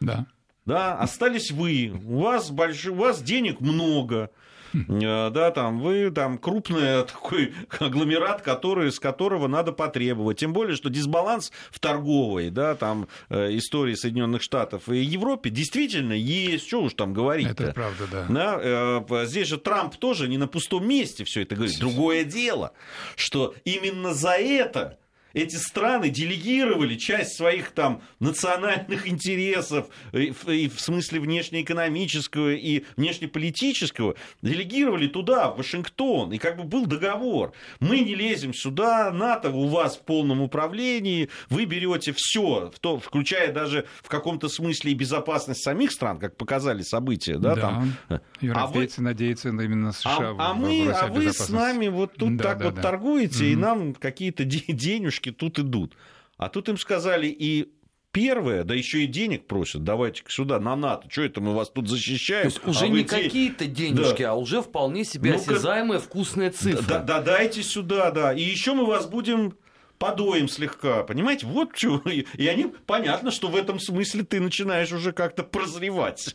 Да. 0.00 0.26
Да, 0.66 0.98
остались 0.98 1.50
вы, 1.50 1.90
у 2.04 2.20
вас, 2.20 2.50
больш... 2.50 2.86
у 2.86 2.94
вас 2.94 3.22
денег 3.22 3.60
много, 3.60 4.24
Э, 4.24 4.41
да, 4.72 5.50
там 5.50 5.80
вы 5.80 6.10
там 6.10 6.38
крупный 6.38 7.02
такой 7.06 7.54
агломерат, 7.78 8.42
который, 8.42 8.90
с 8.90 8.98
которого 8.98 9.46
надо 9.46 9.72
потребовать. 9.72 10.38
Тем 10.38 10.52
более, 10.52 10.76
что 10.76 10.90
дисбаланс 10.90 11.52
в 11.70 11.78
торговой, 11.78 12.50
да, 12.50 12.74
там 12.74 13.08
э, 13.28 13.56
истории 13.56 13.94
Соединенных 13.94 14.42
Штатов 14.42 14.88
и 14.88 14.98
Европе 14.98 15.50
действительно 15.50 16.12
есть, 16.12 16.66
что 16.66 16.82
уж 16.82 16.94
там 16.94 17.12
говорить. 17.12 17.48
-то. 17.48 17.64
Это 17.64 17.72
правда, 17.72 18.04
да. 18.10 18.26
да. 18.28 18.60
Э, 18.62 19.26
здесь 19.26 19.48
же 19.48 19.58
Трамп 19.58 19.96
тоже 19.96 20.28
не 20.28 20.38
на 20.38 20.48
пустом 20.48 20.86
месте 20.86 21.24
все 21.24 21.42
это 21.42 21.54
говорит. 21.54 21.78
Другое 21.78 22.24
дело, 22.24 22.72
что 23.16 23.54
именно 23.64 24.14
за 24.14 24.32
это 24.32 24.98
эти 25.34 25.56
страны 25.56 26.10
делегировали 26.10 26.96
часть 26.96 27.36
своих 27.36 27.70
там 27.72 28.02
национальных 28.20 29.08
интересов 29.08 29.88
и 30.12 30.68
в 30.68 30.80
смысле 30.80 31.20
внешнеэкономического 31.20 32.52
и 32.52 32.84
внешнеполитического, 32.96 34.14
делегировали 34.42 35.06
туда, 35.06 35.50
в 35.50 35.58
Вашингтон, 35.58 36.32
и 36.32 36.38
как 36.38 36.56
бы 36.56 36.64
был 36.64 36.86
договор. 36.86 37.52
Мы 37.80 38.00
не 38.00 38.14
лезем 38.14 38.54
сюда, 38.54 39.10
НАТО 39.12 39.50
у 39.50 39.68
вас 39.68 39.96
в 39.96 40.02
полном 40.02 40.40
управлении, 40.40 41.28
вы 41.48 41.64
берете 41.64 42.12
все, 42.16 42.72
включая 43.02 43.52
даже 43.52 43.86
в 44.02 44.08
каком-то 44.08 44.48
смысле 44.48 44.92
и 44.92 44.94
безопасность 44.94 45.62
самих 45.62 45.92
стран, 45.92 46.18
как 46.18 46.36
показали 46.36 46.82
события. 46.82 47.38
Да, 47.38 47.54
да. 47.54 47.60
Там. 47.60 48.20
Европейцы 48.40 48.98
а 48.98 49.00
вы... 49.00 49.04
надеются 49.04 49.48
именно 49.48 49.86
на 49.86 49.92
США. 49.92 50.34
А, 50.38 50.50
а, 50.50 50.54
мы, 50.54 50.90
а 50.90 51.06
вы 51.06 51.32
с 51.32 51.48
нами 51.48 51.88
вот 51.88 52.14
тут 52.14 52.36
да, 52.36 52.44
так 52.44 52.58
да, 52.58 52.64
вот 52.66 52.74
да. 52.74 52.82
торгуете, 52.82 53.44
mm-hmm. 53.44 53.52
и 53.52 53.56
нам 53.56 53.94
какие-то 53.94 54.44
денежки 54.44 55.21
денежки 55.22 55.30
тут 55.30 55.58
идут. 55.58 55.96
А 56.36 56.48
тут 56.48 56.68
им 56.68 56.76
сказали 56.76 57.26
и 57.26 57.72
первое, 58.10 58.64
да 58.64 58.74
еще 58.74 59.04
и 59.04 59.06
денег 59.06 59.46
просят, 59.46 59.84
давайте 59.84 60.22
сюда, 60.28 60.58
на 60.58 60.76
НАТО, 60.76 61.08
что 61.10 61.22
это 61.22 61.40
мы 61.40 61.54
вас 61.54 61.70
тут 61.70 61.88
защищаем? 61.88 62.42
То 62.42 62.48
есть 62.48 62.66
уже 62.66 62.84
а 62.86 62.88
не 62.88 63.04
какие-то 63.04 63.66
денежки, 63.66 64.22
да. 64.22 64.32
а 64.32 64.34
уже 64.34 64.60
вполне 64.60 65.04
себе 65.04 65.32
ну 65.32 65.36
осязаемая 65.36 65.98
вкусная 65.98 66.50
цифра. 66.50 66.82
Да, 66.82 66.98
да, 66.98 67.22
дайте 67.22 67.62
сюда, 67.62 68.10
да. 68.10 68.32
И 68.32 68.42
еще 68.42 68.74
мы 68.74 68.86
вас 68.86 69.06
будем 69.06 69.54
подоем 69.98 70.48
слегка, 70.48 71.04
понимаете? 71.04 71.46
Вот 71.46 71.76
что. 71.76 72.02
И 72.08 72.46
они, 72.46 72.72
понятно, 72.86 73.30
что 73.30 73.48
в 73.48 73.56
этом 73.56 73.78
смысле 73.78 74.24
ты 74.24 74.40
начинаешь 74.40 74.92
уже 74.92 75.12
как-то 75.12 75.44
прозревать. 75.44 76.34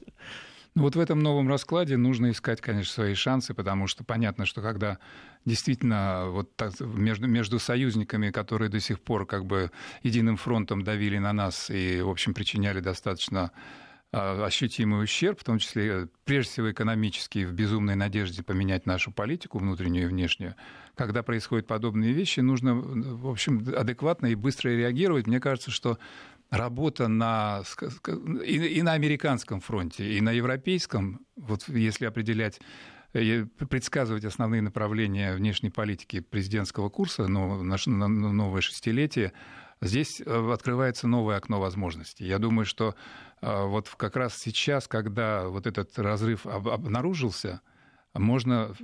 Ну, 0.78 0.84
вот 0.84 0.96
в 0.96 1.00
этом 1.00 1.20
новом 1.20 1.50
раскладе 1.50 1.98
нужно 1.98 2.30
искать, 2.30 2.62
конечно, 2.62 2.94
свои 2.94 3.16
шансы, 3.16 3.56
потому 3.56 3.88
что 3.88 4.04
понятно, 4.04 4.46
что 4.46 4.62
когда 4.62 5.00
действительно 5.48 6.26
вот 6.28 6.56
так, 6.58 6.78
между, 6.82 7.28
между 7.28 7.58
союзниками, 7.58 8.32
которые 8.32 8.70
до 8.70 8.82
сих 8.82 9.00
пор 9.00 9.26
как 9.26 9.46
бы 9.46 9.72
единым 10.04 10.36
фронтом 10.36 10.84
давили 10.84 11.18
на 11.18 11.32
нас 11.32 11.70
и, 11.70 12.02
в 12.02 12.10
общем, 12.10 12.34
причиняли 12.34 12.82
достаточно 12.82 13.52
а, 14.12 14.46
ощутимый 14.46 15.02
ущерб, 15.02 15.40
в 15.40 15.46
том 15.46 15.60
числе, 15.60 16.10
прежде 16.26 16.52
всего, 16.52 16.72
экономический, 16.72 17.46
в 17.46 17.54
безумной 17.54 17.96
надежде 17.96 18.44
поменять 18.44 18.86
нашу 18.86 19.14
политику 19.14 19.60
внутреннюю 19.60 20.06
и 20.06 20.10
внешнюю, 20.10 20.56
когда 20.96 21.24
происходят 21.24 21.66
подобные 21.66 22.12
вещи, 22.12 22.42
нужно, 22.42 22.76
в 22.76 23.30
общем, 23.30 23.66
адекватно 23.74 24.28
и 24.28 24.36
быстро 24.36 24.70
реагировать. 24.70 25.28
Мне 25.28 25.40
кажется, 25.40 25.72
что 25.72 25.98
работа 26.50 27.08
на, 27.08 27.64
и, 28.46 28.58
и 28.58 28.82
на 28.82 28.94
американском 28.94 29.62
фронте, 29.62 30.18
и 30.18 30.20
на 30.20 30.32
европейском, 30.34 31.22
вот 31.38 31.70
если 31.70 32.06
определять 32.06 32.60
предсказывать 33.12 34.26
основные 34.26 34.62
направления 34.62 35.34
внешней 35.34 35.70
политики 35.70 36.20
президентского 36.20 36.90
курса, 36.90 37.28
но 37.28 37.62
наше 37.64 37.90
новое 37.90 38.62
шестилетие, 38.62 39.34
здесь 39.82 40.22
э, 40.26 40.52
открывается 40.52 41.08
новое 41.08 41.38
окно 41.38 41.60
возможностей. 41.60 42.26
Я 42.26 42.40
думаю, 42.40 42.66
что 42.66 42.96
э, 43.42 43.66
вот 43.66 43.90
как 43.90 44.16
раз 44.16 44.38
сейчас, 44.38 44.88
когда 44.88 45.48
вот 45.48 45.68
этот 45.68 45.98
разрыв 46.00 46.46
обнаружился, 46.46 47.62
можно 48.14 48.76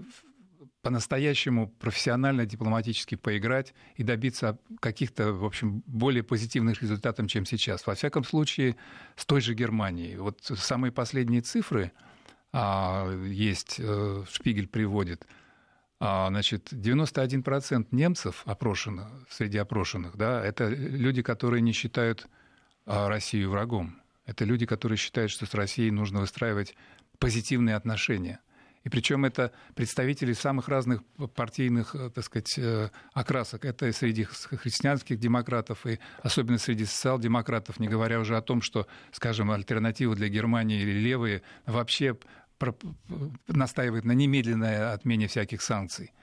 по-настоящему 0.83 1.69
профессионально, 1.69 2.45
дипломатически 2.45 3.15
поиграть 3.15 3.73
и 3.95 4.03
добиться 4.03 4.59
каких-то, 4.81 5.31
в 5.31 5.45
общем, 5.45 5.81
более 5.87 6.23
позитивных 6.23 6.81
результатов, 6.81 7.27
чем 7.29 7.45
сейчас. 7.45 7.87
Во 7.87 7.95
всяком 7.95 8.25
случае, 8.25 8.75
с 9.15 9.25
той 9.25 9.39
же 9.39 9.53
Германией. 9.53 10.17
Вот 10.17 10.41
самые 10.41 10.91
последние 10.91 11.41
цифры 11.41 11.93
есть, 12.53 13.79
а, 13.79 14.23
Шпигель 14.31 14.67
приводит. 14.67 15.25
А, 15.99 16.27
значит, 16.29 16.71
91% 16.71 17.87
немцев 17.91 18.43
опрошенных, 18.45 19.07
среди 19.29 19.57
опрошенных, 19.57 20.17
да, 20.17 20.43
это 20.43 20.67
люди, 20.67 21.21
которые 21.21 21.61
не 21.61 21.71
считают 21.71 22.27
а, 22.85 23.09
Россию 23.09 23.51
врагом. 23.51 24.01
Это 24.25 24.45
люди, 24.45 24.65
которые 24.65 24.97
считают, 24.97 25.31
что 25.31 25.45
с 25.45 25.53
Россией 25.53 25.91
нужно 25.91 26.19
выстраивать 26.21 26.75
позитивные 27.19 27.75
отношения– 27.75 28.39
и 28.83 28.89
причем 28.89 29.23
это 29.23 29.51
представители 29.75 30.33
самых 30.33 30.67
разных 30.67 31.03
партийных, 31.35 31.95
э, 31.95 32.09
так 32.09 32.23
сказать, 32.23 32.57
э, 32.57 32.89
окрасок. 33.13 33.63
Это 33.63 33.87
и 33.87 33.91
среди 33.93 34.23
христианских 34.25 35.19
демократов, 35.19 35.85
и 35.85 35.99
особенно 36.21 36.57
среди 36.57 36.85
социал-демократов, 36.85 37.79
не 37.79 37.87
говоря 37.87 38.19
уже 38.19 38.35
о 38.35 38.41
том, 38.41 38.61
что, 38.61 38.87
скажем, 39.11 39.51
альтернатива 39.51 40.15
для 40.15 40.27
Германии 40.27 40.81
или 40.81 40.99
левые 40.99 41.43
вообще 41.65 42.17
настаивают 43.47 44.05
на 44.05 44.13
немедленной 44.13 44.93
отмене 44.93 45.27
всяких 45.27 45.61
санкций. 45.61 46.13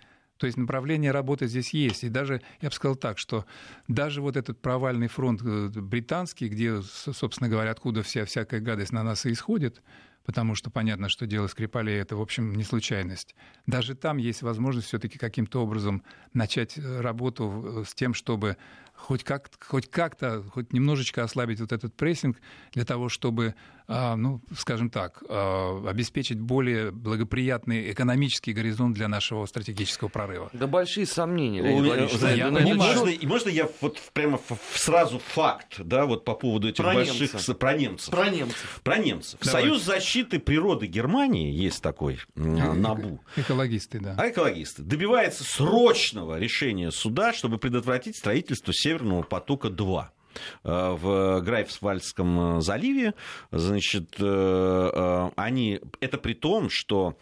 То 0.40 0.46
есть 0.46 0.56
направление 0.56 1.10
работы 1.10 1.46
здесь 1.46 1.74
есть. 1.74 2.02
И 2.02 2.08
даже, 2.08 2.40
я 2.62 2.70
бы 2.70 2.74
сказал 2.74 2.96
так, 2.96 3.18
что 3.18 3.44
даже 3.88 4.22
вот 4.22 4.36
этот 4.36 4.58
провальный 4.62 5.08
фронт 5.08 5.42
э, 5.44 5.68
британский, 5.68 6.48
где, 6.48 6.80
собственно 6.80 7.50
говоря, 7.50 7.72
откуда 7.72 8.02
вся 8.02 8.24
всякая 8.24 8.60
гадость 8.60 8.92
на 8.92 9.02
нас 9.02 9.26
и 9.26 9.32
исходит, 9.32 9.82
потому 10.24 10.54
что 10.54 10.70
понятно, 10.70 11.08
что 11.08 11.26
дело 11.26 11.46
Скрипалей 11.46 11.98
это, 11.98 12.16
в 12.16 12.20
общем, 12.20 12.54
не 12.54 12.64
случайность. 12.64 13.34
Даже 13.66 13.94
там 13.94 14.16
есть 14.16 14.42
возможность 14.42 14.88
все-таки 14.88 15.18
каким-то 15.18 15.62
образом 15.62 16.02
начать 16.32 16.78
э, 16.78 17.00
работу 17.00 17.84
с 17.86 17.94
тем, 17.94 18.14
чтобы 18.14 18.56
хоть, 19.00 19.24
как, 19.24 19.48
хоть 19.66 19.90
как-то, 19.90 20.42
хоть 20.52 20.72
немножечко 20.72 21.24
ослабить 21.24 21.60
вот 21.60 21.72
этот 21.72 21.94
прессинг 21.94 22.36
для 22.72 22.84
того, 22.84 23.08
чтобы, 23.08 23.54
а, 23.88 24.14
ну, 24.16 24.40
скажем 24.56 24.90
так, 24.90 25.22
а, 25.28 25.82
обеспечить 25.88 26.38
более 26.38 26.90
благоприятный 26.90 27.90
экономический 27.92 28.52
горизонт 28.52 28.94
для 28.94 29.08
нашего 29.08 29.46
стратегического 29.46 30.08
прорыва. 30.08 30.50
Да 30.52 30.66
большие 30.66 31.06
сомнения, 31.06 31.62
Леонид 31.62 32.12
Владимирович. 32.12 32.36
Я 32.36 32.74
можно, 32.74 33.28
можно 33.28 33.48
я 33.48 33.68
вот 33.80 33.98
прямо 34.12 34.38
сразу 34.74 35.18
факт, 35.18 35.80
да, 35.80 36.06
вот 36.06 36.24
по 36.24 36.34
поводу 36.34 36.68
этих 36.68 36.84
про 36.84 36.94
больших... 36.94 37.32
Немца. 37.32 37.54
Про 37.54 37.74
немцев. 37.74 38.10
Про 38.10 38.28
немцев. 38.28 38.80
Про 38.82 38.98
немцев. 38.98 39.40
Давайте. 39.42 39.68
Союз 39.68 39.84
защиты 39.84 40.09
природы 40.38 40.86
Германии, 40.86 41.52
есть 41.52 41.82
такой, 41.82 42.18
НАБУ. 42.34 43.20
Экологисты, 43.36 44.00
да. 44.00 44.14
А 44.18 44.28
экологисты. 44.28 44.82
Добивается 44.82 45.44
срочного 45.44 46.38
решения 46.38 46.90
суда, 46.90 47.32
чтобы 47.32 47.58
предотвратить 47.58 48.16
строительство 48.16 48.72
Северного 48.72 49.22
потока-2 49.22 50.04
э, 50.04 50.96
в 51.00 51.40
Грайфсвальдском 51.40 52.58
э, 52.58 52.60
заливе. 52.60 53.14
Значит, 53.50 54.14
э, 54.18 55.30
они... 55.36 55.80
Это 56.00 56.18
при 56.18 56.34
том, 56.34 56.70
что 56.70 57.16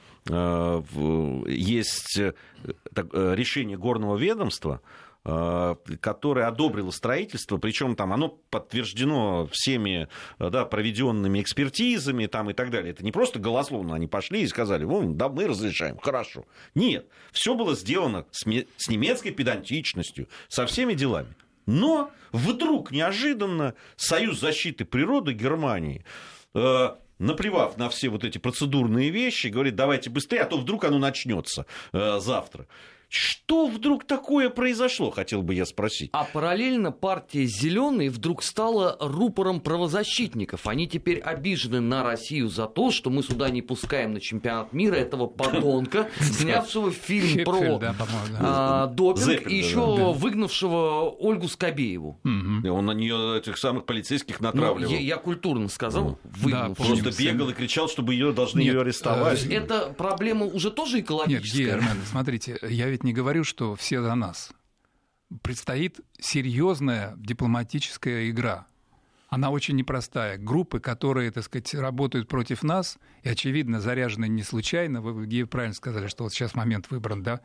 есть 1.46 2.20
решение 2.76 3.78
горного 3.78 4.18
ведомства, 4.18 4.82
которое 6.00 6.46
одобрило 6.46 6.90
строительство, 6.90 7.58
причем 7.58 7.96
там 7.96 8.12
оно 8.12 8.28
подтверждено 8.50 9.46
всеми 9.52 10.08
да, 10.38 10.64
проведенными 10.64 11.42
экспертизами 11.42 12.26
там, 12.26 12.48
и 12.50 12.54
так 12.54 12.70
далее. 12.70 12.92
Это 12.92 13.04
не 13.04 13.12
просто 13.12 13.38
голословно 13.38 13.94
они 13.94 14.06
пошли 14.06 14.42
и 14.42 14.46
сказали, 14.46 14.84
Вон, 14.84 15.16
да, 15.16 15.28
мы 15.28 15.46
разрешаем, 15.46 15.98
хорошо. 15.98 16.46
Нет, 16.74 17.06
все 17.32 17.54
было 17.54 17.74
сделано 17.74 18.24
с 18.30 18.46
немецкой 18.46 19.30
педантичностью, 19.30 20.28
со 20.48 20.66
всеми 20.66 20.94
делами. 20.94 21.34
Но 21.66 22.10
вдруг 22.32 22.90
неожиданно 22.90 23.74
Союз 23.96 24.40
защиты 24.40 24.86
природы 24.86 25.34
Германии 25.34 26.04
э, 26.54 26.88
наплевав 27.18 27.76
на 27.76 27.88
все 27.90 28.08
вот 28.08 28.24
эти 28.24 28.38
процедурные 28.38 29.10
вещи, 29.10 29.48
говорит, 29.48 29.74
давайте 29.76 30.10
быстрее, 30.10 30.40
а 30.40 30.46
то 30.46 30.56
вдруг 30.56 30.84
оно 30.84 30.98
начнется 30.98 31.66
э, 31.92 32.20
завтра. 32.20 32.66
Что 33.08 33.66
вдруг 33.66 34.04
такое 34.04 34.50
произошло, 34.50 35.10
хотел 35.10 35.42
бы 35.42 35.54
я 35.54 35.64
спросить. 35.64 36.10
А 36.12 36.24
параллельно 36.24 36.92
партия 36.92 37.46
«Зеленые» 37.46 38.10
вдруг 38.10 38.42
стала 38.42 38.98
рупором 39.00 39.60
правозащитников. 39.60 40.66
Они 40.66 40.86
теперь 40.86 41.18
обижены 41.20 41.80
на 41.80 42.02
Россию 42.02 42.50
за 42.50 42.66
то, 42.66 42.90
что 42.90 43.08
мы 43.08 43.22
сюда 43.22 43.48
не 43.48 43.62
пускаем 43.62 44.12
на 44.12 44.20
чемпионат 44.20 44.74
мира 44.74 44.96
этого 44.96 45.26
подонка, 45.26 46.08
снявшего 46.20 46.90
фильм 46.90 47.44
про 47.46 47.80
а, 48.38 48.86
допинг 48.88 49.50
и 49.50 49.56
еще 49.56 50.12
выгнавшего 50.12 51.08
Ольгу 51.08 51.48
Скобееву. 51.48 52.20
Он 52.24 52.86
на 52.86 52.92
нее 52.92 53.38
этих 53.38 53.56
самых 53.56 53.86
полицейских 53.86 54.40
ну, 54.40 54.48
натравливал. 54.48 54.92
Я 54.92 55.16
культурно 55.16 55.68
сказал, 55.68 56.18
выгнал. 56.24 56.74
Просто 56.74 57.10
бегал 57.18 57.48
и 57.48 57.54
кричал, 57.54 57.88
чтобы 57.88 58.12
ее 58.12 58.32
должны 58.32 58.60
ее 58.60 58.82
арестовать. 58.82 59.46
Это 59.46 59.94
проблема 59.96 60.44
уже 60.44 60.70
тоже 60.70 61.00
экологическая. 61.00 61.76
Нет, 61.76 61.84
смотрите, 62.10 62.58
я 62.68 62.88
ведь 62.88 62.97
ведь 62.98 63.04
не 63.04 63.12
говорю, 63.12 63.44
что 63.44 63.76
все 63.76 64.02
за 64.02 64.14
нас. 64.16 64.50
Предстоит 65.42 66.00
серьезная 66.20 67.14
дипломатическая 67.16 68.28
игра. 68.28 68.66
Она 69.28 69.50
очень 69.50 69.76
непростая. 69.76 70.36
Группы, 70.36 70.80
которые, 70.80 71.30
так 71.30 71.44
сказать, 71.44 71.74
работают 71.74 72.28
против 72.28 72.64
нас, 72.64 72.98
и, 73.22 73.28
очевидно, 73.28 73.80
заряжены 73.80 74.26
не 74.26 74.42
случайно, 74.42 75.00
вы, 75.00 75.46
правильно 75.46 75.74
сказали, 75.74 76.08
что 76.08 76.24
вот 76.24 76.32
сейчас 76.32 76.54
момент 76.54 76.90
выбран, 76.90 77.22
да, 77.22 77.40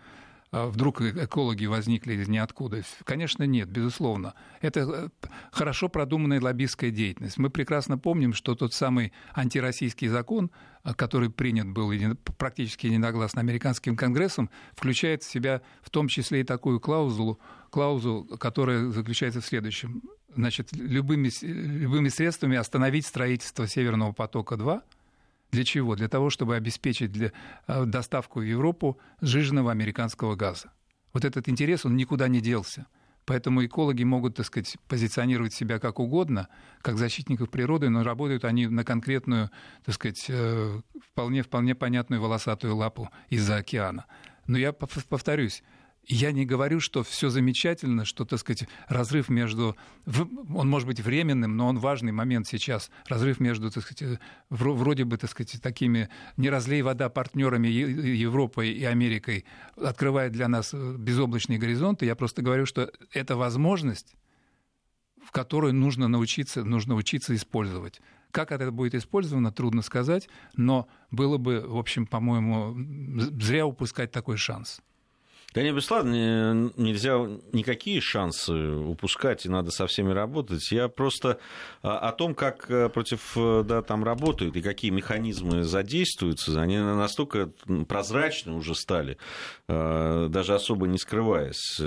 а 0.54 0.68
вдруг 0.68 1.02
экологи 1.02 1.66
возникли 1.66 2.14
из 2.14 2.28
ниоткуда? 2.28 2.84
Конечно, 3.04 3.44
нет, 3.44 3.70
безусловно. 3.70 4.36
Это 4.62 4.80
э, 4.82 5.10
хорошо 5.52 5.90
продуманная 5.90 6.40
лоббистская 6.40 6.92
деятельность. 6.92 7.38
Мы 7.38 7.50
прекрасно 7.50 7.98
помним, 7.98 8.34
что 8.34 8.56
тот 8.56 8.74
самый 8.74 9.14
антироссийский 9.34 10.08
закон, 10.08 10.52
э, 10.52 10.73
который 10.96 11.30
принят 11.30 11.68
был 11.68 11.92
практически 12.38 12.88
единогласно 12.88 13.42
американским 13.42 13.96
конгрессом, 13.96 14.50
включает 14.74 15.24
в 15.24 15.32
себя 15.32 15.62
в 15.82 15.90
том 15.90 16.08
числе 16.08 16.42
и 16.42 16.44
такую 16.44 16.80
клаузулу, 16.80 17.40
клаузулу, 17.70 18.26
которая 18.38 18.90
заключается 18.90 19.40
в 19.40 19.46
следующем. 19.46 20.04
Значит, 20.36 20.74
любыми, 20.74 21.30
любыми 21.42 22.10
средствами 22.10 22.58
остановить 22.58 23.06
строительство 23.06 23.68
Северного 23.68 24.12
потока-2– 24.12 24.82
для 25.54 25.64
чего? 25.64 25.96
Для 25.96 26.08
того, 26.10 26.32
чтобы 26.32 26.56
обеспечить 26.56 27.12
для, 27.12 27.32
э, 27.68 27.86
доставку 27.86 28.40
в 28.40 28.44
Европу 28.44 28.98
сжиженного 29.22 29.72
американского 29.72 30.36
газа. 30.36 30.72
Вот 31.14 31.26
этот 31.26 31.48
интерес, 31.48 31.86
он 31.86 31.96
никуда 31.96 32.28
не 32.28 32.42
делся. 32.42 32.88
Поэтому 33.26 33.66
экологи 33.66 34.04
могут, 34.04 34.36
так 34.36 34.46
сказать, 34.46 34.78
позиционировать 34.88 35.54
себя 35.54 35.80
как 35.80 36.00
угодно, 36.00 36.50
как 36.82 36.98
защитников 36.98 37.50
природы, 37.50 37.90
но 37.90 38.04
работают 38.04 38.44
они 38.44 38.68
на 38.68 38.84
конкретную, 38.84 39.50
так 39.86 39.96
сказать, 39.96 40.26
э, 40.30 40.82
вполне, 41.12 41.42
вполне 41.44 41.76
понятную 41.76 42.22
волосатую 42.22 42.76
лапу 42.76 43.10
из-за 43.30 43.58
океана. 43.58 44.06
Но 44.46 44.58
я 44.58 44.74
повторюсь, 44.74 45.64
Я 46.06 46.34
не 46.34 46.46
говорю, 46.46 46.82
что 46.82 47.02
все 47.02 47.30
замечательно, 47.30 48.04
что, 48.04 48.26
так 48.26 48.40
сказать, 48.40 48.68
разрыв 48.88 49.30
между... 49.30 49.78
Он 50.06 50.70
может 50.70 50.86
быть 50.86 51.00
временным, 51.00 51.56
но 51.56 51.68
он 51.68 51.80
важный 51.80 52.12
момент 52.12 52.46
сейчас. 52.46 52.92
Разрыв 53.08 53.40
между, 53.40 53.72
так 53.72 53.84
сказать, 53.84 54.20
вроде 54.50 55.06
бы, 55.06 55.18
так 55.18 55.30
сказать, 55.30 55.62
такими 55.62 56.10
не 56.36 56.50
разлей 56.50 56.82
вода 56.82 57.08
партнерами 57.08 57.70
Европой 57.70 58.72
и 58.72 58.84
Америкой 58.84 59.46
открывает 59.78 60.34
для 60.34 60.50
нас 60.50 60.74
э, 60.74 60.96
безоблачные 60.98 61.58
горизонты. 61.58 62.06
Я 62.06 62.16
просто 62.16 62.42
говорю, 62.42 62.66
что 62.66 62.92
это 63.14 63.38
возможность, 63.38 64.16
в 65.26 65.32
которую 65.32 65.74
нужно 65.74 66.10
научиться, 66.10 66.66
нужно 66.66 66.96
учиться 66.96 67.34
использовать. 67.34 68.02
Как 68.32 68.52
это 68.52 68.72
будет 68.72 68.94
использовано, 68.96 69.54
трудно 69.54 69.82
сказать, 69.82 70.28
но 70.58 70.90
было 71.12 71.38
бы, 71.38 71.62
в 71.66 71.78
общем, 71.78 72.08
по-моему, 72.08 72.76
зря 73.40 73.66
упускать 73.66 74.12
такой 74.12 74.36
шанс. 74.36 74.82
Да 75.54 75.62
не, 75.62 75.72
безусловно, 75.72 76.72
нельзя 76.78 77.18
никакие 77.52 78.02
шансы 78.02 78.54
упускать, 78.54 79.46
и 79.46 79.50
надо 79.50 79.70
со 79.70 79.86
всеми 79.86 80.12
работать. 80.12 80.72
Я 80.72 80.88
просто 80.88 81.40
а, 81.84 82.10
о 82.10 82.12
том, 82.12 82.34
как 82.34 82.72
э, 82.72 82.90
против 82.90 83.34
э, 83.38 83.64
да, 83.64 83.84
там 83.84 84.04
работают 84.04 84.56
и 84.56 84.64
какие 84.64 84.90
механизмы 84.90 85.64
задействуются, 85.64 86.60
они 86.60 86.80
настолько 86.80 87.52
прозрачны 87.88 88.54
уже 88.54 88.74
стали, 88.74 89.18
э, 89.68 90.28
даже 90.30 90.56
особо 90.56 90.88
не 90.88 90.98
скрываясь. 90.98 91.80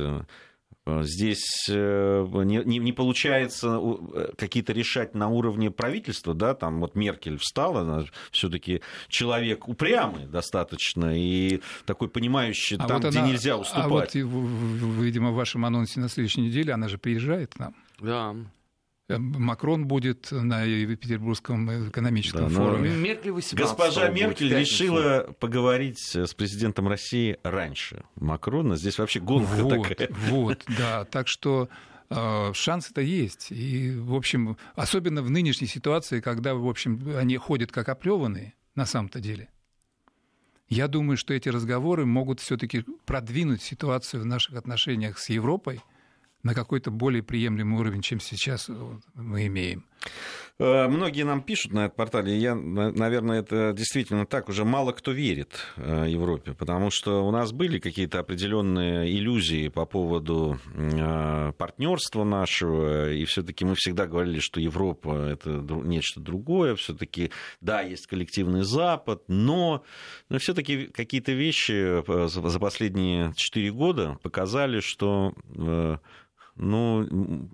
Э, 0.86 1.02
здесь 1.02 1.66
э, 1.68 2.26
не, 2.44 2.62
не, 2.64 2.78
не 2.78 2.92
получается 2.92 3.80
э, 3.80 4.32
какие-то 4.36 4.72
решать 4.72 5.14
на 5.14 5.28
уровне 5.28 5.70
правительства, 5.70 6.32
да, 6.32 6.54
там 6.54 6.80
вот 6.80 6.94
Меркель 6.94 7.38
встала, 7.38 7.80
она 7.80 8.04
все-таки 8.30 8.82
человек 9.08 9.68
упрямый 9.68 10.26
достаточно 10.26 11.18
и 11.18 11.60
такой 11.86 12.08
понимающий 12.08 12.76
а 12.76 12.86
там, 12.86 13.02
вот 13.02 13.10
где 13.10 13.18
она, 13.18 13.28
нельзя 13.28 13.56
уступать. 13.56 14.16
А 14.16 14.24
вот, 14.24 15.02
видимо, 15.02 15.32
в 15.32 15.34
вашем 15.34 15.64
анонсе 15.64 15.98
на 15.98 16.08
следующей 16.08 16.42
неделе 16.42 16.72
она 16.72 16.88
же 16.88 16.98
приезжает 16.98 17.54
к 17.54 17.58
нам. 17.58 17.74
Да. 18.00 18.36
Макрон 19.08 19.86
будет 19.86 20.32
на 20.32 20.64
Петербургском 20.64 21.88
экономическом 21.90 22.48
да, 22.48 22.54
форуме. 22.54 22.90
Меркель 22.90 23.30
Госпожа 23.30 24.08
Меркель 24.08 24.52
решила 24.52 25.32
поговорить 25.38 26.16
с 26.16 26.34
президентом 26.34 26.88
России 26.88 27.38
раньше 27.44 28.04
Макрона. 28.16 28.76
Здесь 28.76 28.98
вообще 28.98 29.20
гонка 29.20 29.62
вот, 29.62 29.88
такая. 29.88 30.08
Вот, 30.28 30.64
да. 30.78 31.04
Так 31.04 31.28
что 31.28 31.68
э, 32.10 32.52
шансы-то 32.52 33.00
есть. 33.00 33.52
И, 33.52 33.94
в 33.96 34.14
общем, 34.14 34.56
особенно 34.74 35.22
в 35.22 35.30
нынешней 35.30 35.68
ситуации, 35.68 36.20
когда, 36.20 36.56
в 36.56 36.68
общем, 36.68 37.16
они 37.16 37.36
ходят 37.36 37.70
как 37.70 37.88
оплеванные, 37.88 38.54
на 38.74 38.86
самом-то 38.86 39.20
деле. 39.20 39.48
Я 40.68 40.88
думаю, 40.88 41.16
что 41.16 41.32
эти 41.32 41.48
разговоры 41.48 42.06
могут 42.06 42.40
все-таки 42.40 42.84
продвинуть 43.04 43.62
ситуацию 43.62 44.24
в 44.24 44.26
наших 44.26 44.56
отношениях 44.56 45.18
с 45.18 45.28
Европой– 45.28 45.80
на 46.46 46.54
какой-то 46.54 46.92
более 46.92 47.24
приемлемый 47.24 47.80
уровень, 47.80 48.02
чем 48.02 48.20
сейчас 48.20 48.70
мы 49.14 49.46
имеем. 49.46 49.84
Э, 50.58 50.86
многие 50.88 51.24
нам 51.24 51.42
пишут 51.42 51.72
на 51.72 51.86
этом 51.86 51.96
портале, 51.96 52.38
я, 52.38 52.54
наверное, 52.54 53.40
это 53.40 53.74
действительно 53.76 54.24
так, 54.24 54.48
уже 54.48 54.64
мало 54.64 54.92
кто 54.92 55.10
верит 55.10 55.58
э, 55.76 56.06
Европе, 56.08 56.54
потому 56.54 56.90
что 56.90 57.26
у 57.26 57.30
нас 57.30 57.52
были 57.52 57.78
какие-то 57.78 58.20
определенные 58.20 59.10
иллюзии 59.10 59.68
по 59.68 59.84
поводу 59.84 60.58
э, 60.74 61.52
партнерства 61.58 62.24
нашего, 62.24 63.12
и 63.12 63.24
все-таки 63.26 63.66
мы 63.66 63.74
всегда 63.74 64.06
говорили, 64.06 64.38
что 64.38 64.60
Европа 64.60 65.28
это 65.30 65.50
нечто 65.50 66.20
другое, 66.20 66.74
все-таки, 66.76 67.32
да, 67.60 67.82
есть 67.82 68.06
коллективный 68.06 68.62
Запад, 68.62 69.24
но, 69.28 69.84
но 70.30 70.38
все-таки 70.38 70.86
какие-то 70.86 71.32
вещи 71.32 72.02
за 72.28 72.60
последние 72.60 73.32
четыре 73.36 73.72
года 73.72 74.18
показали, 74.22 74.80
что 74.80 75.34
ну, 76.56 77.48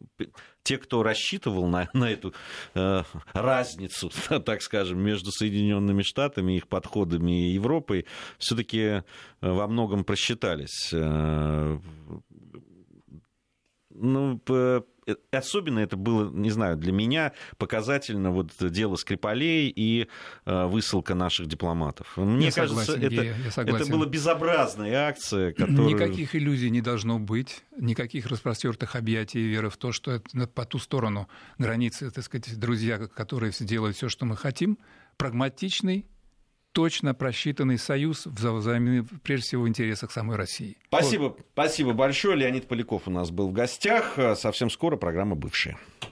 те, 0.63 0.79
кто 0.79 1.03
рассчитывал 1.03 1.67
на, 1.67 1.89
на 1.93 2.11
эту 2.11 2.35
э, 2.75 3.03
разницу, 3.33 4.11
так 4.45 4.63
скажем, 4.63 5.01
между 5.01 5.31
Соединенными 5.31 6.03
Штатами, 6.03 6.57
их 6.57 6.69
подходами 6.69 7.49
и 7.49 7.53
Европой, 7.53 8.07
все-таки 8.39 8.79
э, 8.81 9.03
во 9.41 9.67
многом 9.67 10.05
просчитались. 10.05 10.91
Э, 10.93 11.79
ну, 13.91 14.41
особенно 15.31 15.81
это 15.81 15.97
было, 15.97 16.31
не 16.31 16.51
знаю, 16.51 16.77
для 16.77 16.93
меня 16.93 17.33
показательно 17.59 18.31
вот 18.31 18.53
дело 18.61 18.97
Скрипалей 18.97 19.69
и 19.69 20.09
э, 20.45 20.67
высылка 20.67 21.15
наших 21.15 21.47
дипломатов. 21.47 22.17
Мне 22.17 22.47
я 22.47 22.53
кажется, 22.53 22.85
согласен, 22.85 23.07
это, 23.07 23.15
я, 23.15 23.73
я 23.73 23.77
это 23.77 23.91
была 23.91 24.07
безобразная 24.07 25.09
акция, 25.09 25.53
которая... 25.53 25.89
Никаких 25.89 26.35
иллюзий 26.35 26.71
не 26.71 26.81
должно 26.81 27.19
быть, 27.19 27.65
никаких 27.77 28.27
распростертых 28.27 28.97
объятий 28.97 29.41
и 29.41 29.49
веры 29.49 29.71
в 29.71 29.77
то, 29.77 29.93
что 29.93 30.13
это 30.13 30.47
по 30.47 30.65
ту 30.65 30.79
сторону 30.79 31.29
границы, 31.59 32.11
так 32.11 32.25
сказать, 32.25 32.59
друзья, 32.59 32.99
которые 32.99 33.53
делают 33.61 33.97
все, 33.97 34.09
что 34.09 34.25
мы 34.25 34.37
хотим, 34.37 34.79
прагматичный, 35.17 36.07
точно 36.73 37.15
просчитанный 37.15 37.79
союз, 37.79 38.27
прежде 39.23 39.47
всего, 39.47 39.63
в 39.63 39.69
интересах 39.69 40.11
самой 40.11 40.37
России. 40.37 40.77
Спасибо, 40.89 41.23
вот. 41.23 41.41
спасибо 41.53 41.93
большое. 41.93 42.37
Леонид 42.37 42.69
Поляков 42.69 43.03
у 43.07 43.11
нас 43.11 43.31
был 43.31 43.49
в 43.49 43.53
гостях. 43.53 44.19
Совсем 44.37 44.71
скоро 44.71 44.97
программа 44.97 45.37
«Бывшие». 45.37 45.77